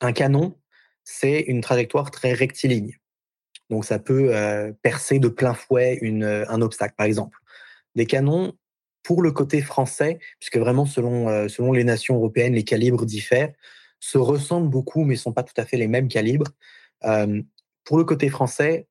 [0.00, 0.58] Un canon,
[1.04, 2.96] c'est une trajectoire très rectiligne.
[3.70, 7.38] Donc ça peut euh, percer de plein fouet une, euh, un obstacle, par exemple.
[7.94, 8.54] Des canons,
[9.02, 13.52] pour le côté français, puisque vraiment selon, euh, selon les nations européennes, les calibres diffèrent,
[14.00, 16.48] se ressemblent beaucoup, mais ne sont pas tout à fait les mêmes calibres.
[17.84, 18.86] pour le côté français,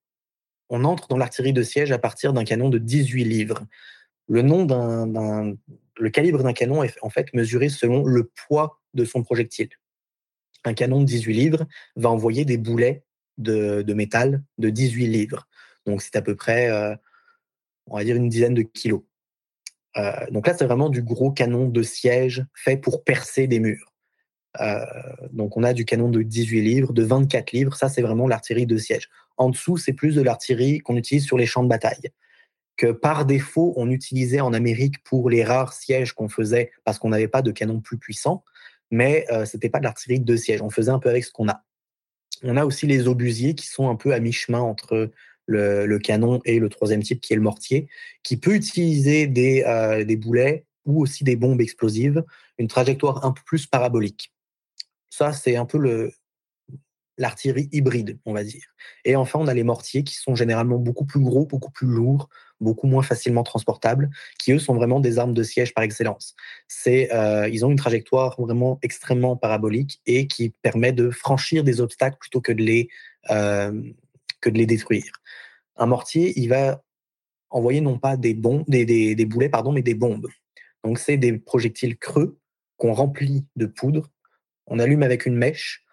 [0.69, 3.65] on entre dans l'artillerie de siège à partir d'un canon de 18 livres.
[4.28, 5.56] Le nom d'un
[6.02, 9.69] le calibre d'un canon est en fait mesuré selon le poids de son projectile.
[10.65, 11.65] Un canon de 18 livres
[11.95, 13.03] va envoyer des boulets
[13.38, 15.48] de, métal de 18 livres.
[15.86, 16.95] Donc c'est à peu près, euh,
[17.86, 19.02] on va dire, une dizaine de kilos.
[19.98, 23.94] Euh, donc là, c'est vraiment du gros canon de siège fait pour percer des murs.
[24.60, 24.84] Euh,
[25.32, 28.65] donc on a du canon de 18 livres, de 24 livres, ça c'est vraiment l'artillerie
[28.65, 29.10] de siège.
[29.38, 32.11] En dessous, c'est plus de l'artillerie qu'on utilise sur les champs de bataille
[32.82, 37.10] que par défaut, on utilisait en Amérique pour les rares sièges qu'on faisait parce qu'on
[37.10, 38.44] n'avait pas de canon plus puissant,
[38.90, 40.64] mais euh, ce n'était pas de l'artillerie de siège.
[40.64, 41.64] On faisait un peu avec ce qu'on a.
[42.41, 45.12] On a aussi les obusiers qui sont un peu à mi-chemin entre
[45.45, 47.88] le, canon et le troisième type qui est le mortier,
[48.24, 52.24] qui peut utiliser des, euh, des boulets ou aussi des bombes explosives,
[52.58, 54.34] une trajectoire un peu plus parabolique.
[55.12, 56.14] Ça, c'est un peu le,
[57.20, 58.66] l'artillerie hybride, on va dire.
[59.06, 62.28] Et enfin, on a les mortiers qui sont généralement beaucoup plus gros, beaucoup plus lourds,
[62.62, 64.10] beaucoup moins facilement transportables,
[64.40, 66.36] qui eux sont vraiment des armes de siège par excellence.
[66.68, 71.82] C'est, euh, ils ont une trajectoire vraiment extrêmement parabolique et qui permet de franchir des
[71.82, 72.88] obstacles plutôt que de les,
[73.30, 73.82] euh,
[74.40, 75.12] que de les détruire.
[75.76, 76.82] Un mortier, il va
[77.50, 80.30] envoyer non pas des, bombes, des, des, des boulets, pardon, mais des bombes.
[80.84, 82.40] Donc c'est des projectiles creux
[82.78, 84.10] qu'on remplit de poudre,
[84.68, 85.84] on allume avec une mèche,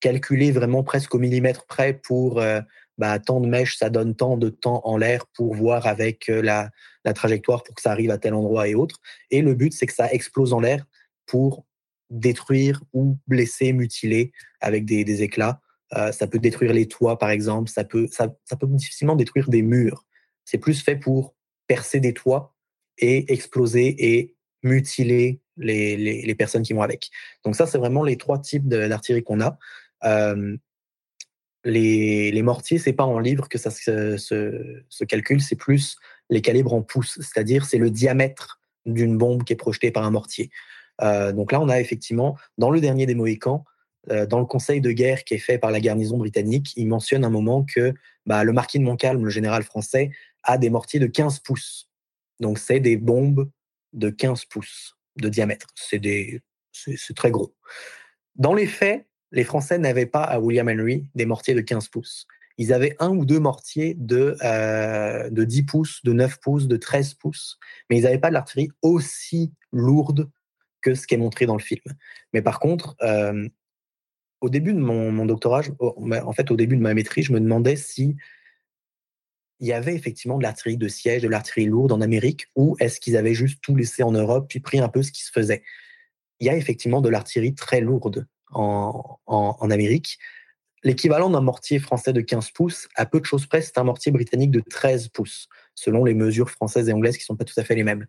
[0.00, 2.60] calculé vraiment presque au millimètre près pour euh,
[2.98, 6.42] bah, tant de mèches, ça donne tant de temps en l'air pour voir avec euh,
[6.42, 6.70] la,
[7.14, 9.00] trajectoire pour que ça arrive à tel endroit et autre.
[9.30, 10.86] Et le but, c'est que ça explose en l'air
[11.26, 11.66] pour
[12.10, 15.60] détruire ou blesser, mutiler avec des, éclats.
[15.96, 17.70] Euh, ça peut détruire les toits, par exemple.
[17.70, 20.06] Ça peut, ça, peut difficilement détruire des murs.
[20.44, 21.34] C'est plus fait pour
[21.66, 22.54] percer des toits
[22.98, 27.10] et exploser et mutiler les, les personnes qui vont avec.
[27.44, 29.58] Donc ça, c'est vraiment les trois types d'artillerie qu'on a.
[30.04, 30.56] Euh,
[31.64, 35.96] les, les mortiers, c'est pas en livres que ça se, calcule, c'est plus
[36.30, 40.10] les calibres en pouces, c'est-à-dire c'est le diamètre d'une bombe qui est projetée par un
[40.10, 40.50] mortier.
[41.02, 43.64] Euh, donc là, on a effectivement, dans le dernier des Mohicans,
[44.10, 47.24] euh, dans le conseil de guerre qui est fait par la garnison britannique, il mentionne
[47.24, 47.94] un moment que
[48.26, 50.10] bah, le marquis de Montcalm, le général français,
[50.42, 51.88] a des mortiers de 15 pouces.
[52.40, 53.50] Donc c'est des bombes
[53.94, 55.68] de 15 pouces de diamètre.
[55.74, 57.54] C'est très gros.
[58.36, 62.26] Dans les faits, les Français n'avaient pas à William Henry des mortiers de 15 pouces.
[62.56, 66.76] Ils avaient un ou deux mortiers de, euh, de 10 pouces, de 9 pouces, de
[66.76, 67.58] 13 pouces,
[67.90, 70.30] mais ils n'avaient pas de l'artillerie aussi lourde
[70.80, 71.82] que ce qui est montré dans le film.
[72.32, 73.48] Mais par contre, euh,
[74.40, 77.76] au début de mon, doctorat, en fait, au début de ma maîtrise, je me demandais
[77.76, 78.16] si
[79.58, 83.00] il y avait effectivement de l'artillerie de siège, de l'artillerie lourde en Amérique, ou est-ce
[83.00, 85.62] qu'ils avaient juste tout laissé en Europe, puis pris un peu ce qui se faisait.
[86.38, 90.18] Il y a effectivement de l'artillerie très lourde en, Amérique.
[90.82, 94.12] L'équivalent d'un mortier français de 15 pouces, à peu de choses près, c'est un mortier
[94.12, 97.58] britannique de 13 pouces, selon les mesures françaises et anglaises qui ne sont pas tout
[97.58, 98.06] à fait les mêmes.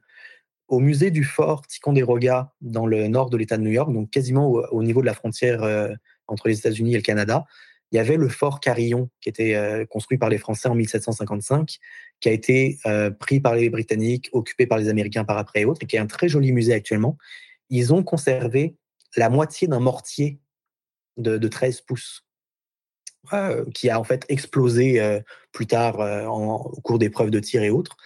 [0.67, 4.49] Au musée du fort Ticonderoga, dans le nord de l'État de New York, donc quasiment
[4.49, 5.93] au, niveau de la frontière euh,
[6.27, 7.45] entre les États-Unis et le Canada,
[7.91, 11.77] il y avait le fort Carillon, qui était euh, construit par les Français en 1755,
[12.19, 15.65] qui a été euh, pris par les Britanniques, occupé par les Américains par après et
[15.65, 17.17] autres, et qui est un très joli musée actuellement.
[17.69, 18.75] Ils ont conservé
[19.17, 20.39] la moitié d'un mortier
[21.17, 22.25] de, 13 pouces,
[23.33, 25.19] euh, qui a en fait explosé euh,
[25.51, 27.97] plus tard euh, au cours d'épreuves de tir et autres.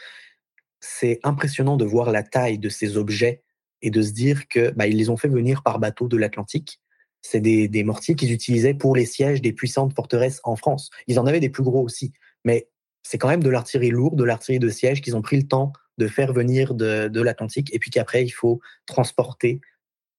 [0.79, 3.43] C'est impressionnant de voir la taille de ces objets
[3.81, 6.79] et de se dire que bah, ils les ont fait venir par bateau de l'Atlantique.
[7.21, 10.89] C'est des, mortiers qu'ils utilisaient pour les sièges des puissantes forteresses en France.
[11.07, 12.13] Ils en avaient des plus gros aussi,
[12.45, 12.69] mais
[13.03, 15.73] c'est quand même de l'artillerie lourde, de l'artillerie de siège qu'ils ont pris le temps
[15.97, 19.59] de faire venir de l'Atlantique et puis qu'après il faut transporter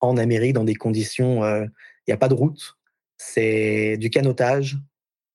[0.01, 1.45] en Amérique dans des conditions.
[1.45, 1.71] Il
[2.09, 2.77] n'y a pas de route,
[3.19, 4.79] c'est du canotage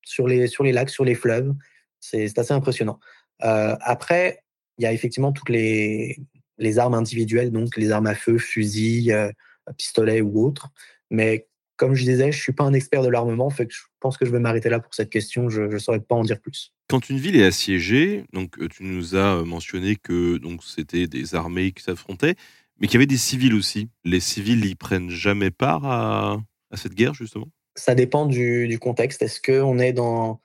[0.04, 1.54] sur les, sur les lacs, sur les fleuves.
[2.00, 2.98] C'est assez impressionnant.
[3.44, 4.42] Euh, après,
[4.78, 6.18] il y a effectivement toutes les,
[6.58, 9.30] les armes individuelles, donc les armes à feu, fusils, euh,
[9.76, 10.68] pistolets ou autres.
[11.10, 14.24] Mais comme je disais, je suis pas un expert de l'armement, fait je pense que
[14.24, 15.48] je vais m'arrêter là pour cette question.
[15.48, 16.72] Je ne saurais pas en dire plus.
[16.88, 21.72] Quand une ville est assiégée, donc euh, tu nous as mentionné que c'était des armées
[21.72, 22.36] qui s'affrontaient,
[22.78, 23.88] mais qu'il y avait des civils aussi.
[24.04, 26.38] Les civils, ils prennent jamais part à,
[26.74, 27.48] cette guerre justement?
[27.74, 29.22] Ça dépend du, contexte.
[29.22, 30.40] Est-ce qu'on est dans,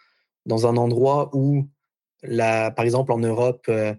[0.45, 1.69] dans un endroit où,
[2.23, 3.93] la, par exemple en Europe, euh,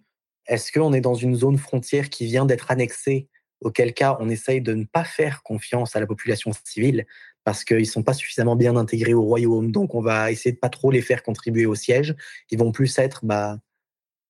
[0.46, 3.28] est-ce qu'on est dans une zone frontière qui vient d'être annexée,
[3.60, 7.06] auquel cas on essaye de ne pas faire confiance à la population civile
[7.44, 10.58] parce qu'ils ne sont pas suffisamment bien intégrés au royaume, donc on va essayer de
[10.58, 12.14] pas trop les faire contribuer au siège.
[12.50, 13.58] Ils vont plus être, bah,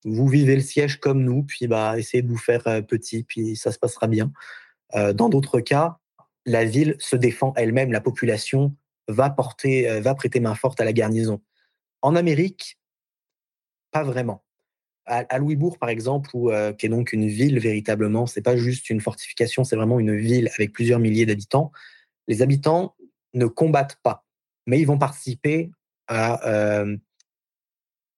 [0.05, 3.55] vous vivez le siège comme nous, puis bah, essayez de vous faire euh, petit, puis
[3.55, 4.31] ça se passera bien.
[4.95, 5.97] Euh, dans d'autres cas,
[6.45, 8.75] la ville se défend elle-même, la population
[9.07, 11.41] va, porter, euh, va prêter main forte à la garnison.
[12.01, 12.79] En Amérique,
[13.91, 14.43] pas vraiment.
[15.05, 19.01] À, Louisbourg, par exemple, où, qui est donc une ville véritablement, c'est pas juste une
[19.01, 21.73] fortification, c'est vraiment une ville avec plusieurs milliers d'habitants.
[22.29, 22.95] Les habitants
[23.33, 24.25] ne combattent pas,
[24.65, 25.71] mais ils vont participer
[26.07, 26.85] à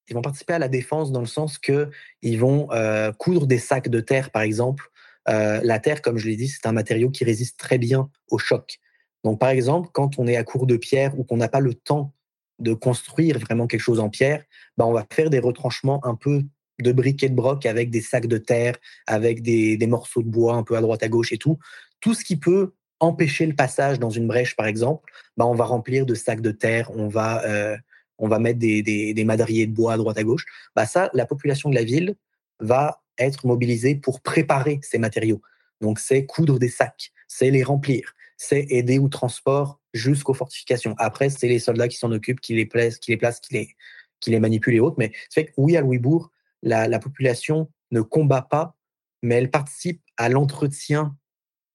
[0.10, 1.90] ils vont participer à la défense dans le sens que
[2.22, 2.70] ils vont
[3.18, 4.90] coudre des sacs de terre, par exemple.
[5.28, 8.80] la terre, comme je l'ai dit, c'est un matériau qui résiste très bien au choc.
[9.26, 11.74] Donc, par exemple, quand on est à court de pierre ou qu'on n'a pas le
[11.74, 12.14] temps
[12.60, 14.44] de construire vraiment quelque chose en pierre,
[14.78, 16.44] bah, on va faire des retranchements un peu
[16.80, 18.76] de briquet de broc avec des sacs de terre,
[19.08, 21.58] avec des, morceaux de bois un peu à droite à gauche et tout.
[22.02, 25.66] Tout ce qui peut empêcher le passage dans une brèche, par exemple, bah, on va
[25.66, 27.76] remplir de sacs de terre, on va, euh,
[28.18, 30.46] on va mettre des, des, madriers de bois à droite à gauche.
[30.76, 32.16] Bah, ça, la population de la ville
[32.60, 35.42] va être mobilisée pour préparer ces matériaux.
[35.82, 40.96] Donc, c'est coudre des sacs, c'est les remplir, c'est aider au transport jusqu'aux fortifications.
[40.98, 43.76] Après, c'est les soldats qui s'en occupent, qui les placent, qui les, qui les,
[44.20, 44.96] qui les manipulent et autres.
[44.98, 46.32] Mais c'est que oui, à Louisbourg,
[46.62, 48.76] la, la population ne combat pas,
[49.22, 51.16] mais elle participe à l'entretien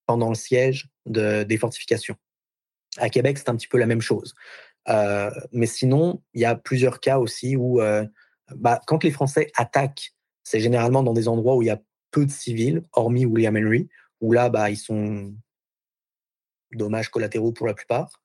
[0.07, 2.17] pendant le siège de, des fortifications.
[2.97, 4.35] À Québec, c'est un petit peu la même chose.
[4.89, 8.07] Euh, mais sinon, il y a plusieurs cas aussi où, euh,
[8.55, 11.81] bah, quand les Français attaquent, c'est généralement dans des endroits où il y a
[12.11, 13.89] peu de civils, hormis William Henry,
[14.21, 15.33] où là, bah, ils sont
[16.73, 18.21] dommages collatéraux pour la plupart.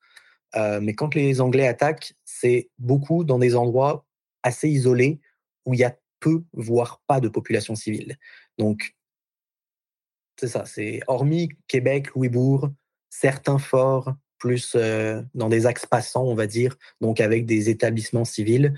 [0.55, 4.05] Euh, mais quand les Anglais attaquent, c'est beaucoup dans des endroits
[4.43, 5.19] assez isolés
[5.65, 8.17] où il y a peu, voire pas de population civile.
[8.57, 8.95] Donc,
[10.39, 12.69] c'est ça, c'est hormis Québec, Louisbourg,
[13.09, 18.25] certains forts, plus euh, dans des axes passants, on va dire, donc avec des établissements
[18.25, 18.73] civils.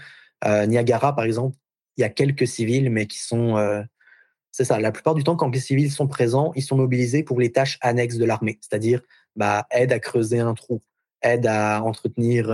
[0.45, 1.57] Euh, Niagara, par exemple,
[1.97, 3.55] il y a quelques civils, mais qui sont.
[4.51, 7.39] c'est ça, la plupart du temps, quand les civils sont présents, ils sont mobilisés pour
[7.39, 9.01] les tâches annexes de l'armée, c'est-à-dire
[9.35, 10.83] bah, aide à creuser un trou,
[11.23, 12.51] aide à entretenir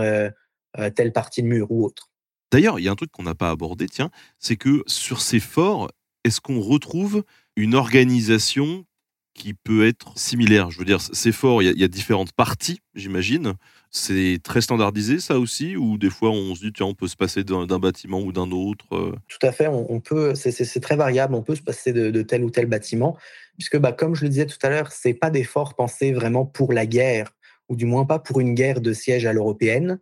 [0.78, 2.10] euh, telle partie de mur ou autre.
[2.50, 4.10] D'ailleurs, il y a un truc qu'on n'a pas abordé, tiens,
[4.40, 5.88] c'est que sur ces forts,
[6.24, 7.24] est-ce qu'on retrouve
[7.54, 8.84] une organisation
[9.34, 10.70] qui peut être similaire.
[10.70, 13.54] Je veux dire, c'est fort, il y, a différentes parties, j'imagine.
[13.90, 17.16] C'est très standardisé, ça aussi, ou des fois on se dit, tiens, on peut se
[17.16, 19.14] passer d'un bâtiment ou d'un autre euh?
[19.28, 22.50] Tout à fait, on, peut, c'est très variable, on peut se passer de, tel ou
[22.50, 23.18] tel bâtiment,
[23.58, 26.46] puisque, bah, comme je le disais tout à l'heure, c'est pas des forts pensés vraiment
[26.46, 27.30] pour la guerre,
[27.68, 29.98] ou du moins pas pour une guerre de siège à l'européenne.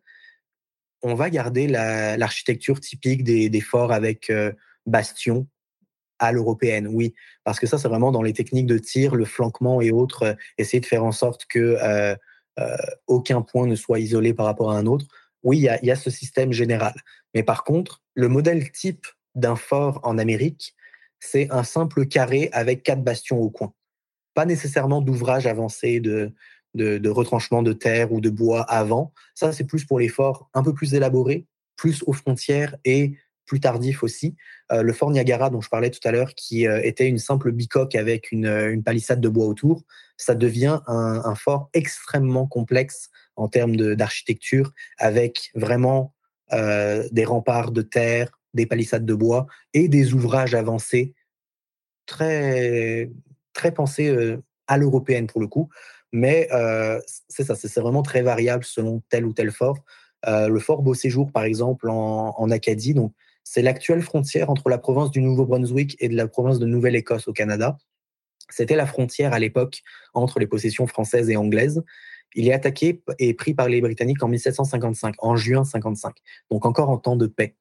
[1.02, 4.52] On va garder l'architecture typique des, forts avec euh,
[4.86, 5.48] bastions,
[6.22, 9.80] à l'européenne, oui, parce que ça, c'est vraiment dans les techniques de tir, le flanquement
[9.80, 12.14] et autres, euh, essayer de faire en sorte que euh,
[12.60, 12.76] euh,
[13.08, 15.06] aucun point ne soit isolé par rapport à un autre.
[15.42, 16.94] Oui, il y, a, ce système général.
[17.34, 19.04] Mais par contre, le modèle type
[19.34, 20.76] d'un fort en Amérique,
[21.18, 23.72] c'est un simple carré avec quatre bastions au coin.
[24.34, 26.32] Pas nécessairement d'ouvrage avancé de,
[26.74, 29.12] de, de, retranchement de terre ou de bois avant.
[29.34, 33.16] Ça, c'est plus pour les forts un peu plus élaborés, plus aux frontières et
[33.46, 34.36] plus tardif aussi.
[34.70, 37.52] Euh, le fort Niagara dont je parlais tout à l'heure, qui euh, était une simple
[37.52, 39.82] bicoque avec une, euh, une, palissade de bois autour,
[40.16, 46.14] ça devient un, fort extrêmement complexe en termes d'architecture, avec vraiment
[46.50, 51.14] des remparts de terre, des palissades de bois et des ouvrages avancés
[52.06, 53.10] très,
[53.54, 54.36] très pensés
[54.66, 55.70] à l'européenne pour le coup.
[56.12, 56.48] Mais
[57.28, 59.78] c'est ça, c'est vraiment très variable selon tel ou tel fort.
[60.26, 63.12] le fort Beau Séjour, par exemple, en, en Acadie, donc
[63.44, 67.32] c'est l'actuelle frontière entre la province du Nouveau-Brunswick et de la province de Nouvelle-Écosse au
[67.32, 67.76] Canada.
[68.48, 69.82] C'était la frontière à l'époque
[70.14, 71.82] entre les possessions françaises et anglaises.
[72.34, 76.14] Il est attaqué et pris par les Britanniques en 1755, en juin 55,
[76.50, 77.56] donc encore en temps de paix.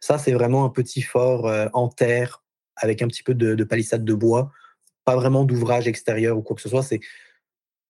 [0.00, 2.42] Ça, c'est vraiment un petit fort euh, en terre
[2.76, 4.50] avec un petit peu de, palissade de bois,
[5.04, 6.84] pas vraiment d'ouvrage extérieur ou quoi que ce soit.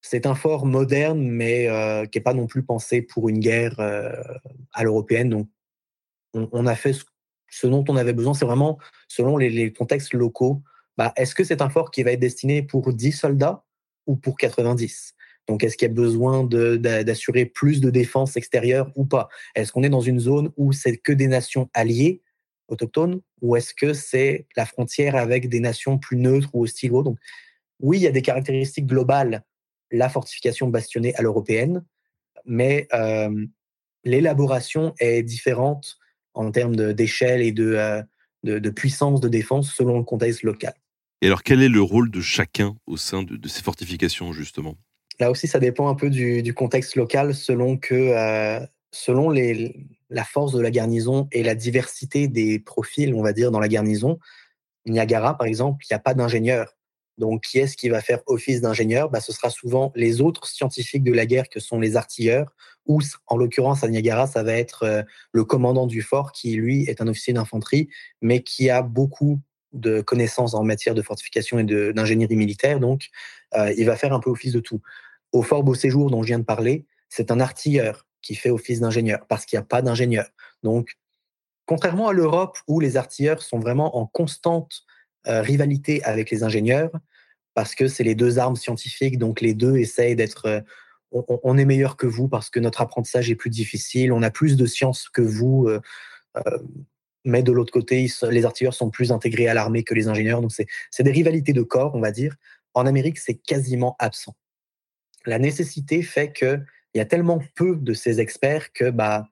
[0.02, 3.78] C'est un fort moderne, mais euh, qui n'est pas non plus pensé pour une guerre
[3.78, 4.12] euh,
[4.72, 5.30] à l'européenne.
[5.30, 5.48] Donc,
[6.34, 7.04] on, on, a fait ce
[7.50, 8.78] ce dont on avait besoin, c'est vraiment
[9.08, 10.62] selon les, contextes locaux.
[10.96, 13.64] Bah, est-ce que c'est un fort qui va être destiné pour 10 soldats
[14.06, 15.14] ou pour 90
[15.48, 19.28] donc, est-ce qu'il y a besoin d'assurer plus de défense extérieure ou pas?
[19.56, 22.22] Est-ce qu'on est dans une zone où c'est que des nations alliées,
[22.68, 27.18] autochtones, ou est-ce que c'est la frontière avec des nations plus neutres ou hostiles Donc,
[27.80, 29.42] oui, il y a des caractéristiques globales,
[29.90, 31.84] la fortification bastonnée à l'européenne,
[32.44, 33.46] mais euh,
[34.04, 35.98] l'élaboration est différente
[36.40, 38.02] en termes d'échelle et euh,
[38.42, 40.74] de, de, puissance de défense selon le contexte local.
[41.22, 44.76] Et alors, quel est le rôle de chacun au sein de, ces fortifications, justement?
[45.18, 50.24] Là aussi, ça dépend un peu du, contexte local, selon que, euh, selon les, la
[50.24, 54.18] force de la garnison et la diversité des profils, on va dire, dans la garnison.
[54.86, 56.74] Niagara, par exemple, il n'y a pas d'ingénieur.
[57.20, 59.10] Donc, qui est-ce qui va faire office d'ingénieur?
[59.10, 62.52] Bah, Ce sera souvent les autres scientifiques de la guerre que sont les artilleurs,
[62.86, 65.02] ou en l'occurrence à Niagara, ça va être euh,
[65.32, 67.88] le commandant du fort qui, lui, est un officier d'infanterie,
[68.22, 69.38] mais qui a beaucoup
[69.72, 72.80] de connaissances en matière de fortification et d'ingénierie militaire.
[72.80, 73.10] Donc,
[73.54, 74.80] euh, il va faire un peu office de tout.
[75.30, 78.80] Au fort Beau Séjour, dont je viens de parler, c'est un artilleur qui fait office
[78.80, 80.26] d'ingénieur, parce qu'il n'y a pas d'ingénieur.
[80.62, 80.96] Donc,
[81.66, 84.84] contrairement à l'Europe, où les artilleurs sont vraiment en constante
[85.26, 86.90] euh, rivalité avec les ingénieurs,
[87.60, 90.46] parce que c'est les deux armes scientifiques, donc les deux essayent d'être...
[90.46, 90.60] Euh,
[91.12, 94.56] on, est meilleur que vous parce que notre apprentissage est plus difficile, on a plus
[94.56, 95.78] de sciences que vous, euh,
[96.38, 96.58] euh,
[97.26, 100.52] mais de l'autre côté, les artilleurs sont plus intégrés à l'armée que les ingénieurs, donc
[100.52, 102.34] c'est des rivalités de corps, on va dire.
[102.72, 104.34] En Amérique, c'est quasiment absent.
[105.26, 106.64] La nécessité fait qu'il
[106.94, 109.26] y a tellement peu de ces experts que bah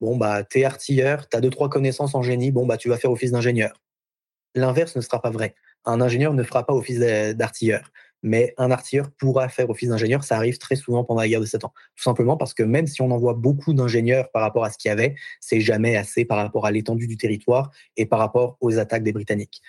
[0.00, 3.12] bon bah t'es artilleur, t'as deux trois connaissances en génie, bon bah tu vas faire
[3.12, 3.78] office d'ingénieur.
[4.54, 5.54] L'inverse ne sera pas vrai
[5.84, 7.90] un ingénieur ne fera pas office d'artilleur.
[8.22, 10.24] Mais un artilleur pourra faire office d'ingénieur.
[10.24, 11.72] Ça arrive très souvent pendant la guerre de 7 ans.
[11.94, 14.88] Tout simplement parce que même si on envoie beaucoup d'ingénieurs par rapport à ce qu'il
[14.88, 18.78] y avait, c'est jamais assez par rapport à l'étendue du territoire et par rapport aux
[18.78, 19.62] attaques des Britanniques.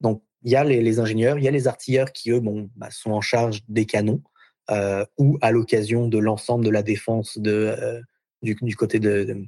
[0.00, 2.90] Donc, il y a les, ingénieurs, il y a les artilleurs qui, eux, bon, bah,
[2.90, 4.22] sont en charge des canons
[4.70, 8.00] euh, ou à l'occasion de l'ensemble de la défense euh,
[8.42, 9.44] du, côté de,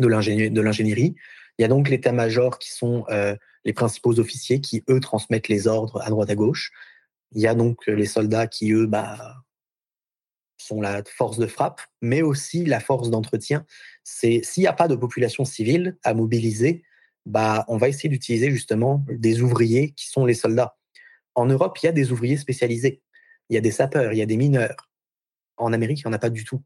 [0.00, 1.14] de l'ingénierie.
[1.58, 5.66] Il y a donc l'état-major qui sont euh, les principaux officiers qui, eux, transmettent les
[5.66, 6.72] ordres à droite à gauche.
[7.32, 9.42] Il y a donc les soldats qui, eux, bah,
[10.58, 13.66] sont la force de frappe, mais aussi la force d'entretien.
[14.04, 16.84] C'est s'il n'y a pas de population civile à mobiliser,
[17.26, 20.76] bah, on va essayer d'utiliser justement des ouvriers qui sont les soldats.
[21.34, 23.02] En Europe, il y a des ouvriers spécialisés.
[23.48, 24.90] Il y a des sapeurs, il y a des mineurs.
[25.56, 26.62] En Amérique, il n'y en a pas du tout.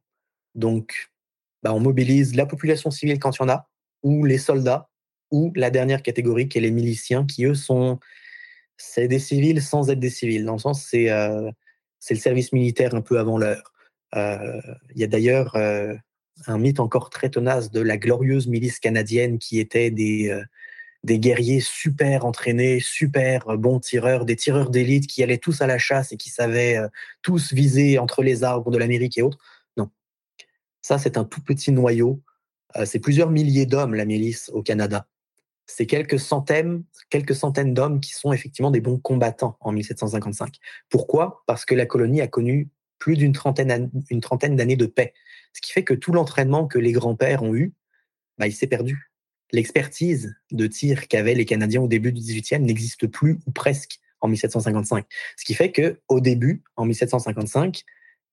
[0.55, 1.11] Donc,
[1.63, 3.69] bah, on mobilise la population civile quand il y en a,
[4.07, 4.89] ou les soldats,
[5.33, 7.99] ou la dernière catégorie qui est les miliciens, qui eux sont
[8.77, 11.51] c'est des civils sans être des civils, dans le sens c'est euh,
[12.11, 13.73] le service militaire un peu avant l'heure.
[14.15, 14.61] Euh,
[14.95, 15.93] il y a d'ailleurs euh,
[16.47, 20.33] un mythe encore très tenace de la glorieuse milice canadienne qui était des,
[21.03, 25.79] des guerriers super entraînés, super bons tireurs, des tireurs d'élite qui allaient tous à la
[25.79, 26.79] chasse et qui savaient
[27.23, 29.39] tous viser entre les arbres de l'Amérique et autres.
[29.77, 29.91] Non.
[30.81, 32.23] Ça, c'est un tout petit noyau.
[32.79, 35.07] Euh, c'est plusieurs milliers d'hommes, la milice au Canada.
[35.67, 40.57] C'est quelques centaines, quelques centaines d'hommes qui sont effectivement des bons combattants en 1755.
[40.89, 41.43] Pourquoi?
[41.47, 43.91] Parce que la colonie a connu plus d'une trentaine,
[44.57, 45.13] d'années de paix.
[45.53, 47.75] Ce qui fait que tout l'entraînement que les grands-pères ont eu,
[48.39, 49.11] bah, il s'est perdu.
[49.53, 54.29] L'expertise de tir qu'avaient les Canadiens au début du 18e n'existe plus ou presque en
[54.29, 55.05] 1755.
[55.37, 57.85] Ce qui fait que au début, en 1755,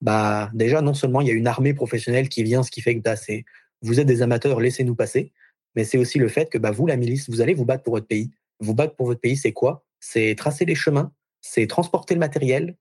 [0.02, 2.96] bah déjà non seulement il y a une armée professionnelle qui vient, ce qui fait
[2.96, 3.16] que bah,
[3.84, 5.32] vous êtes des amateurs, laissez-nous passer,
[5.76, 7.94] mais c'est aussi le fait que bah, vous, la milice, vous allez vous battre pour
[7.94, 8.32] votre pays.
[8.60, 9.86] Vous battre pour votre pays, c'est quoi?
[10.00, 11.12] C'est tracer les chemins,
[11.42, 12.78] c'est transporter le matériel.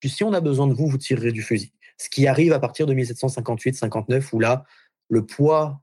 [0.00, 1.72] Puis si on a besoin de vous, vous tirerez du fusil.
[1.98, 4.64] Ce qui arrive à partir de 1758-59, où là,
[5.08, 5.80] le poids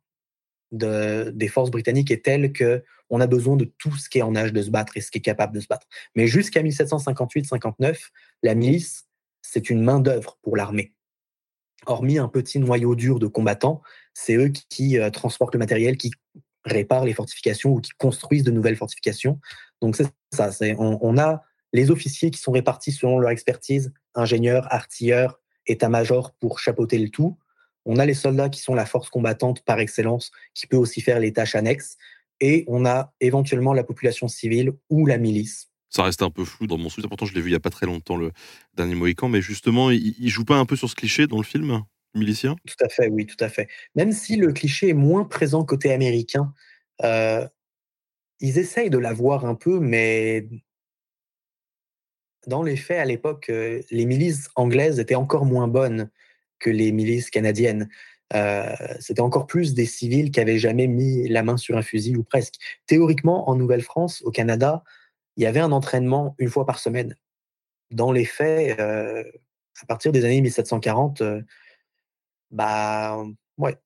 [0.72, 4.36] des forces britanniques est tel que on a besoin de tout ce qui est en
[4.36, 5.88] âge de se battre et ce qui est capable de se battre.
[6.16, 8.10] Mais jusqu'à 1758-59,
[8.42, 9.08] la milice,
[9.44, 10.96] c'est une main-d'œuvre pour l'armée.
[11.86, 13.84] Hormis un petit noyau dur de combattants,
[14.14, 16.12] c'est eux qui, euh, transportent le matériel, qui
[16.66, 19.40] réparent les fortifications ou qui construisent de nouvelles fortifications.
[19.82, 25.42] Donc c'est ça, on, a les officiers qui sont répartis selon leur expertise, ingénieurs, artilleurs,
[25.68, 27.38] état-major pour chapeauter le tout.
[27.86, 31.20] On a les soldats qui sont la force combattante par excellence, qui peut aussi faire
[31.20, 31.98] les tâches annexes.
[32.40, 35.70] Et on a éventuellement la population civile ou la milice.
[35.90, 37.10] Ça reste un peu flou dans mon souvenir.
[37.10, 38.32] Pourtant, je l'ai vu il n'y a pas très longtemps, le
[38.74, 39.30] dernier Mohican.
[39.30, 41.84] Mais justement, il, ne joue pas un peu sur ce cliché dans le film?
[42.14, 43.68] Milicien Tout à fait, oui, tout à fait.
[43.96, 46.54] Même si le cliché est moins présent côté américain,
[47.04, 47.48] euh,
[48.40, 50.48] ils essayent de l'avoir un peu, mais
[52.48, 56.10] dans les faits, à l'époque, euh, les milices anglaises étaient encore moins bonnes
[56.60, 57.90] que les milices canadiennes.
[58.34, 62.16] Euh, c'était encore plus des civils qui avaient jamais mis la main sur un fusil
[62.16, 62.56] ou presque.
[62.88, 64.84] Théoriquement, en Nouvelle-France, au Canada,
[65.38, 67.16] il y avait un entraînement une fois par semaine.
[67.92, 71.22] Dans les faits, à partir des années 1740,
[72.54, 73.18] bah,
[73.58, 73.78] ouais,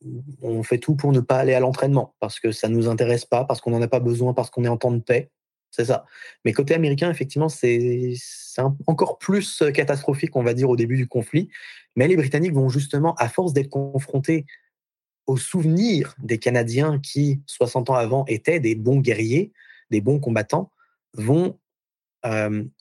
[0.41, 3.26] on fait tout pour ne pas aller à l'entraînement parce que ça ne nous intéresse
[3.26, 5.31] pas, parce qu'on n'en a pas besoin, parce qu'on est en temps de paix.
[5.72, 6.06] C'est ça.
[6.45, 8.14] Mais côté américain, effectivement, c'est
[8.85, 11.49] encore plus catastrophique, on va dire, au début du conflit.
[11.95, 14.45] Mais les Britanniques vont justement, à force d'être confrontés
[15.26, 19.52] aux souvenirs des Canadiens qui, 60 ans avant, étaient des bons guerriers,
[19.91, 20.72] des bons combattants,
[21.14, 21.60] vont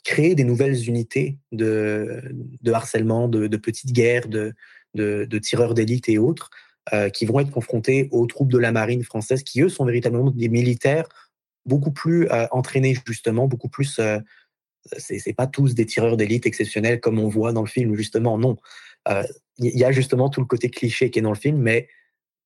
[0.04, 2.20] créer des nouvelles unités de,
[2.72, 4.54] harcèlement, de, petites guerres, de,
[4.94, 6.50] de tireurs d'élite et autres,
[7.12, 10.48] qui vont être confrontés aux troupes de la marine française, qui, eux, sont véritablement des
[10.48, 11.08] militaires
[11.66, 13.98] beaucoup plus euh, entraînés justement, beaucoup plus.
[13.98, 14.18] Euh,
[14.98, 18.56] c'est pas tous des tireurs d'élite exceptionnels comme on voit dans le film, justement, non.
[19.08, 19.24] Euh,
[19.58, 21.88] il y a justement tout le côté cliché qui est dans le film, mais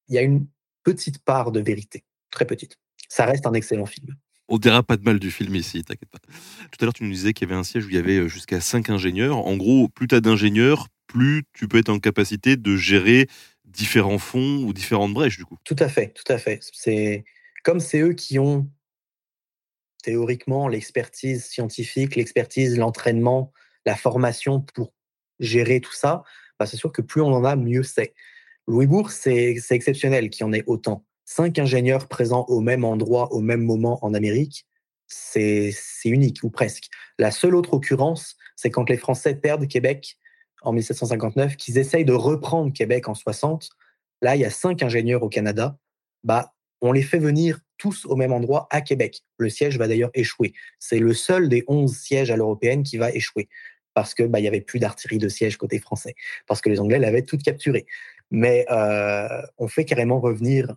[0.08, 0.46] il y a une
[0.82, 2.78] petite part de vérité, très petite.
[3.10, 4.16] Ça reste un excellent film.
[4.50, 6.18] On dira pas de mal du film ici, t'inquiète pas.
[6.18, 8.28] Tout à l'heure, tu nous disais qu'il y avait un siège où il y avait
[8.28, 9.38] jusqu'à 5 ingénieurs.
[9.38, 13.28] En gros, plus tu as d'ingénieurs, plus tu peux être en capacité de gérer
[13.64, 15.56] différents fonds ou différentes brèches, du coup.
[15.64, 16.58] Tout à fait, tout à fait.
[16.72, 17.24] C'est
[17.62, 18.68] comme c'est eux qui ont
[20.02, 23.52] théoriquement l'expertise scientifique, l'expertise, l'entraînement,
[23.86, 24.92] la formation pour
[25.38, 26.22] gérer tout ça,
[26.58, 28.14] bah, c'est sûr que plus on en a, mieux c'est.
[28.66, 31.04] Louis Bourg, c'est exceptionnel qu'il y en ait autant.
[31.32, 34.66] Cinq ingénieurs présents au même endroit, au même moment en Amérique,
[35.06, 35.72] c'est
[36.04, 36.88] unique, ou presque.
[37.20, 40.18] La seule autre occurrence, c'est quand les Français perdent Québec
[40.62, 43.70] en 1759, qu'ils essayent de reprendre Québec en 60.
[44.22, 45.78] Là, il y a cinq ingénieurs au Canada.
[46.24, 49.20] Bah, on les fait venir tous au même endroit à Québec.
[49.38, 50.52] Le siège va d'ailleurs échouer.
[50.80, 53.48] C'est le seul des 11 sièges à l'européenne qui va échouer
[53.94, 56.16] parce que bah, il y avait plus d'artillerie de siège côté français,
[56.48, 57.86] parce que les Anglais l'avaient toute capturée.
[58.32, 60.74] Mais euh, on fait carrément revenir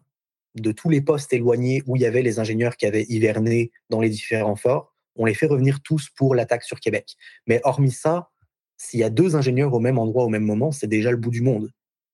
[0.55, 4.01] de tous les postes éloignés où il y avait les ingénieurs qui avaient hiverné dans
[4.01, 7.15] les différents forts, on les fait revenir tous pour l'attaque sur Québec.
[7.47, 8.29] Mais hormis ça,
[8.77, 11.31] s'il y a deux ingénieurs au même endroit au même moment, c'est déjà le bout
[11.31, 11.71] du monde,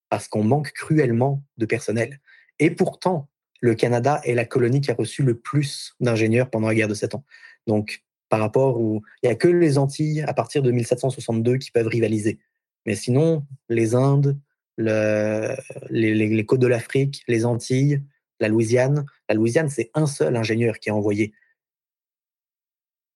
[0.10, 2.20] parce qu'on manque cruellement de personnel.
[2.60, 3.30] Et pourtant,
[3.61, 6.94] le Canada est la colonie qui a reçu le plus d'ingénieurs pendant la guerre de
[6.94, 7.26] Sept Ans.
[7.68, 11.72] Donc, par rapport où il n'y a que les Antilles à partir de 1762 qui
[11.72, 12.40] peuvent rivaliser.
[12.86, 14.38] Mais sinon, les Indes,
[14.78, 18.02] les, côtes de l'Afrique, les Antilles,
[18.40, 21.34] la Louisiane, la Louisiane, c'est un seul ingénieur qui est envoyé.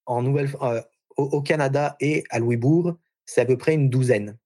[0.10, 0.82] Euh,
[1.16, 4.38] au, Canada et à Louisbourg, c'est à peu près une douzaine.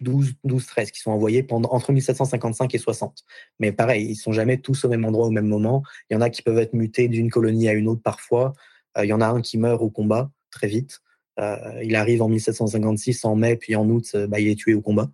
[0.00, 3.24] 12, 12, 13 qui sont envoyés entre 1755 et 60.
[3.60, 5.84] Mais pareil, ils sont jamais tous au même endroit au même moment.
[6.10, 8.54] Il y en a qui peuvent être mutés d'une colonie à une autre parfois.
[8.98, 11.00] Euh, il y en a un qui meurt au combat très vite.
[11.38, 14.80] Euh, il arrive en 1756 en mai, puis en août, bah, il est tué au
[14.80, 15.10] combat.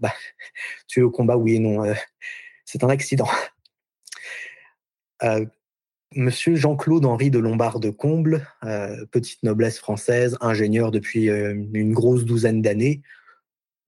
[0.00, 0.12] bah,
[0.88, 1.84] tué au combat, oui et non.
[2.64, 3.28] c'est un accident.
[5.22, 5.44] Euh,
[6.14, 11.92] Monsieur Jean-Claude Henri de Lombard de Comble, euh, petite noblesse française, ingénieur depuis euh, une
[11.92, 13.02] grosse douzaine d'années,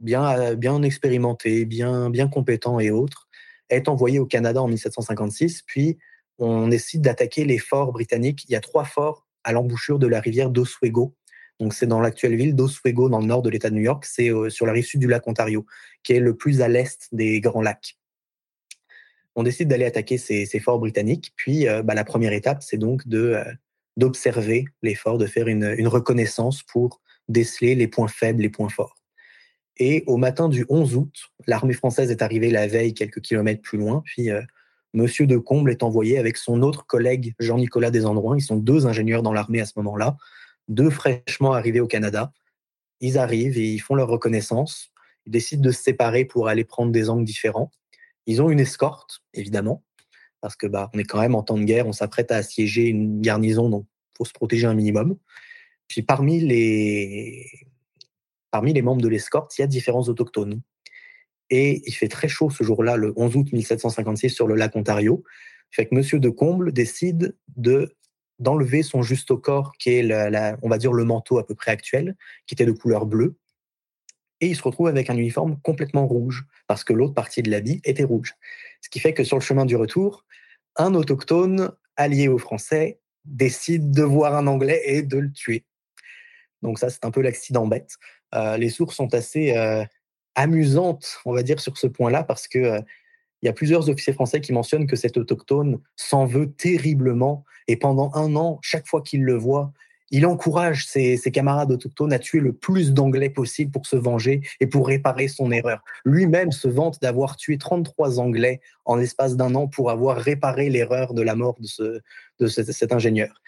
[0.00, 3.26] bien, bien expérimenté, bien, bien compétent et autres,
[3.70, 5.62] est envoyé au Canada en 1756.
[5.62, 5.98] Puis
[6.38, 8.44] on décide d'attaquer les forts britanniques.
[8.48, 11.14] Il y a trois forts à l'embouchure de la rivière d'Oswego.
[11.58, 14.04] Donc c'est dans l'actuelle ville d'Oswego, dans le nord de l'État de New York.
[14.04, 15.64] C'est sur la rive sud du lac Ontario,
[16.02, 17.99] qui est le plus à l'est des Grands Lacs
[19.36, 21.32] on décide d'aller attaquer ces, forts britanniques.
[21.36, 23.44] Puis euh, bah, la première étape, c'est donc de euh,
[23.96, 28.96] d'observer les forts, de faire une, reconnaissance pour déceler les points faibles, les points forts.
[29.76, 31.14] Et au matin du 11 août,
[31.46, 34.42] l'armée française est arrivée la veille quelques kilomètres plus loin, puis euh,
[34.92, 38.36] Monsieur de Comble est envoyé avec son autre collègue Jean-Nicolas Desandroins.
[38.36, 40.16] Ils sont deux ingénieurs dans l'armée à ce moment-là,
[40.68, 42.32] deux fraîchement arrivés au Canada.
[43.00, 44.90] Ils arrivent et ils font leur reconnaissance.
[45.26, 47.70] Ils décident de se séparer pour aller prendre des angles différents.
[48.26, 49.84] Ils ont une escorte, évidemment,
[50.40, 52.86] parce que bah, on est quand même en temps de guerre, on s'apprête à assiéger
[52.86, 53.86] une garnison, donc
[54.16, 55.16] faut se protéger un minimum.
[55.88, 57.46] Puis parmi les,
[58.50, 60.60] parmi les membres de l'escorte, il y a différents autochtones.
[61.50, 65.24] Et il fait très chaud ce jour-là, le 11 août 1756, sur le lac Ontario.
[65.70, 67.96] Fait que Monsieur de Comble décide de
[68.38, 71.54] d'enlever son juste au corps, qui est, la, on va dire, le manteau à peu
[71.54, 72.16] près actuel,
[72.46, 73.36] qui était de couleur bleue,
[74.40, 77.80] et il se retrouve avec un uniforme complètement rouge, parce que l'autre partie de l'habit
[77.84, 78.34] était rouge.
[78.80, 80.24] Ce qui fait que sur le chemin du retour,
[80.76, 85.64] un autochtone allié aux Français décide de voir un Anglais et de le tuer.
[86.62, 87.96] Donc ça, c'est un peu l'accident bête.
[88.34, 89.84] Euh, les sources sont assez euh,
[90.34, 92.80] amusantes, on va dire, sur ce point-là, parce que euh,
[93.42, 97.76] il y a plusieurs officiers français qui mentionnent que cet autochtone s'en veut terriblement, et
[97.76, 99.72] pendant un an, chaque fois qu'il le voit,
[100.10, 104.66] il encourage ses, camarades autochtones à tuer le plus d'Anglais possible pour se venger et
[104.66, 105.82] pour réparer son erreur.
[106.04, 111.14] Lui-même se vante d'avoir tué 33 Anglais en l'espace d'un an pour avoir réparé l'erreur
[111.14, 112.00] de la mort de, ce,
[112.38, 113.40] de cet ingénieur.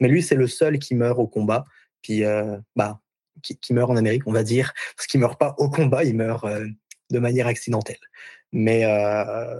[0.00, 1.64] Mais lui, c'est le seul qui meurt au combat,
[2.02, 3.00] puis euh, bah,
[3.42, 6.44] qui, meurt en Amérique, on va dire, parce qu'il meurt pas au combat, il meurt
[6.44, 6.66] euh,
[7.10, 7.98] de manière accidentelle.
[8.52, 9.58] Mais euh,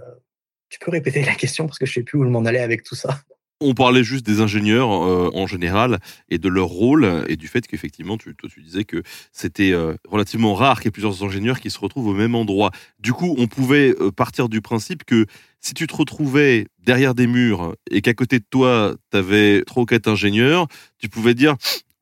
[0.69, 2.95] tu peux répéter la question parce que je sais plus où m'en allais avec tout
[2.95, 3.21] ça.
[3.59, 5.97] On parlait juste des ingénieurs euh, en général
[6.29, 9.01] et de leur rôle et du fait qu'effectivement, tu, toi, tu disais que
[9.31, 12.69] c'était euh, relativement rare qu'il y ait plusieurs ingénieurs qui se retrouvent au même endroit.
[12.99, 15.25] Du coup, on pouvait euh, partir du principe que
[15.59, 19.83] si tu te retrouvais derrière des murs et qu'à côté de toi, tu avais trois
[19.83, 20.67] ou quatre ingénieurs,
[20.99, 21.55] tu pouvais dire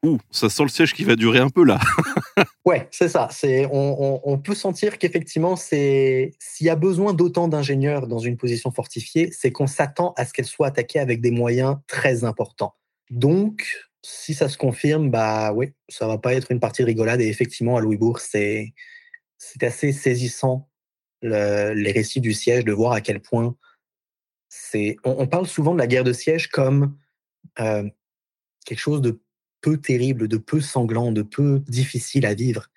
[0.04, 1.80] Ouh, ça sent le siège qui va durer un peu là.
[2.66, 3.30] Ouais, c'est ça.
[3.32, 8.72] C'est, on, peut sentir qu'effectivement, c'est s'il y a besoin d'autant d'ingénieurs dans une position
[8.72, 12.76] fortifiée, c'est qu'on s'attend à ce qu'elle soit attaquée avec des moyens très importants.
[13.10, 13.68] Donc,
[14.02, 17.22] si ça se confirme, bah oui, ça va pas être une partie de rigolade.
[17.22, 18.74] Et effectivement, à Louisbourg, c'est
[19.38, 20.70] c'est assez saisissant
[21.22, 23.56] les récits du siège de voir à quel point
[24.50, 24.98] c'est.
[25.04, 26.98] On, parle souvent de la guerre de siège comme
[27.60, 27.88] euh,
[28.66, 29.22] quelque chose de
[29.66, 32.68] peu terrible, de peu sanglant, de peu difficile à vivre.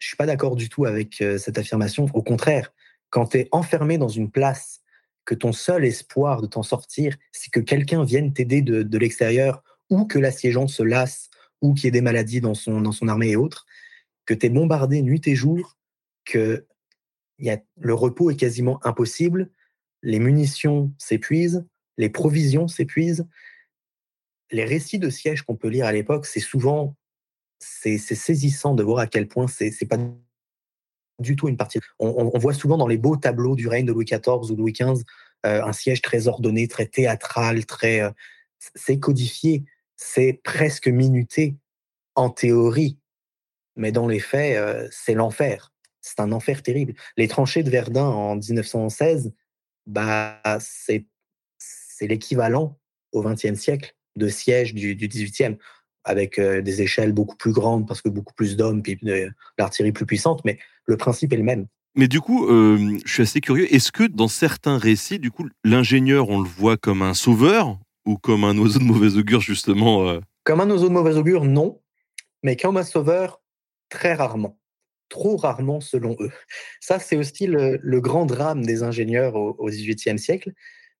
[0.00, 2.06] Je suis pas d'accord du tout avec euh, cette affirmation.
[2.14, 2.72] Au contraire,
[3.10, 4.80] quand tu es enfermé dans une place,
[5.24, 10.04] que ton seul espoir de t'en sortir, c'est que quelqu'un vienne t'aider de, l'extérieur, ou
[10.04, 11.30] que l'assiégeant se lasse,
[11.62, 13.64] ou qu'il y ait des maladies dans son, dans son armée et autres,
[14.26, 15.76] que tu es bombardé nuit et jour,
[16.24, 16.66] que
[17.38, 19.48] y a, le repos est quasiment impossible,
[20.02, 21.64] les munitions s'épuisent,
[21.98, 23.28] les provisions s'épuisent,
[24.50, 26.96] les récits de siège qu'on peut lire à l'époque, c'est souvent
[27.60, 29.98] c'est saisissant de voir à quel point c'est pas
[31.18, 31.78] du tout une partie.
[31.98, 35.04] On, voit souvent dans les beaux tableaux du règne de Louis XIV ou Louis XV
[35.46, 38.10] euh, un siège très ordonné, très théâtral, très euh,
[38.74, 39.64] c'est codifié,
[39.96, 41.56] c'est presque minuté
[42.14, 42.98] en théorie,
[43.76, 45.72] mais dans les faits, euh, c'est l'enfer.
[46.02, 46.94] C'est un enfer terrible.
[47.16, 49.32] Les tranchées de Verdun en 1916,
[49.86, 51.06] bah c'est
[52.00, 52.78] l'équivalent
[53.12, 55.56] au XXe siècle de siège du, du 18e,
[56.04, 59.92] avec euh, des échelles beaucoup plus grandes parce que beaucoup plus d'hommes, puis de l'artillerie
[59.92, 61.66] plus puissante, mais le principe est le même.
[61.96, 63.72] Mais du coup, euh, je suis assez curieux.
[63.74, 68.16] Est-ce que dans certains récits, du coup, l'ingénieur, on le voit comme un sauveur ou
[68.16, 70.20] comme un oiseau de mauvais augure, justement euh?
[70.44, 71.80] Comme un oiseau de mauvais augure, non.
[72.42, 73.42] Mais comme un sauveur,
[73.88, 74.58] très rarement.
[75.08, 76.30] Trop rarement, selon eux.
[76.80, 80.52] Ça, c'est aussi le, grand drame des ingénieurs au XVIIIe siècle.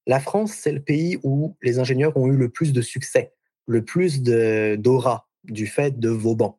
[0.06, 3.32] La France, c'est le pays où les ingénieurs ont eu le plus de succès,
[3.66, 6.58] le plus d'aura du fait de Vauban.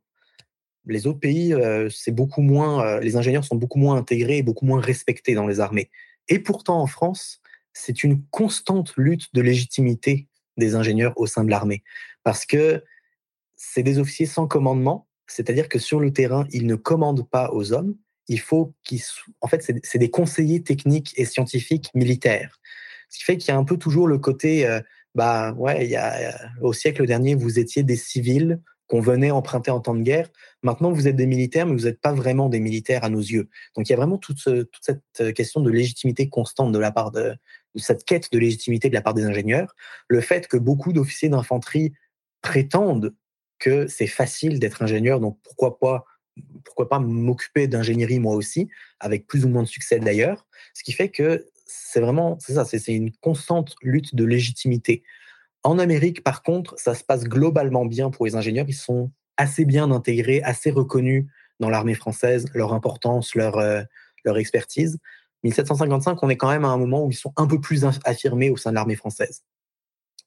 [0.85, 4.43] Les autres pays, euh, c'est beaucoup moins, euh, les ingénieurs sont beaucoup moins intégrés et
[4.43, 5.91] beaucoup moins respectés dans les armées.
[6.27, 7.41] Et pourtant, en France,
[7.73, 10.27] c'est une constante lutte de légitimité
[10.57, 11.83] des ingénieurs au sein de l'armée,
[12.23, 12.83] parce que
[13.55, 17.73] c'est des officiers sans commandement, c'est-à-dire que sur le terrain, ils ne commandent pas aux
[17.73, 17.95] hommes,
[18.27, 19.01] il faut qu'ils
[19.41, 22.59] en fait c'est des conseillers techniques et scientifiques militaires.
[23.11, 24.81] Ce qui fait qu'il y a un peu toujours le côté euh,
[25.13, 29.71] bah ouais, il y a, au siècle dernier vous étiez des civils qu'on venait emprunter
[29.71, 30.29] en temps de guerre.
[30.63, 33.47] Maintenant, vous êtes des militaires, mais vous n'êtes pas vraiment des militaires à nos yeux.
[33.77, 34.39] Donc, il y a vraiment toute,
[34.81, 37.33] cette euh, question de légitimité constante de la part de,
[37.77, 39.73] cette quête de légitimité de la part des ingénieurs.
[40.09, 41.93] Le fait que beaucoup d'officiers d'infanterie
[42.41, 43.15] prétendent
[43.59, 46.03] que c'est facile d'être ingénieur, donc pourquoi pas
[46.63, 48.69] pourquoi pas m'occuper d'ingénierie moi aussi,
[48.99, 50.47] avec plus ou moins de succès d'ailleurs.
[50.73, 55.03] Ce qui fait que c'est vraiment, c'est ça, c'est une constante lutte de légitimité.
[55.63, 58.65] En Amérique, par contre, ça se passe globalement bien pour les ingénieurs.
[58.67, 61.25] Ils sont assez bien intégrés, assez reconnus
[61.59, 63.83] dans l'armée française, leur importance, leur, euh,
[64.35, 64.97] expertise.
[65.43, 68.49] 1755, on est quand même à un moment où ils sont un peu plus affirmés
[68.49, 69.43] au sein de l'armée française.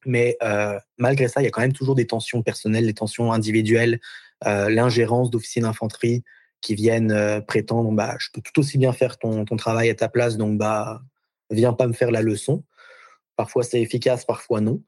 [0.06, 3.32] Mais euh, malgré ça, il y a quand même toujours des tensions personnelles, des tensions
[3.32, 4.00] individuelles,
[4.46, 6.24] euh, l'ingérence d'officiers d'infanterie
[6.60, 10.08] qui viennent prétendre bah, je peux tout aussi bien faire ton, ton, travail à ta
[10.08, 11.02] place, donc bah,
[11.54, 12.64] viens pas me faire la leçon.
[13.36, 14.82] Parfois c'est efficace, parfois non.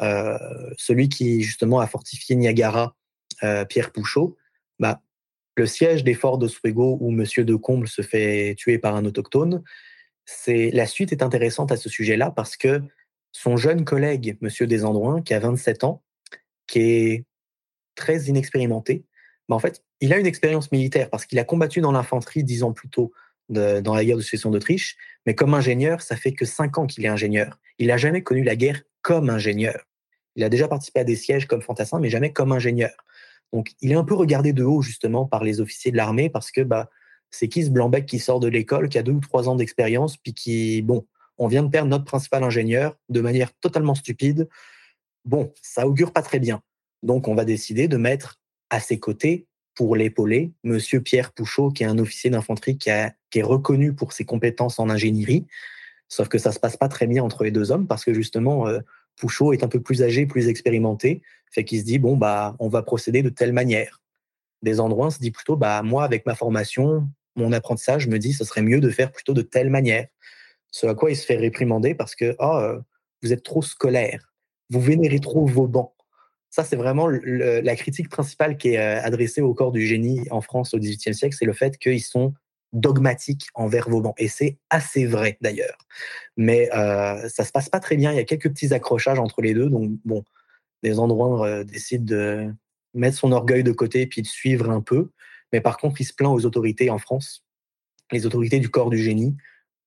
[0.00, 0.38] Euh,
[0.76, 2.96] celui qui justement a fortifié Niagara,
[3.42, 4.36] euh, Pierre Pouchot,
[4.78, 5.00] bah,
[5.56, 9.62] le siège des forts d'Oswego où Monsieur de Comble se fait tuer par un autochtone,
[10.24, 12.82] c'est la suite est intéressante à ce sujet-là parce que
[13.32, 16.02] son jeune collègue, Monsieur Desandrouins, qui a 27 ans,
[16.66, 17.24] qui est
[17.94, 19.04] très inexpérimenté,
[19.48, 22.62] bah en fait, il a une expérience militaire parce qu'il a combattu dans l'infanterie dix
[22.62, 23.12] ans plus tôt
[23.48, 24.96] dans la guerre de succession d'Autriche,
[25.26, 27.58] mais comme ingénieur, ça fait que cinq ans qu'il est ingénieur.
[27.78, 29.84] Il n'a jamais connu la guerre comme ingénieur.
[30.36, 32.92] Il a déjà participé à des sièges comme fantassin, mais jamais comme ingénieur.
[33.52, 36.50] Donc, il est un peu regardé de haut, justement, par les officiers de l'armée, parce
[36.50, 36.90] que bah,
[37.30, 40.16] c'est qui ce blanc-bec qui sort de l'école, qui a deux ou trois ans d'expérience,
[40.16, 41.06] puis qui, bon,
[41.38, 44.48] on vient de perdre notre principal ingénieur de manière totalement stupide.
[45.24, 46.62] Bon, ça augure pas très bien.
[47.02, 49.46] Donc, on va décider de mettre à ses côtés,
[49.78, 54.24] pour l'épauler, Monsieur Pierre Pouchot, qui est un officier d'infanterie qui, est reconnu pour ses
[54.24, 55.46] compétences en ingénierie.
[56.08, 58.66] Sauf que ça se passe pas très bien entre les deux hommes, parce que justement,
[58.66, 58.80] euh,
[59.14, 61.22] Pouchot est un peu plus âgé, plus expérimenté,
[61.52, 64.02] fait qu'il se dit bon bah on va procéder de telle manière.
[64.62, 68.32] Des endroits se dit plutôt bah moi avec ma formation, mon apprentissage je me dis
[68.32, 70.08] ce serait mieux de faire plutôt de telle manière.
[70.72, 72.80] Ce à quoi il se fait réprimander parce que oh,
[73.22, 74.34] vous êtes trop scolaire,
[74.70, 75.92] vous vénérez trop vos bancs.
[76.50, 80.40] Ça c'est vraiment la critique principale qui est euh, adressée au corps du génie en
[80.40, 82.34] France au XVIIIe siècle, c'est le fait qu'ils sont
[82.72, 84.14] dogmatique envers Vauban.
[84.18, 85.78] Et c'est assez vrai d'ailleurs.
[86.36, 88.12] Mais euh, ça se passe pas très bien.
[88.12, 89.68] Il y a quelques petits accrochages entre les deux.
[89.68, 90.24] Donc, bon,
[90.82, 92.54] des endroits euh, décident de
[92.94, 95.10] mettre son orgueil de côté puis de suivre un peu.
[95.52, 97.44] Mais par contre, il se plaint aux autorités en France,
[98.12, 99.36] les autorités du corps du génie,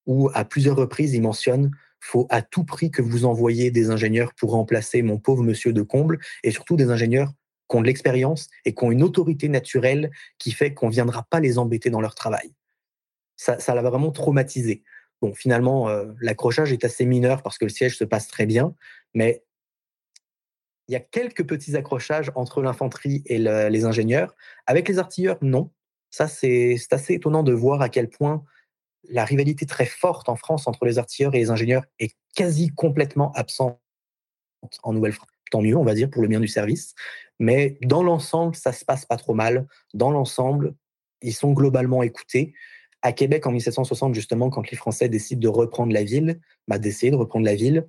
[0.07, 1.71] où à plusieurs reprises, il mentionne
[2.01, 5.81] faut à tout prix que vous envoyiez des ingénieurs pour remplacer mon pauvre monsieur de
[5.81, 7.31] Comble, et surtout des ingénieurs
[7.69, 11.23] qui ont de l'expérience et qui ont une autorité naturelle qui fait qu'on ne viendra
[11.29, 12.53] pas les embêter dans leur travail
[13.41, 14.83] ça, l'a vraiment traumatisé.
[15.21, 18.75] Bon, finalement, euh, l'accrochage est assez mineur parce que le siège se passe très bien,
[19.13, 19.43] mais
[20.87, 24.35] il y a quelques petits accrochages entre l'infanterie et les ingénieurs.
[24.65, 25.71] Avec les artilleurs, non.
[26.09, 28.43] Ça, c'est assez étonnant de voir à quel point
[29.09, 33.31] la rivalité très forte en France entre les artilleurs et les ingénieurs est quasi complètement
[33.33, 33.79] absente
[34.83, 35.27] en Nouvelle-France.
[35.49, 36.93] Tant mieux, on va dire, pour le bien du service.
[37.39, 39.67] Mais dans l'ensemble, ça se passe pas trop mal.
[39.93, 40.75] Dans l'ensemble,
[41.21, 42.53] ils sont globalement écoutés
[43.01, 47.11] à Québec en 1760, justement, quand les Français décident de reprendre la ville, bah, d'essayer
[47.11, 47.87] de reprendre la ville,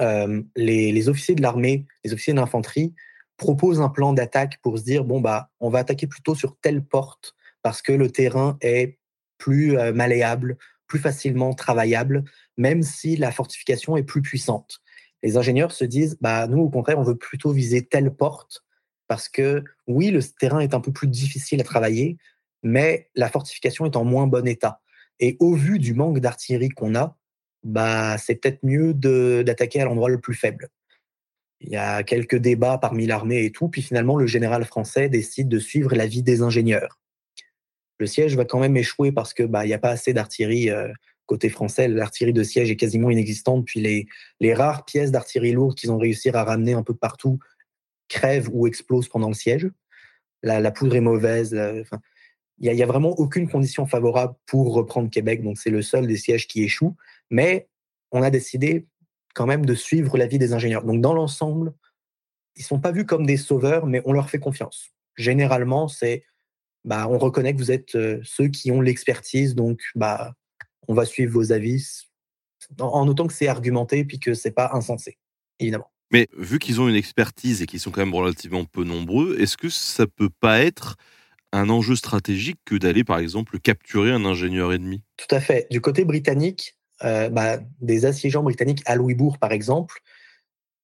[0.00, 2.94] euh, les, officiers de l'armée, les officiers d'infanterie
[3.36, 6.84] proposent un plan d'attaque pour se dire bon bah on va attaquer plutôt sur telle
[6.84, 8.98] porte parce que le terrain est
[9.42, 10.56] plus euh, malléable,
[10.86, 12.22] plus facilement travaillable,
[12.56, 14.80] même si la fortification est plus puissante.
[15.24, 18.62] Les ingénieurs se disent bah nous au contraire on veut plutôt viser telle porte
[19.08, 22.18] parce que oui le terrain est un peu plus difficile à travailler,
[22.62, 24.80] mais la fortification est en moins bon état.
[25.18, 27.16] Et au vu du manque d'artillerie qu'on a,
[27.64, 30.68] bah, c'est peut-être mieux d'attaquer à l'endroit le plus faible.
[31.60, 35.48] Il y a quelques débats parmi l'armée et tout, puis finalement le général français décide
[35.48, 37.01] de suivre l'avis des ingénieurs.
[38.02, 40.70] Le siège va quand même échouer parce que bah il n'y a pas assez d'artillerie
[40.70, 40.88] euh,
[41.26, 41.86] côté français.
[41.86, 44.08] L'artillerie de siège est quasiment inexistante, puis les,
[44.40, 47.38] les rares pièces d'artillerie lourde qu'ils ont réussi à ramener un peu partout
[48.08, 49.70] crèvent ou explosent pendant le siège.
[50.42, 51.56] La, poudre est mauvaise.
[52.58, 56.16] Il n'y a, vraiment aucune condition favorable pour reprendre Québec, donc c'est le seul des
[56.16, 56.96] sièges qui échoue.
[57.30, 57.68] Mais
[58.10, 58.88] on a décidé
[59.32, 60.82] quand même de suivre l'avis des ingénieurs.
[60.82, 61.72] Donc dans l'ensemble,
[62.56, 64.90] ils sont pas vus comme des sauveurs, mais on leur fait confiance.
[65.14, 66.24] Généralement, c'est
[66.84, 70.34] bah, on reconnaît que vous êtes euh, ceux qui ont l'expertise, donc bah,
[70.88, 72.04] on va suivre vos avis
[72.80, 75.18] en, autant que c'est argumenté puis que c'est pas insensé,
[75.58, 75.90] évidemment.
[76.10, 79.56] Mais vu qu'ils ont une expertise et qu'ils sont quand même relativement peu nombreux, est-ce
[79.56, 80.96] que ça peut pas être
[81.52, 85.02] un enjeu stratégique que d'aller, par exemple, capturer un ingénieur ennemi?
[85.16, 85.66] Tout à fait.
[85.70, 90.00] Du côté britannique, euh, bah, des assiégeants britanniques à Louisbourg, par exemple,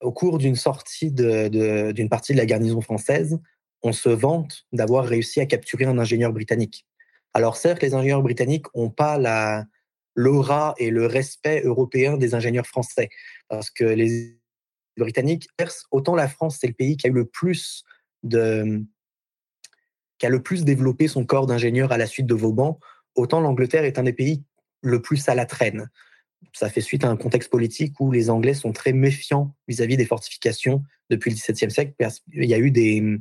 [0.00, 3.38] au cours d'une sortie d'une partie de la garnison française,
[3.82, 6.86] on se vante d'avoir réussi à capturer un ingénieur britannique.
[7.34, 9.64] Alors certes, les ingénieurs britanniques n'ont pas la
[10.14, 13.08] l'aura et le respect européen des ingénieurs français,
[13.48, 14.36] parce que les
[14.96, 15.48] Britanniques,
[15.92, 17.84] autant la France, c'est le pays qui a eu le plus
[18.24, 18.84] de
[20.18, 22.80] qui a le plus développé son corps d'ingénieurs à la suite de Vauban,
[23.14, 24.42] autant l'Angleterre est un des pays
[24.82, 25.88] le plus à la traîne.
[26.52, 30.06] Ça fait suite à un contexte politique où les Anglais sont très méfiants vis-à-vis des
[30.06, 31.94] fortifications depuis le XVIIe siècle.
[32.32, 33.20] Il y a eu des,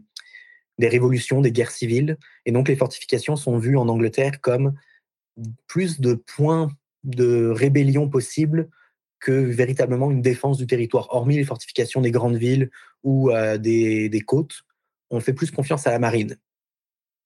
[0.77, 4.73] des révolutions, des guerres civiles, et donc les fortifications sont vues en Angleterre comme
[5.67, 6.69] plus de points
[7.03, 8.69] de rébellion possibles
[9.19, 11.07] que véritablement une défense du territoire.
[11.11, 12.69] Hormis les fortifications des grandes villes
[13.03, 14.63] ou euh, des, côtes,
[15.09, 16.37] on fait plus confiance à la marine.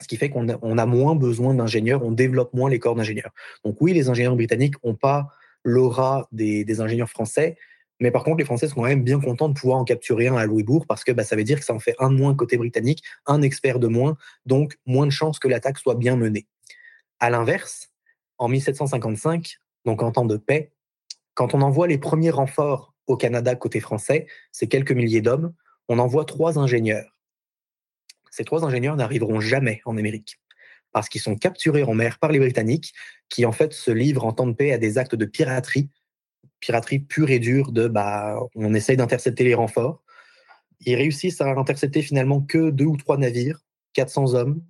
[0.01, 3.31] Ce qui fait qu'on a, moins besoin d'ingénieurs, on développe moins les corps d'ingénieurs.
[3.63, 5.27] Donc oui, les ingénieurs britanniques n'ont pas
[5.63, 7.57] l'aura des, ingénieurs français,
[8.01, 10.35] mais par contre, les Français sont quand même bien contents de pouvoir en capturer un
[10.35, 12.35] à Louisbourg parce que bah, ça veut dire que ça en fait un de moins
[12.35, 14.17] côté britannique, un expert de moins,
[14.47, 16.47] donc moins de chances que l'attaque soit bien menée.
[17.19, 17.91] À l'inverse,
[18.39, 20.71] en 1755, donc en temps de paix,
[21.35, 25.53] quand on envoie les premiers renforts au Canada côté français, c'est quelques milliers d'hommes,
[25.87, 27.15] on envoie trois ingénieurs.
[28.31, 30.39] Ces trois ingénieurs n'arriveront jamais en Amérique
[30.91, 32.93] parce qu'ils sont capturés en mer par les Britanniques,
[33.29, 35.89] qui en fait se livrent en temps de paix à des actes de piraterie,
[36.61, 40.01] piraterie pure et dure de bah on essaye d'intercepter les renforts.
[40.85, 43.59] Ils réussissent à intercepter finalement que deux ou trois navires,
[43.93, 44.63] 400 hommes.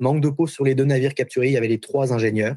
[0.00, 2.56] Manque de peau sur les deux navires capturés, il y avait les trois ingénieurs.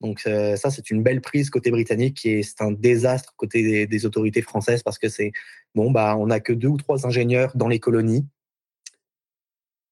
[0.00, 4.06] Donc euh, ça, c'est une belle prise côté britannique et c'est un désastre côté des,
[4.06, 5.32] autorités françaises parce que c'est
[5.74, 8.26] bon, bah on n'a que deux ou trois ingénieurs dans les colonies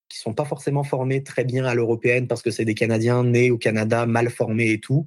[0.08, 3.50] qui sont pas forcément formés très bien à l'européenne parce que c'est des Canadiens nés
[3.50, 5.04] au Canada, mal formés et tout.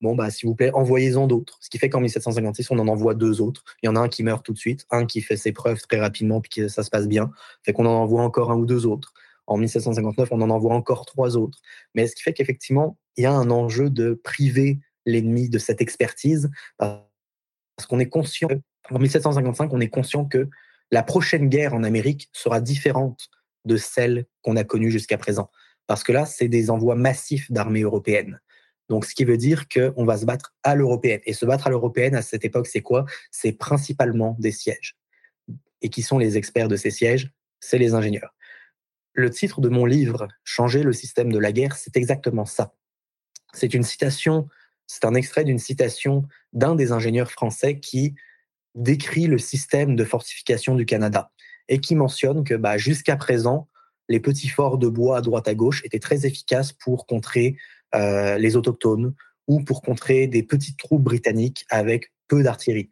[0.00, 1.58] Bon, bah, s'il vous plaît, envoyez-en d'autres.
[1.60, 3.64] Ce qui fait qu'en 1756, on en envoie deux autres.
[3.82, 5.80] Il y en a un qui meurt tout de suite, un qui fait ses preuves
[5.88, 7.30] très rapidement, puis que ça se passe bien.
[7.62, 9.14] Fait qu'on en envoie encore un ou deux autres.
[9.46, 11.58] En 1759, on en envoie encore trois autres.
[11.94, 15.80] Mais ce qui fait qu'effectivement, il y a un enjeu de priver l'ennemi de cette
[15.80, 18.48] expertise parce qu'on est conscient,
[18.90, 20.48] en 1755, on est conscient que
[20.90, 23.28] la prochaine guerre en Amérique sera différente
[23.64, 25.50] de celle qu'on a connue jusqu'à présent.
[25.86, 28.40] Parce que là, c'est des envois massifs d'armées européennes.
[28.88, 31.20] Donc, ce qui veut dire qu'on va se battre à l'européenne.
[31.24, 33.06] Et se battre à l'européenne, à cette époque, c'est quoi?
[33.30, 34.96] C'est principalement des sièges.
[35.80, 37.32] Et qui sont les experts de ces sièges?
[37.60, 38.34] C'est les ingénieurs.
[39.12, 42.74] Le titre de mon livre, Changer le système de la guerre, c'est exactement ça.
[43.54, 44.48] C'est une citation,
[44.86, 48.14] c'est un extrait d'une citation d'un des ingénieurs français qui
[48.74, 51.30] décrit le système de fortification du Canada
[51.68, 53.68] et qui mentionne que bah, jusqu'à présent,
[54.08, 57.56] les petits forts de bois à droite à gauche étaient très efficaces pour contrer
[57.94, 59.14] euh, les autochtones
[59.46, 62.90] ou pour contrer des petites troupes britanniques avec peu d'artillerie.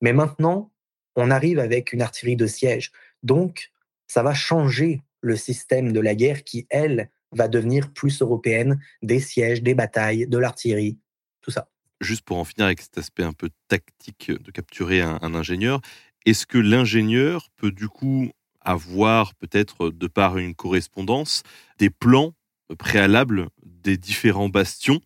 [0.00, 0.70] Mais maintenant,
[1.16, 2.92] on arrive avec une artillerie de siège.
[3.22, 3.70] Donc,
[4.06, 9.20] ça va changer le système de la guerre qui, elle, va devenir plus européenne, des
[9.20, 10.98] sièges, des batailles, de l'artillerie,
[11.40, 11.68] tout ça.
[12.00, 15.80] Juste pour en finir avec cet aspect un peu tactique de capturer un, ingénieur,
[16.26, 21.42] est-ce que l'ingénieur peut du coup avoir peut-être de par une correspondance
[21.78, 22.34] des plans
[22.74, 25.00] préalables des différents bastions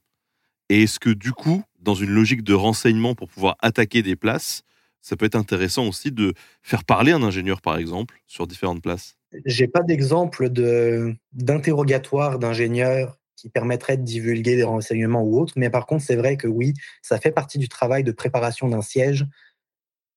[0.69, 4.63] Et est-ce que du coup, dans une logique de renseignement pour pouvoir attaquer des places,
[5.01, 9.17] ça peut être intéressant aussi de faire parler un ingénieur, par exemple, sur différentes places?
[9.45, 15.71] J'ai pas d'exemple de, d'interrogatoire d'ingénieurs qui permettrait de divulguer des renseignements ou autres, mais
[15.71, 19.27] par contre, c'est vrai que oui, ça fait partie du travail de préparation d'un siège.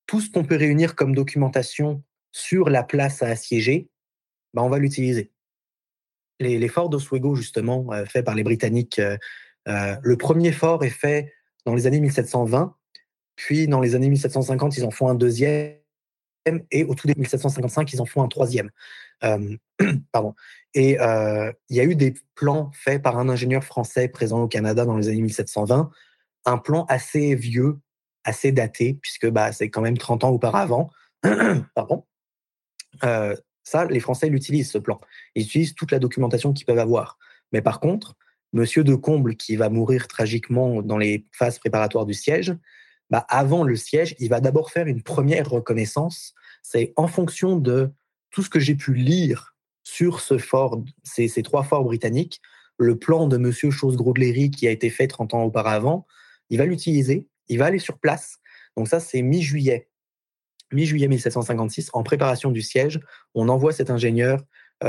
[0.06, 2.02] Tout ce qu'on peut réunir comme documentation
[2.32, 3.88] sur la place à assiéger,
[4.54, 5.30] ben, on va l'utiliser.
[6.40, 9.16] Les, forts d'Oswego, justement, euh, faits par les Britanniques, euh,
[9.68, 11.32] euh, le premier fort est fait
[11.66, 12.74] dans les années 1720,
[13.36, 15.76] puis dans les années 1750, ils en font un deuxième,
[16.72, 18.70] et au tout début 1755, ils en font un troisième.
[20.12, 20.34] pardon.
[20.74, 24.84] Et il y a eu des plans faits par un ingénieur français présent au Canada
[24.84, 25.90] dans les années 1720,
[26.44, 27.78] un plan assez vieux,
[28.24, 30.90] assez daté, puisque bah, c'est quand même 30 ans auparavant.
[31.76, 32.04] pardon.
[33.64, 35.00] Ça, les Français l'utilisent, ce plan.
[35.34, 37.18] Ils utilisent toute la documentation qu'ils peuvent avoir.
[37.52, 38.16] Mais par contre,
[38.52, 42.54] Monsieur de Comble, qui va mourir tragiquement dans les phases préparatoires du siège,
[43.10, 46.34] bah, avant le siège, il va d'abord faire une première reconnaissance.
[46.62, 47.90] C'est en fonction de
[48.30, 52.40] tout ce que j'ai pu lire sur ce fort, ces, trois forts britanniques,
[52.78, 56.06] le plan de Monsieur Chose-Grodlery qui a été fait 30 ans auparavant,
[56.50, 58.38] il va l'utiliser, il va aller sur place.
[58.76, 59.88] Donc ça, c'est mi-juillet.
[60.72, 63.00] Mi-juillet 1756, en préparation du siège,
[63.34, 64.42] on envoie cet ingénieur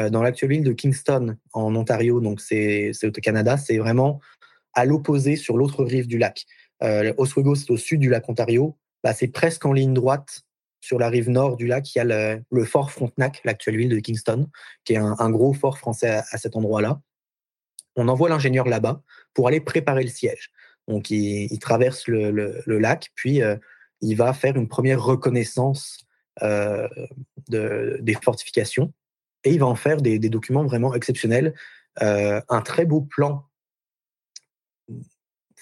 [0.10, 4.20] dans l'actuelle ville de Kingston, en Ontario, donc c'est au Canada, c'est vraiment
[4.74, 6.46] à l'opposé sur l'autre rive du lac.
[7.18, 8.76] Oswego, c'est au sud du lac Ontario.
[9.04, 10.44] Bah, c'est presque en ligne droite
[10.84, 14.00] sur la rive nord du lac, il y a le, fort Frontenac, l'actuelle ville de
[14.00, 14.50] Kingston,
[14.84, 17.00] qui est un, gros fort français à, cet endroit-là.
[17.96, 19.02] On envoie l'ingénieur là-bas
[19.34, 20.52] pour aller préparer le siège.
[20.90, 23.56] Donc, il, traverse le, lac, puis euh,
[24.04, 26.06] il va faire une première reconnaissance
[26.42, 26.88] euh,
[27.50, 28.94] de, des fortifications
[29.44, 31.54] et il va en faire des, documents vraiment exceptionnels.
[32.02, 33.46] Euh, un très beau plan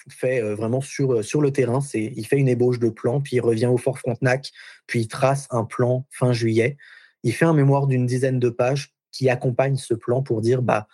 [0.10, 1.80] fait vraiment sur, le terrain.
[1.94, 4.52] Il fait une ébauche de plan, puis il revient au Fort Frontenac,
[4.88, 6.78] puis il trace un plan fin juillet.
[7.24, 10.88] Il fait un mémoire d'une dizaine de pages qui accompagne ce plan pour dire bah,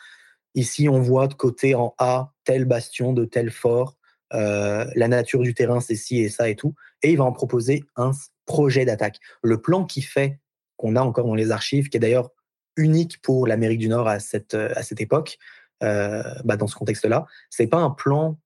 [0.55, 3.97] ici, on voit de côté en A tel bastion de tel fort,
[4.31, 6.75] la nature du terrain, c'est ci et ça et tout.
[7.03, 8.11] Et il va en proposer un
[8.45, 9.19] projet d'attaque.
[9.43, 10.39] Le plan qu'il fait,
[10.77, 12.31] qu'on a encore dans les archives, qui est d'ailleurs
[12.75, 14.55] unique pour l'Amérique du Nord à cette,
[14.99, 15.37] époque,
[15.81, 18.37] bah, dans ce contexte-là, c'est pas un plan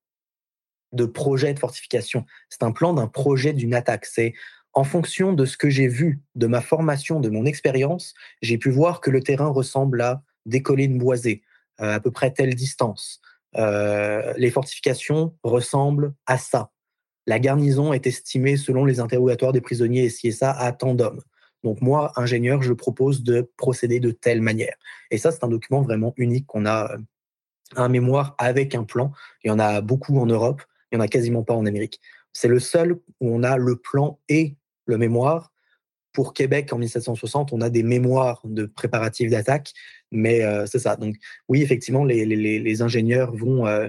[0.94, 2.26] de projet de fortification.
[2.49, 4.06] C'est un plan d'un projet d'une attaque.
[4.06, 4.34] C'est
[4.73, 8.69] en fonction de ce que j'ai vu, de ma formation, de mon expérience, j'ai pu
[8.69, 11.44] voir que le terrain ressemble à des collines boisées,
[11.82, 13.19] euh, à peu près telle distance.
[13.57, 16.72] Euh, les fortifications ressemblent à ça.
[17.32, 21.22] La garnison est estimée selon les interrogatoires des prisonniers et ça à tant d'hommes.
[21.64, 24.76] Donc moi, ingénieur, je propose de procéder de telle manière.
[25.12, 26.98] Et ça, c'est un document vraiment unique qu'on a, euh,
[27.78, 29.14] un mémoire avec un plan.
[29.45, 30.62] Il y en a beaucoup en Europe.
[30.91, 32.02] Il n'y en a quasiment pas en Amérique.
[32.34, 35.53] C'est le seul où on a le plan et le mémoire.
[36.12, 39.72] Pour Québec, en 1760, on a des mémoires de préparatifs d'attaque,
[40.12, 40.98] mais euh, c'est ça.
[40.98, 41.16] Donc,
[41.48, 43.88] oui, effectivement, les, ingénieurs vont euh,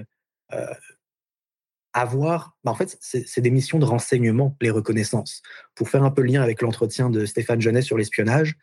[1.93, 2.57] avoir.
[2.63, 5.41] Bah, en fait, c'est des missions de renseignement, les reconnaissances.
[5.75, 8.55] Pour faire un peu le lien avec l'entretien de Stéphane Genet sur l'espionnage,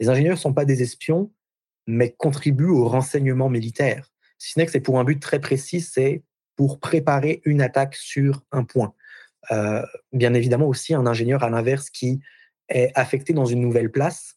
[0.00, 1.32] les ingénieurs ne sont pas des espions,
[1.86, 4.10] mais contribuent au renseignement militaire.
[4.38, 6.22] Si ce n'est que c'est pour un but très précis, c'est
[6.56, 8.94] pour préparer une attaque sur un point.
[9.50, 9.82] Euh,
[10.12, 12.20] bien évidemment aussi, un ingénieur à l'inverse qui
[12.68, 14.36] est affecté dans une nouvelle place,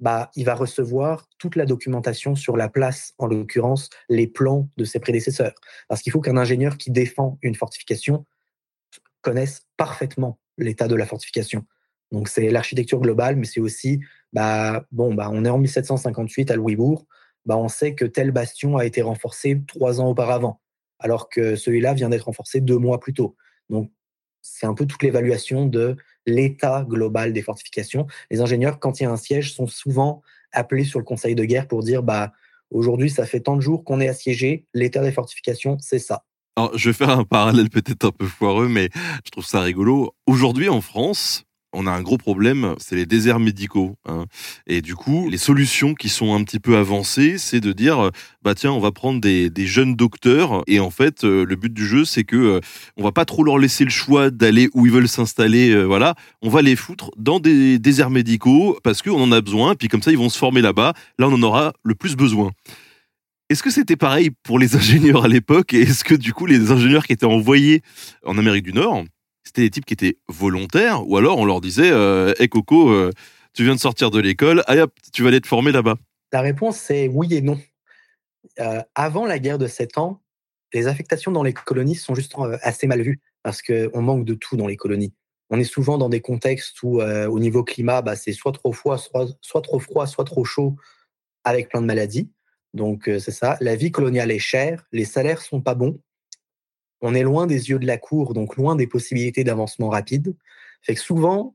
[0.00, 4.84] bah, il va recevoir toute la documentation sur la place, en l'occurrence les plans de
[4.84, 5.54] ses prédécesseurs.
[5.88, 8.24] Parce qu'il faut qu'un ingénieur qui défend une fortification
[9.22, 11.64] connaisse parfaitement l'état de la fortification.
[12.12, 14.00] Donc c'est l'architecture globale, mais c'est aussi,
[14.32, 17.06] bah, bon, bah, on est en 1758 à Louisbourg,
[17.46, 20.60] on sait que tel bastion a été renforcé trois ans auparavant
[20.98, 23.36] alors que celui-là vient d'être renforcé deux mois plus tôt.
[23.70, 23.90] Donc,
[24.42, 25.96] c'est un peu toute l'évaluation de
[26.28, 28.06] l'état global des fortifications.
[28.30, 30.22] Les ingénieurs, quand il y a un siège, sont souvent
[30.52, 32.32] appelés sur le conseil de guerre pour dire bah,
[32.70, 36.24] aujourd'hui, ça fait tant de jours qu'on est assiégé, l'état des fortifications, c'est ça.
[36.56, 38.90] Alors, je vais faire un parallèle peut-être un peu foireux, mais
[39.24, 40.14] je trouve ça rigolo.
[40.26, 43.96] Aujourd'hui, en France, on a un gros problème, c'est les déserts médicaux.
[44.06, 44.24] Hein.
[44.66, 48.10] Et du coup, les solutions qui sont un petit peu avancées, c'est de dire, euh,
[48.42, 50.62] bah tiens, on va prendre des, jeunes docteurs.
[50.66, 52.60] Et en fait, euh, le but du jeu, c'est que euh,
[52.96, 55.84] on va pas trop leur laisser le choix d'aller où ils veulent s'installer.
[55.84, 59.74] voilà, on va les foutre dans des déserts médicaux parce qu'on en a besoin.
[59.74, 60.94] Puis comme ça, ils vont se former là-bas.
[61.18, 62.50] Là, on en aura le plus besoin.
[63.50, 66.70] Est-ce que c'était pareil pour les ingénieurs à l'époque Et est-ce que du coup, les
[66.70, 67.82] ingénieurs qui étaient envoyés
[68.24, 69.04] en Amérique du Nord,
[69.48, 73.10] c'était des types qui étaient volontaires, ou alors on leur disait euh, Coco, euh,
[73.54, 75.96] tu viens de sortir de l'école, allez hop, tu vas aller te former là-bas
[76.32, 77.58] La réponse c'est oui et non.
[78.60, 80.20] Euh, avant la guerre de 7 ans,
[80.74, 84.56] les affectations dans les colonies sont juste assez mal vues parce qu'on manque de tout
[84.56, 85.14] dans les colonies.
[85.48, 88.98] On est souvent dans des contextes où, au niveau climat, bah, c'est soit trop froid,
[88.98, 90.76] soit, soit trop froid, soit trop chaud,
[91.44, 92.30] avec plein de maladies.
[92.74, 93.56] Donc, c'est ça.
[93.62, 95.98] La vie coloniale est chère, les salaires sont pas bons
[97.00, 100.34] on est loin des yeux de la cour, donc loin des possibilités d'avancement rapide.
[100.82, 101.54] Fait que souvent,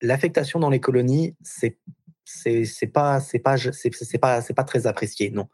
[0.00, 1.78] l'affectation dans les colonies, c'est
[2.24, 5.48] c'est pas c'est pas c'est pas c'est pas très apprécié, non.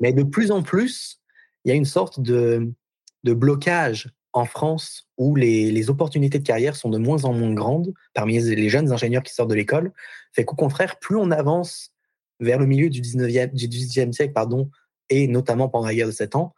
[0.00, 1.20] Mais de plus en plus,
[1.64, 2.70] il y a une sorte de
[3.24, 7.52] de blocage en France où les, les, opportunités de carrière sont de moins en moins
[7.52, 9.92] grandes parmi les jeunes ingénieurs qui sortent de l'école.
[10.32, 11.92] Fait qu'au contraire, plus on avance
[12.40, 14.70] vers le milieu du 19e, du 18e siècle, pardon,
[15.10, 16.54] et notamment pendant la guerre de 7 ans,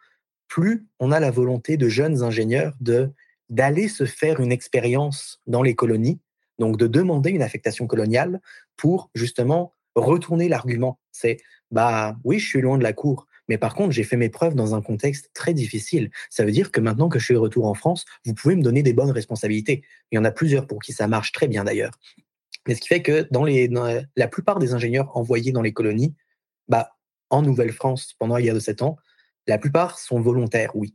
[0.54, 3.10] plus on a la volonté de jeunes ingénieurs de
[3.50, 6.20] d'aller se faire une expérience dans les colonies,
[6.60, 8.40] donc de demander une affectation coloniale
[8.76, 11.00] pour justement retourner l'argument.
[11.10, 11.38] C'est
[11.72, 14.54] bah oui, je suis loin de la cour, mais par contre, j'ai fait mes preuves
[14.54, 16.12] dans un contexte très difficile.
[16.30, 18.62] Ça veut dire que maintenant que je suis de retour en France, vous pouvez me
[18.62, 19.82] donner des bonnes responsabilités.
[20.12, 21.98] Il y en a plusieurs pour qui ça marche très bien d'ailleurs.
[22.68, 23.68] Mais ce qui fait que dans, les,
[24.14, 26.14] la plupart des ingénieurs envoyés dans les colonies,
[26.68, 26.90] bah,
[27.28, 28.98] en Nouvelle-France pendant il y a de 7 ans,
[29.46, 30.94] la plupart sont volontaires, oui.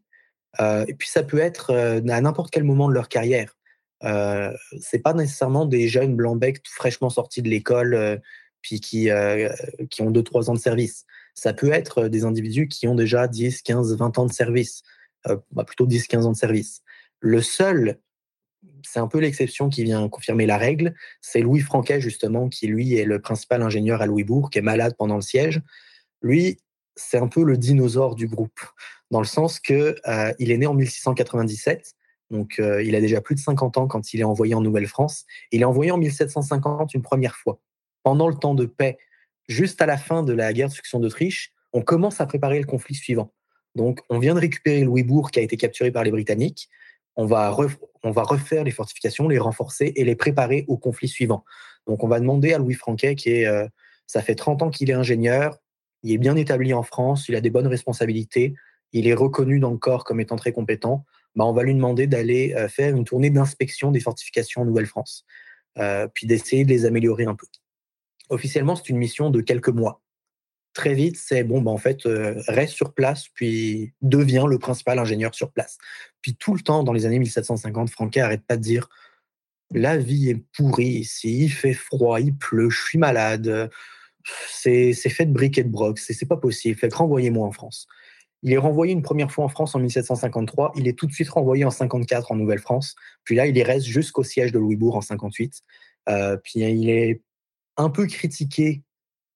[0.59, 3.55] Et puis ça peut être à n'importe quel moment de leur carrière.
[4.03, 4.51] Euh,
[4.81, 8.19] c'est pas nécessairement des jeunes blancs-becs fraîchement sortis de l'école
[8.61, 9.09] puis qui,
[9.89, 11.05] qui ont 2-3 ans de service.
[11.35, 14.81] Ça peut être des individus qui ont déjà 10, 15, 20 ans de service,
[15.51, 16.81] bah, plutôt 10, 15 ans de service.
[17.19, 17.99] Le seul
[18.83, 20.93] c'est un peu l'exception qui vient confirmer la règle.
[21.21, 24.95] C'est Louis Franquet, justement, qui lui est le principal ingénieur à Louisbourg, qui est malade
[24.97, 25.61] pendant le siège.
[26.21, 26.59] Lui,
[26.99, 28.59] c'est un peu le dinosaure du groupe,
[29.11, 31.93] dans le sens que euh, il est né en 1697,
[32.29, 35.25] donc euh, il a déjà plus de 50 ans quand il est envoyé en Nouvelle-France.
[35.51, 37.59] Il est envoyé en 1750 une première fois.
[38.03, 38.97] Pendant le temps de paix,
[39.47, 42.65] juste à la fin de la guerre de succession d'Autriche, on commence à préparer le
[42.65, 43.33] conflit suivant.
[43.75, 46.69] Donc, on vient de récupérer Louisbourg qui a été capturé par les Britanniques
[47.19, 51.43] on va, refaire les fortifications, les renforcer et les préparer au conflit suivant.
[51.85, 53.67] Donc, on va demander à Louis Franquet, qui est, euh,
[54.07, 55.57] ça fait 30 ans qu'il est ingénieur,
[56.03, 58.55] il est bien établi en France, il a des bonnes responsabilités,
[58.91, 61.05] il est reconnu dans le corps comme étant très compétent.
[61.35, 65.25] Bah, on va lui demander d'aller euh, faire une tournée d'inspection des fortifications en Nouvelle-France,
[65.77, 67.45] euh, puis d'essayer de les améliorer un peu.
[68.29, 70.01] Officiellement, c'est une mission de quelques mois
[70.73, 74.99] très vite, c'est bon, ben, en fait, euh, reste sur place, puis devient le principal
[74.99, 75.77] ingénieur sur place.
[76.21, 78.87] Puis tout le temps, dans les années 1750, Franquet arrête pas de dire
[79.71, 83.69] la vie est pourrie ici, il fait froid, il pleut, je suis malade,
[84.23, 87.87] c'est fait de briques et de broc, c'est pas possible, fait renvoyez-moi en France.
[88.41, 91.29] Il est renvoyé une première fois en France en 1753, il est tout de suite
[91.29, 95.01] renvoyé en 54 en Nouvelle-France, puis là, il y reste jusqu'au siège de Louisbourg en
[95.01, 95.61] 58.
[96.07, 97.21] Euh, puis il est
[97.77, 98.83] un peu critiqué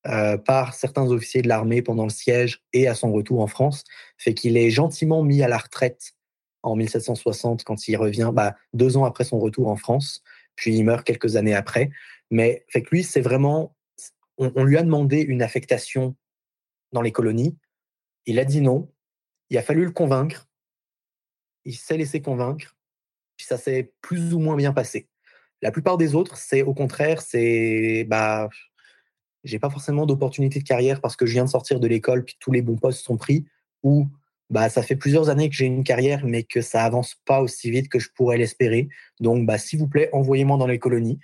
[0.07, 3.83] euh, par certains officiers de l'armée pendant le siège et à son retour en France,
[4.17, 6.13] fait qu'il est gentiment mis à la retraite
[6.61, 10.21] en 1760 quand il revient, bah, deux ans après son retour en France,
[10.55, 11.89] puis il meurt quelques années après.
[12.31, 13.75] Mais fait que lui, c'est vraiment,
[14.37, 16.15] on, lui a demandé une affectation
[16.91, 17.57] dans les colonies,
[18.25, 18.91] il a dit non,
[19.49, 20.47] il a fallu le convaincre,
[21.65, 22.75] il s'est laissé convaincre,
[23.37, 25.07] puis ça s'est plus ou moins bien passé.
[25.61, 28.49] La plupart des autres, c'est au contraire, c'est bah
[29.43, 32.37] j'ai pas forcément d'opportunité de carrière parce que je viens de sortir de l'école puis
[32.39, 33.45] tous les bons postes sont pris
[33.81, 34.07] ou
[34.49, 37.69] bah ça fait plusieurs années que j'ai une carrière mais que ça avance pas aussi
[37.69, 38.89] vite que je pourrais l'espérer.
[39.19, 41.19] Donc bah s'il vous plaît, envoyez-moi dans les colonies.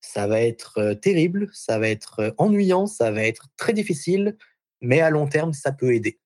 [0.00, 4.36] Ça va être terrible, ça va être ennuyant, ça va être très difficile,
[4.80, 6.18] mais à long terme, ça peut aider.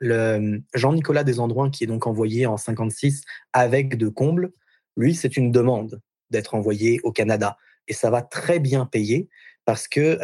[0.00, 3.22] Le Jean-Nicolas Desandroins, qui est donc envoyé en 56
[3.52, 4.52] avec de combles,
[4.96, 6.00] lui, c'est une demande
[6.30, 7.56] d'être envoyé au Canada.
[7.88, 9.28] Et ça va très bien payer
[9.64, 10.18] parce que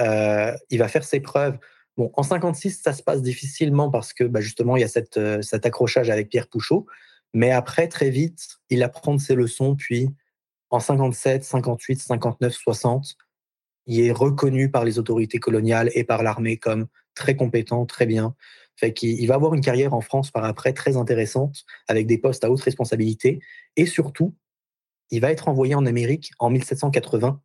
[0.70, 1.58] il va faire ses preuves.
[1.96, 5.66] Bon, en 56, ça se passe difficilement parce que bah, justement, il y a cet
[5.66, 6.86] accrochage avec Pierre Pouchot.
[7.34, 9.76] Mais après, très vite, il apprend de ses leçons.
[9.76, 10.08] Puis,
[10.70, 13.16] en 57, 58, 59, 60,
[13.86, 18.34] il est reconnu par les autorités coloniales et par l'armée comme très compétent, très bien.
[18.76, 22.44] Fait qu'il va avoir une carrière en France par après très intéressante, avec des postes
[22.44, 23.40] à haute responsabilité.
[23.76, 24.36] Et surtout,
[25.10, 27.40] il va être envoyé en Amérique en 1780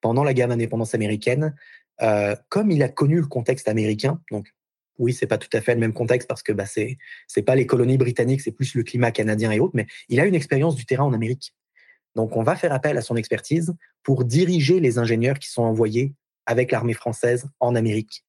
[0.00, 1.54] pendant la guerre d'indépendance américaine,
[2.00, 4.48] euh, comme il a connu le contexte américain, donc
[4.98, 7.66] oui, c'est pas tout à fait le même contexte parce que bah, c'est pas les
[7.66, 10.84] colonies britanniques, c'est plus le climat canadien et autres, mais il a une expérience du
[10.84, 11.54] terrain en Amérique.
[12.16, 16.14] Donc on va faire appel à son expertise pour diriger les ingénieurs qui sont envoyés
[16.46, 18.24] avec l'armée française en Amérique.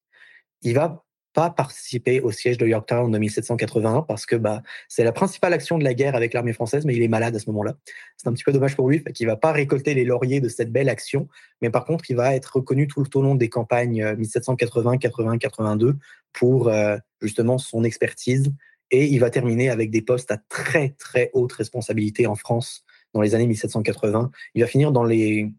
[0.62, 5.12] Il va pas participer au siège de Yorktown en 1781 parce que bah, c'est la
[5.12, 7.74] principale action de la guerre avec l'armée française, mais il est malade à ce moment-là.
[8.16, 10.70] C'est un petit peu dommage pour lui, qu'il va pas récolter les lauriers de cette
[10.70, 11.28] belle action,
[11.60, 15.96] mais par contre, il va être reconnu tout le long des campagnes 1780, 80, 82
[16.32, 18.52] pour euh, justement son expertise
[18.90, 23.20] et il va terminer avec des postes à très très haute responsabilité en France dans
[23.20, 24.30] les années 1780.
[24.54, 25.52] Il va finir dans les,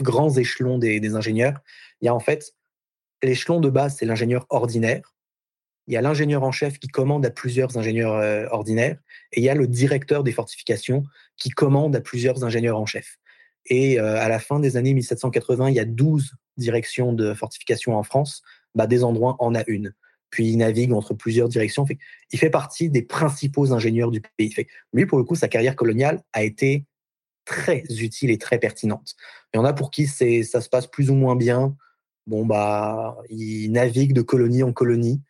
[0.00, 1.58] grands échelons des, des ingénieurs.
[2.00, 2.54] Il y a en fait
[3.22, 5.14] l'échelon de base, c'est l'ingénieur ordinaire.
[5.86, 8.98] Il y a l'ingénieur en chef qui commande à plusieurs ingénieurs euh, ordinaires.
[9.32, 11.04] Et il y a le directeur des fortifications
[11.36, 13.18] qui commande à plusieurs ingénieurs en chef.
[13.66, 17.96] Et euh, à la fin des années 1780, il y a 12 directions de fortification
[17.96, 18.42] en France.
[18.74, 19.94] Bah, des endroits en a une.
[20.30, 21.86] Puis il navigue entre plusieurs directions.
[22.32, 24.54] il fait partie des principaux ingénieurs du pays.
[24.92, 26.84] lui, pour le coup, sa carrière coloniale a été
[27.44, 29.14] très utile et très pertinente.
[29.52, 31.76] Il y en a pour qui ça se passe plus ou moins bien
[32.28, 35.20] bon, bah, il navigue de colonie en colonie.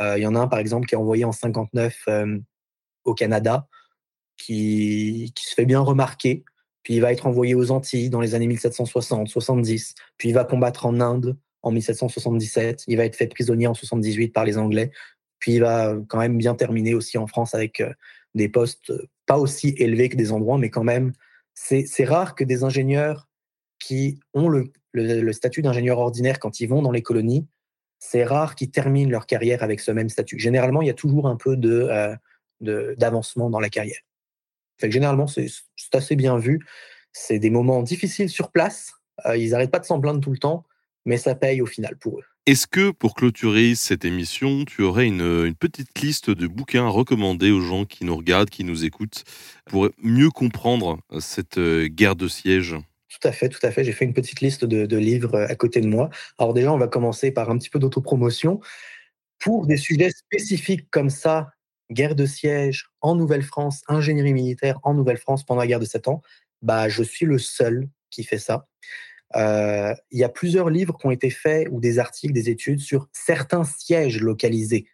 [0.00, 2.38] Euh, il y en a un, par exemple, qui est envoyé en 59 euh,
[3.04, 3.66] au Canada,
[4.36, 6.44] qui, qui, se fait bien remarquer.
[6.82, 9.94] Puis il va être envoyé aux Antilles dans les années 1760, 70.
[10.18, 12.84] Puis il va combattre en Inde en 1777.
[12.86, 14.90] Il va être fait prisonnier en 78 par les Anglais.
[15.38, 17.92] Puis il va quand même bien terminer aussi en France avec euh,
[18.34, 18.92] des postes
[19.26, 21.12] pas aussi élevés que des endroits, mais quand même,
[21.54, 23.28] c'est rare que des ingénieurs
[23.78, 27.46] qui ont le, statut d'ingénieur ordinaire quand ils vont dans les colonies,
[27.98, 30.38] c'est rare qu'ils terminent leur carrière avec ce même statut.
[30.38, 31.88] Généralement, il y a toujours un peu de,
[32.62, 34.00] euh, d'avancement dans la carrière.
[34.78, 35.46] Fait généralement, c'est,
[35.92, 36.64] assez bien vu.
[37.12, 38.92] C'est des moments difficiles sur place.
[39.26, 40.64] Euh, ils n'arrêtent pas de s'en plaindre tout le temps,
[41.04, 42.24] mais ça paye au final pour eux.
[42.46, 46.88] Est-ce que pour clôturer cette émission, tu aurais une, une, petite liste de bouquins à
[46.88, 49.22] recommander aux gens qui nous regardent, qui nous écoutent,
[49.64, 52.76] pour mieux comprendre cette guerre de siège
[53.12, 53.84] tout à fait, tout à fait.
[53.84, 56.08] J'ai fait une petite liste de, de, livres à côté de moi.
[56.38, 58.60] Alors déjà, on va commencer par un petit peu d'autopromotion.
[59.38, 61.52] Pour des sujets spécifiques comme ça,
[61.90, 66.22] guerre de siège en Nouvelle-France, ingénierie militaire en Nouvelle-France pendant la guerre de Sept ans,
[66.62, 68.66] bah, je suis le seul qui fait ça.
[69.36, 72.80] Euh, il y a plusieurs livres qui ont été faits ou des articles, des études
[72.80, 74.86] sur certains sièges localisés.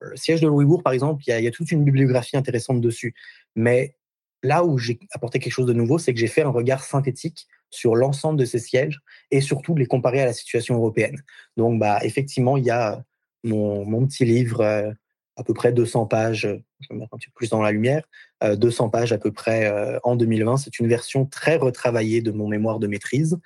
[0.00, 3.14] Le siège de Louisbourg, par exemple, il y, a, toute une bibliographie intéressante dessus.
[3.54, 3.94] Mais
[4.42, 7.46] là où j'ai apporté quelque chose de nouveau, c'est que j'ai fait un regard synthétique
[7.70, 9.00] sur l'ensemble de ces sièges
[9.30, 11.22] et surtout les comparer à la situation européenne.
[11.56, 13.04] Donc, bah, effectivement, il y a
[13.44, 14.92] mon, mon petit livre, euh,
[15.36, 16.48] à peu près 200 pages,
[16.80, 18.02] je vais mettre un petit peu plus dans la lumière,
[18.42, 20.58] 200 pages à peu près en 2020.
[20.58, 23.38] C'est une version très retravaillée de mon mémoire de maîtrise.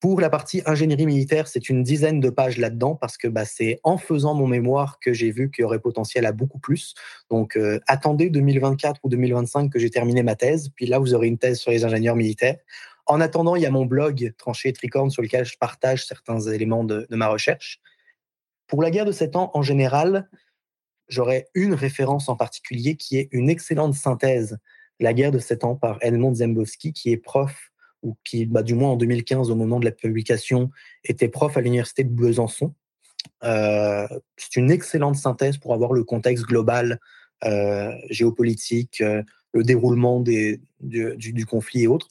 [0.00, 3.80] Pour la partie ingénierie militaire, c'est une dizaine de pages là-dedans parce que bah, c'est
[3.84, 6.94] en faisant mon mémoire que j'ai vu qu'il y aurait potentiel à beaucoup plus.
[7.30, 11.36] Donc attendez 2024 ou 2025 que j'ai terminé ma thèse, puis là vous aurez une
[11.36, 12.56] thèse sur les ingénieurs militaires.
[13.04, 16.84] En attendant, il y a mon blog Tranché Tricorne sur lequel je partage certains éléments
[16.84, 17.80] de, de ma recherche.
[18.68, 20.30] Pour la guerre de 7 ans en général,
[21.10, 24.58] j'aurais une référence en particulier qui est une excellente synthèse
[24.98, 27.70] La guerre de 7 ans par Edmond Zembowski, qui est prof,
[28.02, 30.70] ou qui, bah, du moins en 2015, au moment de la publication,
[31.04, 32.74] était prof à l'université de Besançon.
[33.44, 34.06] Euh,
[34.36, 36.98] c'est une excellente synthèse pour avoir le contexte global
[37.44, 39.22] euh, géopolitique, euh,
[39.52, 42.08] le déroulement du, conflit et autres.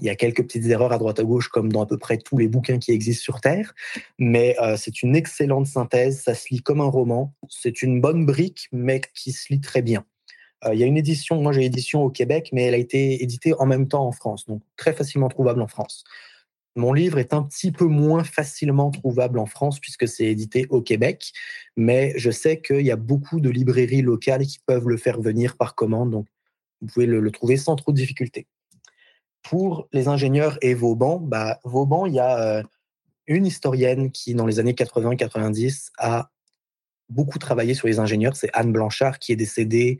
[0.00, 2.18] Il y a quelques petites erreurs à droite à gauche, comme dans à peu près
[2.18, 3.74] tous les bouquins qui existent sur Terre,
[4.18, 6.22] mais euh, c'est une excellente synthèse.
[6.22, 7.34] Ça se lit comme un roman.
[7.48, 10.04] C'est une bonne brique, mais qui se lit très bien.
[10.66, 13.22] Euh, il y a une édition, moi j'ai l'édition au Québec, mais elle a été
[13.22, 16.04] éditée en même temps en France, donc très facilement trouvable en France.
[16.76, 20.82] Mon livre est un petit peu moins facilement trouvable en France puisque c'est édité au
[20.82, 21.32] Québec,
[21.76, 25.56] mais je sais qu'il y a beaucoup de librairies locales qui peuvent le faire venir
[25.56, 26.26] par commande, donc
[26.80, 28.46] vous pouvez le, le trouver sans trop de difficultés
[29.44, 32.62] pour les ingénieurs et Vauban, bah, Vauban, il y a euh,
[33.26, 36.30] une historienne qui, dans les années 80-90, a
[37.08, 38.36] beaucoup travaillé sur les ingénieurs.
[38.36, 39.98] C'est Anne Blanchard, qui est décédée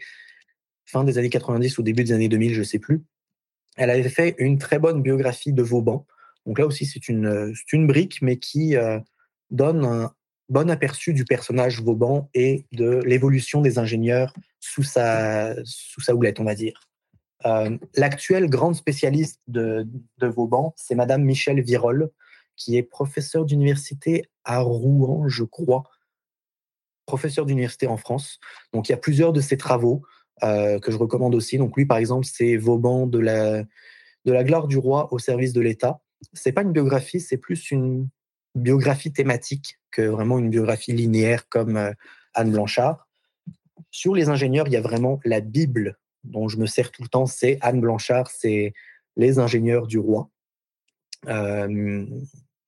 [0.87, 3.05] fin des années 90 ou début des années 2000, je ne sais plus.
[3.77, 6.07] Elle avait fait une très bonne biographie de Vauban.
[6.47, 8.99] Donc là aussi, c'est une, une brique, mais qui euh,
[9.51, 10.13] donne un
[10.49, 16.41] bon aperçu du personnage Vauban et de l'évolution des ingénieurs sous sa, sous sa houlette,
[16.41, 16.81] on va dire.
[17.47, 19.87] Euh, l'actuelle grande spécialiste de,
[20.21, 22.11] Vauban, c'est Madame Michel Virol,
[22.57, 25.83] qui est professeure d'université à Rouen, je crois,
[27.07, 28.39] professeur d'université en France.
[28.73, 30.03] Donc il y a plusieurs de ses travaux
[30.43, 31.59] euh, que je recommande aussi.
[31.59, 33.63] Donc lui, par exemple, c'est Vauban de la,
[34.25, 36.01] de la gloire du roi au service de l'État.
[36.33, 38.09] C'est pas une biographie, c'est plus une
[38.55, 41.93] biographie thématique que vraiment une biographie linéaire comme euh,
[42.33, 43.07] Anne Blanchard.
[43.91, 47.09] Sur les ingénieurs, il y a vraiment la Bible dont je me sers tout le
[47.09, 48.73] temps, c'est Anne Blanchard, c'est
[49.17, 50.29] Les ingénieurs du roi,
[51.29, 52.07] euh,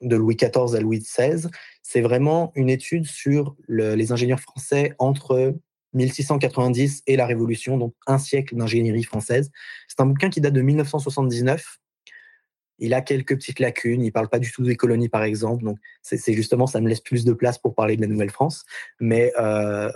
[0.01, 1.49] de Louis XIV à Louis XVI.
[1.83, 5.55] C'est vraiment une étude sur le, les ingénieurs français entre
[5.95, 9.51] 1690 et la Révolution, donc un siècle d'ingénierie française.
[9.89, 11.79] C'est un bouquin qui date de 1979.
[12.79, 15.65] Il a quelques petites lacunes, il ne parle pas du tout des colonies, par exemple.
[15.65, 18.65] Donc, c'est justement, ça me laisse plus de place pour parler de la Nouvelle-France.
[19.01, 19.91] Mais euh,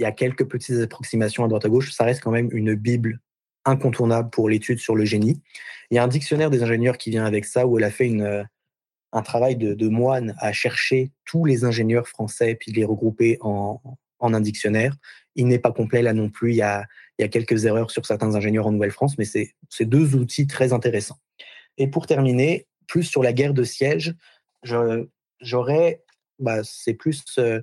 [0.00, 1.92] il y a quelques petites approximations à droite à gauche.
[1.92, 3.20] Ça reste quand même une Bible
[3.66, 5.42] incontournable pour l'étude sur le génie.
[5.90, 8.10] Il y a un dictionnaire des ingénieurs qui vient avec ça, où elle a fait
[8.10, 8.42] euh,
[9.12, 13.78] un travail de, moine à chercher tous les ingénieurs français, puis les regrouper en,
[14.20, 14.96] un dictionnaire.
[15.36, 16.52] Il n'est pas complet là non plus.
[16.52, 16.86] Il y, a,
[17.18, 19.52] il y a quelques erreurs sur certains ingénieurs en Nouvelle-France, mais c'est
[19.84, 21.18] deux outils très intéressants.
[21.76, 24.14] Et pour terminer, plus sur la guerre de siège,
[24.62, 26.02] j'aurais,
[26.38, 27.60] bah, c'est plus euh,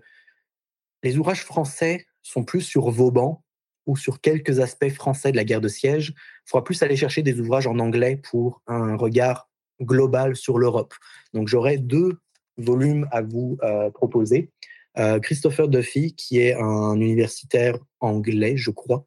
[1.01, 3.43] les ouvrages français sont plus sur Vauban
[3.85, 6.13] ou sur quelques aspects français de la guerre de siège.
[6.15, 9.49] Il faudra plus aller chercher des ouvrages en anglais pour un regard
[9.81, 10.93] global sur l'Europe.
[11.33, 12.19] Donc j'aurai deux
[12.57, 14.51] volumes à vous euh, proposer.
[14.97, 19.05] Euh, Christopher Duffy, qui est un universitaire anglais, je crois,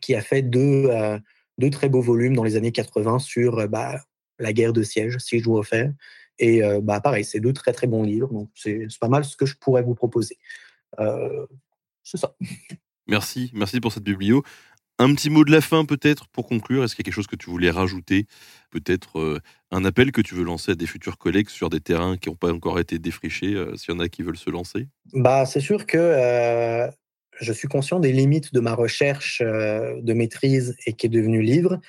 [0.00, 1.18] qui a fait deux, euh,
[1.58, 4.00] deux très beaux volumes dans les années 80 sur bah,
[4.38, 5.92] la guerre de siège, si je dois faire.
[6.38, 9.46] Et bah, pareil, c'est deux très très bons livres, donc c'est pas mal ce que
[9.46, 10.36] je pourrais vous proposer.
[12.06, 12.36] C'est ça.
[13.08, 14.44] Merci, merci pour cette biblio.
[14.98, 16.84] Un petit mot de la fin peut-être pour conclure.
[16.84, 18.26] Est-ce qu'il y a quelque chose que tu voulais rajouter?
[18.70, 22.16] Peut-être euh, un appel que tu veux lancer à des futurs collègues sur des terrains
[22.16, 24.88] qui n'ont pas encore été défrichés, euh, s'il y en a qui veulent se lancer?
[25.12, 26.88] Bah, C'est sûr que euh,
[27.40, 31.80] je suis conscient des limites de ma recherche de maîtrise et qui est devenue livre.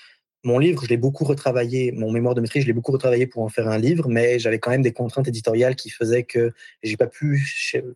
[0.48, 3.44] Mon livre, je l'ai beaucoup retravaillé, mon mémoire de maîtrise, je l'ai beaucoup retravaillé pour
[3.44, 6.96] en faire un livre, mais j'avais quand même des contraintes éditoriales qui faisaient que j'ai
[6.96, 7.46] pas pu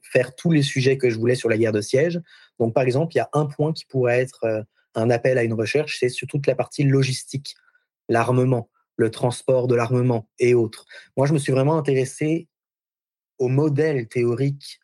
[0.01, 2.19] faire tous les sujets que je voulais sur la guerre de siège.
[2.59, 4.61] Donc, par exemple, il y a un point qui pourrait être euh,
[4.95, 7.55] un appel à une recherche, c'est sur toute la partie logistique,
[8.09, 10.85] l'armement, le transport de l'armement et autres.
[11.15, 12.49] Moi, je me suis vraiment intéressé
[13.39, 14.81] au modèle théorique,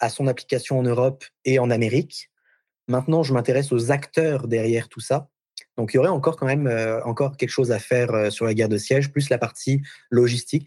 [0.00, 2.28] à son application en Europe et en Amérique.
[2.88, 5.28] Maintenant, je m'intéresse aux acteurs derrière tout ça
[5.78, 8.44] donc il y aurait encore quand même euh, encore quelque chose à faire euh, sur
[8.44, 9.80] la guerre de siège, plus la partie
[10.10, 10.66] logistique.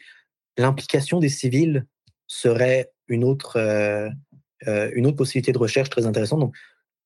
[0.57, 1.85] L'implication des civils
[2.27, 4.09] serait une autre, euh,
[4.65, 6.39] une autre possibilité de recherche très intéressante.
[6.39, 6.55] Donc,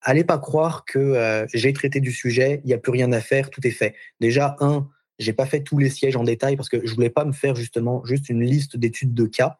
[0.02, 3.49] allez pas croire que j'ai traité du sujet, il n'y a plus rien à faire,
[3.49, 3.95] tout est fait.
[4.19, 4.88] Déjà, un,
[5.18, 7.56] j'ai pas fait tous les sièges en détail parce que je voulais pas me faire
[7.56, 9.57] justement juste une liste d'études de cas.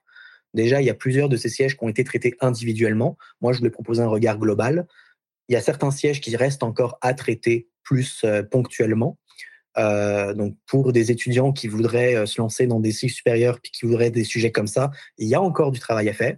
[0.54, 3.18] Déjà, il y a plusieurs de ces sièges qui ont été traités individuellement.
[3.42, 4.86] Moi, je voulais proposer un regard global.
[5.50, 9.18] Il y a certains sièges qui restent encore à traiter plus euh, ponctuellement.
[9.78, 13.72] Euh, donc pour des étudiants qui voudraient euh, se lancer dans des cycles supérieurs puis
[13.72, 16.38] qui voudraient des sujets comme ça, il y a encore du travail à faire.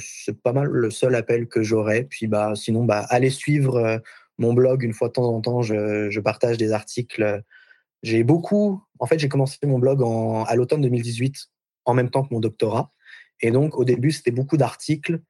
[0.00, 2.04] c'est pas mal le seul appel que j'aurais.
[2.04, 4.00] Puis bah sinon bah allez suivre
[4.38, 5.62] mon blog une fois de temps en temps.
[5.62, 7.42] Je, je partage des articles.
[8.02, 8.82] J'ai beaucoup.
[8.98, 11.48] En fait, j'ai commencé mon blog en, à l'automne 2018
[11.86, 12.92] en même temps que mon doctorat.
[13.40, 15.20] Et donc au début, c'était beaucoup d'articles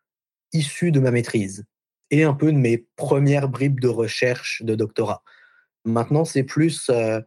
[0.53, 1.65] issus de ma maîtrise
[2.15, 5.25] et un peu de mes premières bribes de recherche de doctorat.
[5.85, 7.21] Maintenant, c'est plus euh,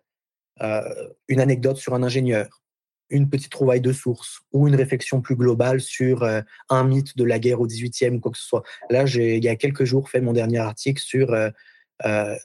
[0.61, 2.63] euh, une anecdote sur un ingénieur,
[3.09, 6.39] une petite trouvaille de source ou une réflexion plus globale sur euh,
[6.69, 8.63] un mythe de la guerre au 18e ou quoi que ce soit.
[8.89, 11.35] Là, j'ai, il y a quelques jours, fait mon dernier article sur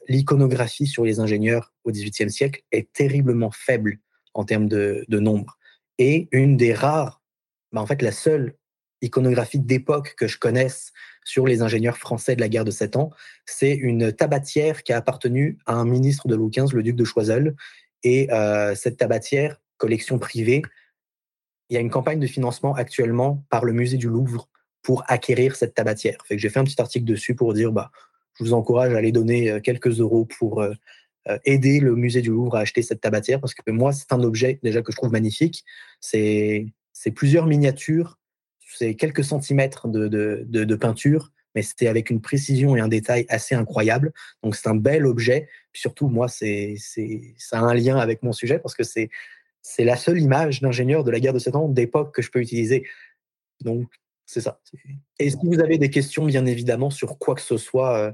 [0.09, 3.99] l'iconographie sur les ingénieurs au 18e siècle est terriblement faible
[4.33, 5.57] en termes de, de nombre.
[5.97, 7.21] Et une des rares,
[7.71, 8.57] bah, en fait, la seule
[9.03, 10.91] iconographie d'époque que je connaisse
[11.25, 13.11] sur les ingénieurs français de la guerre de Sept Ans.
[13.45, 17.03] C'est une tabatière qui a appartenu à un ministre de Louis XV, le duc de
[17.03, 17.55] Choiseul.
[18.03, 20.61] Et euh, cette tabatière, collection privée,
[21.69, 24.49] il y a une campagne de financement actuellement par le musée du Louvre
[24.81, 26.17] pour acquérir cette tabatière.
[26.25, 27.91] Fait j'ai fait un petit article dessus pour dire, bah,
[28.37, 30.73] je vous encourage à aller donner euh, quelques euros pour euh,
[31.45, 34.59] aider le musée du Louvre à acheter cette tabatière parce que moi, c'est un objet
[34.61, 35.63] déjà que je trouve magnifique.
[36.01, 36.73] C'est
[37.15, 38.19] plusieurs miniatures
[38.75, 40.07] c'est quelques centimètres de,
[40.47, 44.13] de, peinture, mais c'était avec une précision et un détail assez incroyable.
[44.41, 45.49] Donc c'est un bel objet.
[45.73, 46.75] surtout, moi, c'est,
[47.37, 49.09] ça a un lien avec mon sujet parce que c'est,
[49.61, 52.39] c'est la seule image d'ingénieur de la guerre de 7 ans d'époque que je peux
[52.39, 52.87] utiliser.
[53.61, 53.87] Donc
[54.25, 54.59] c'est ça.
[55.19, 58.11] Et si vous avez des questions, bien évidemment, sur quoi que ce soit, euh,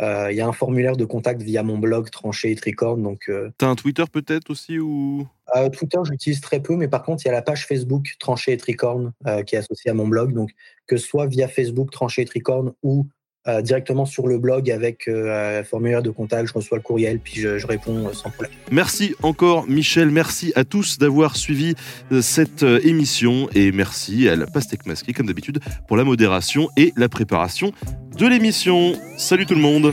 [0.00, 3.02] il y a un formulaire de contact via mon blog Tranché et Tricorne.
[3.02, 3.50] Donc, euh...
[3.58, 5.26] T'as un Twitter peut-être aussi ou?
[5.54, 8.52] Euh, Twitter, j'utilise très peu, mais par contre, il y a la page Facebook Tranché
[8.52, 10.32] et Tricorne euh, qui est associée à mon blog.
[10.32, 10.50] Donc,
[10.86, 13.06] que ce soit via Facebook Tranché et Tricorne ou
[13.48, 17.40] euh, directement sur le blog avec euh, formulaire de contact, je reçois le courriel, puis
[17.40, 18.52] je, je réponds sans problème.
[18.70, 21.74] Merci encore Michel, merci à tous d'avoir suivi
[22.20, 27.08] cette émission et merci à la pastèque masquée comme d'habitude pour la modération et la
[27.08, 27.72] préparation
[28.18, 28.94] de l'émission.
[29.16, 29.92] Salut tout le monde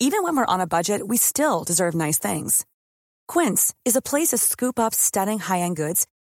[0.00, 2.64] Even when we're on a budget, we still deserve nice things.
[3.26, 6.06] Quince is a place to scoop up stunning high-end goods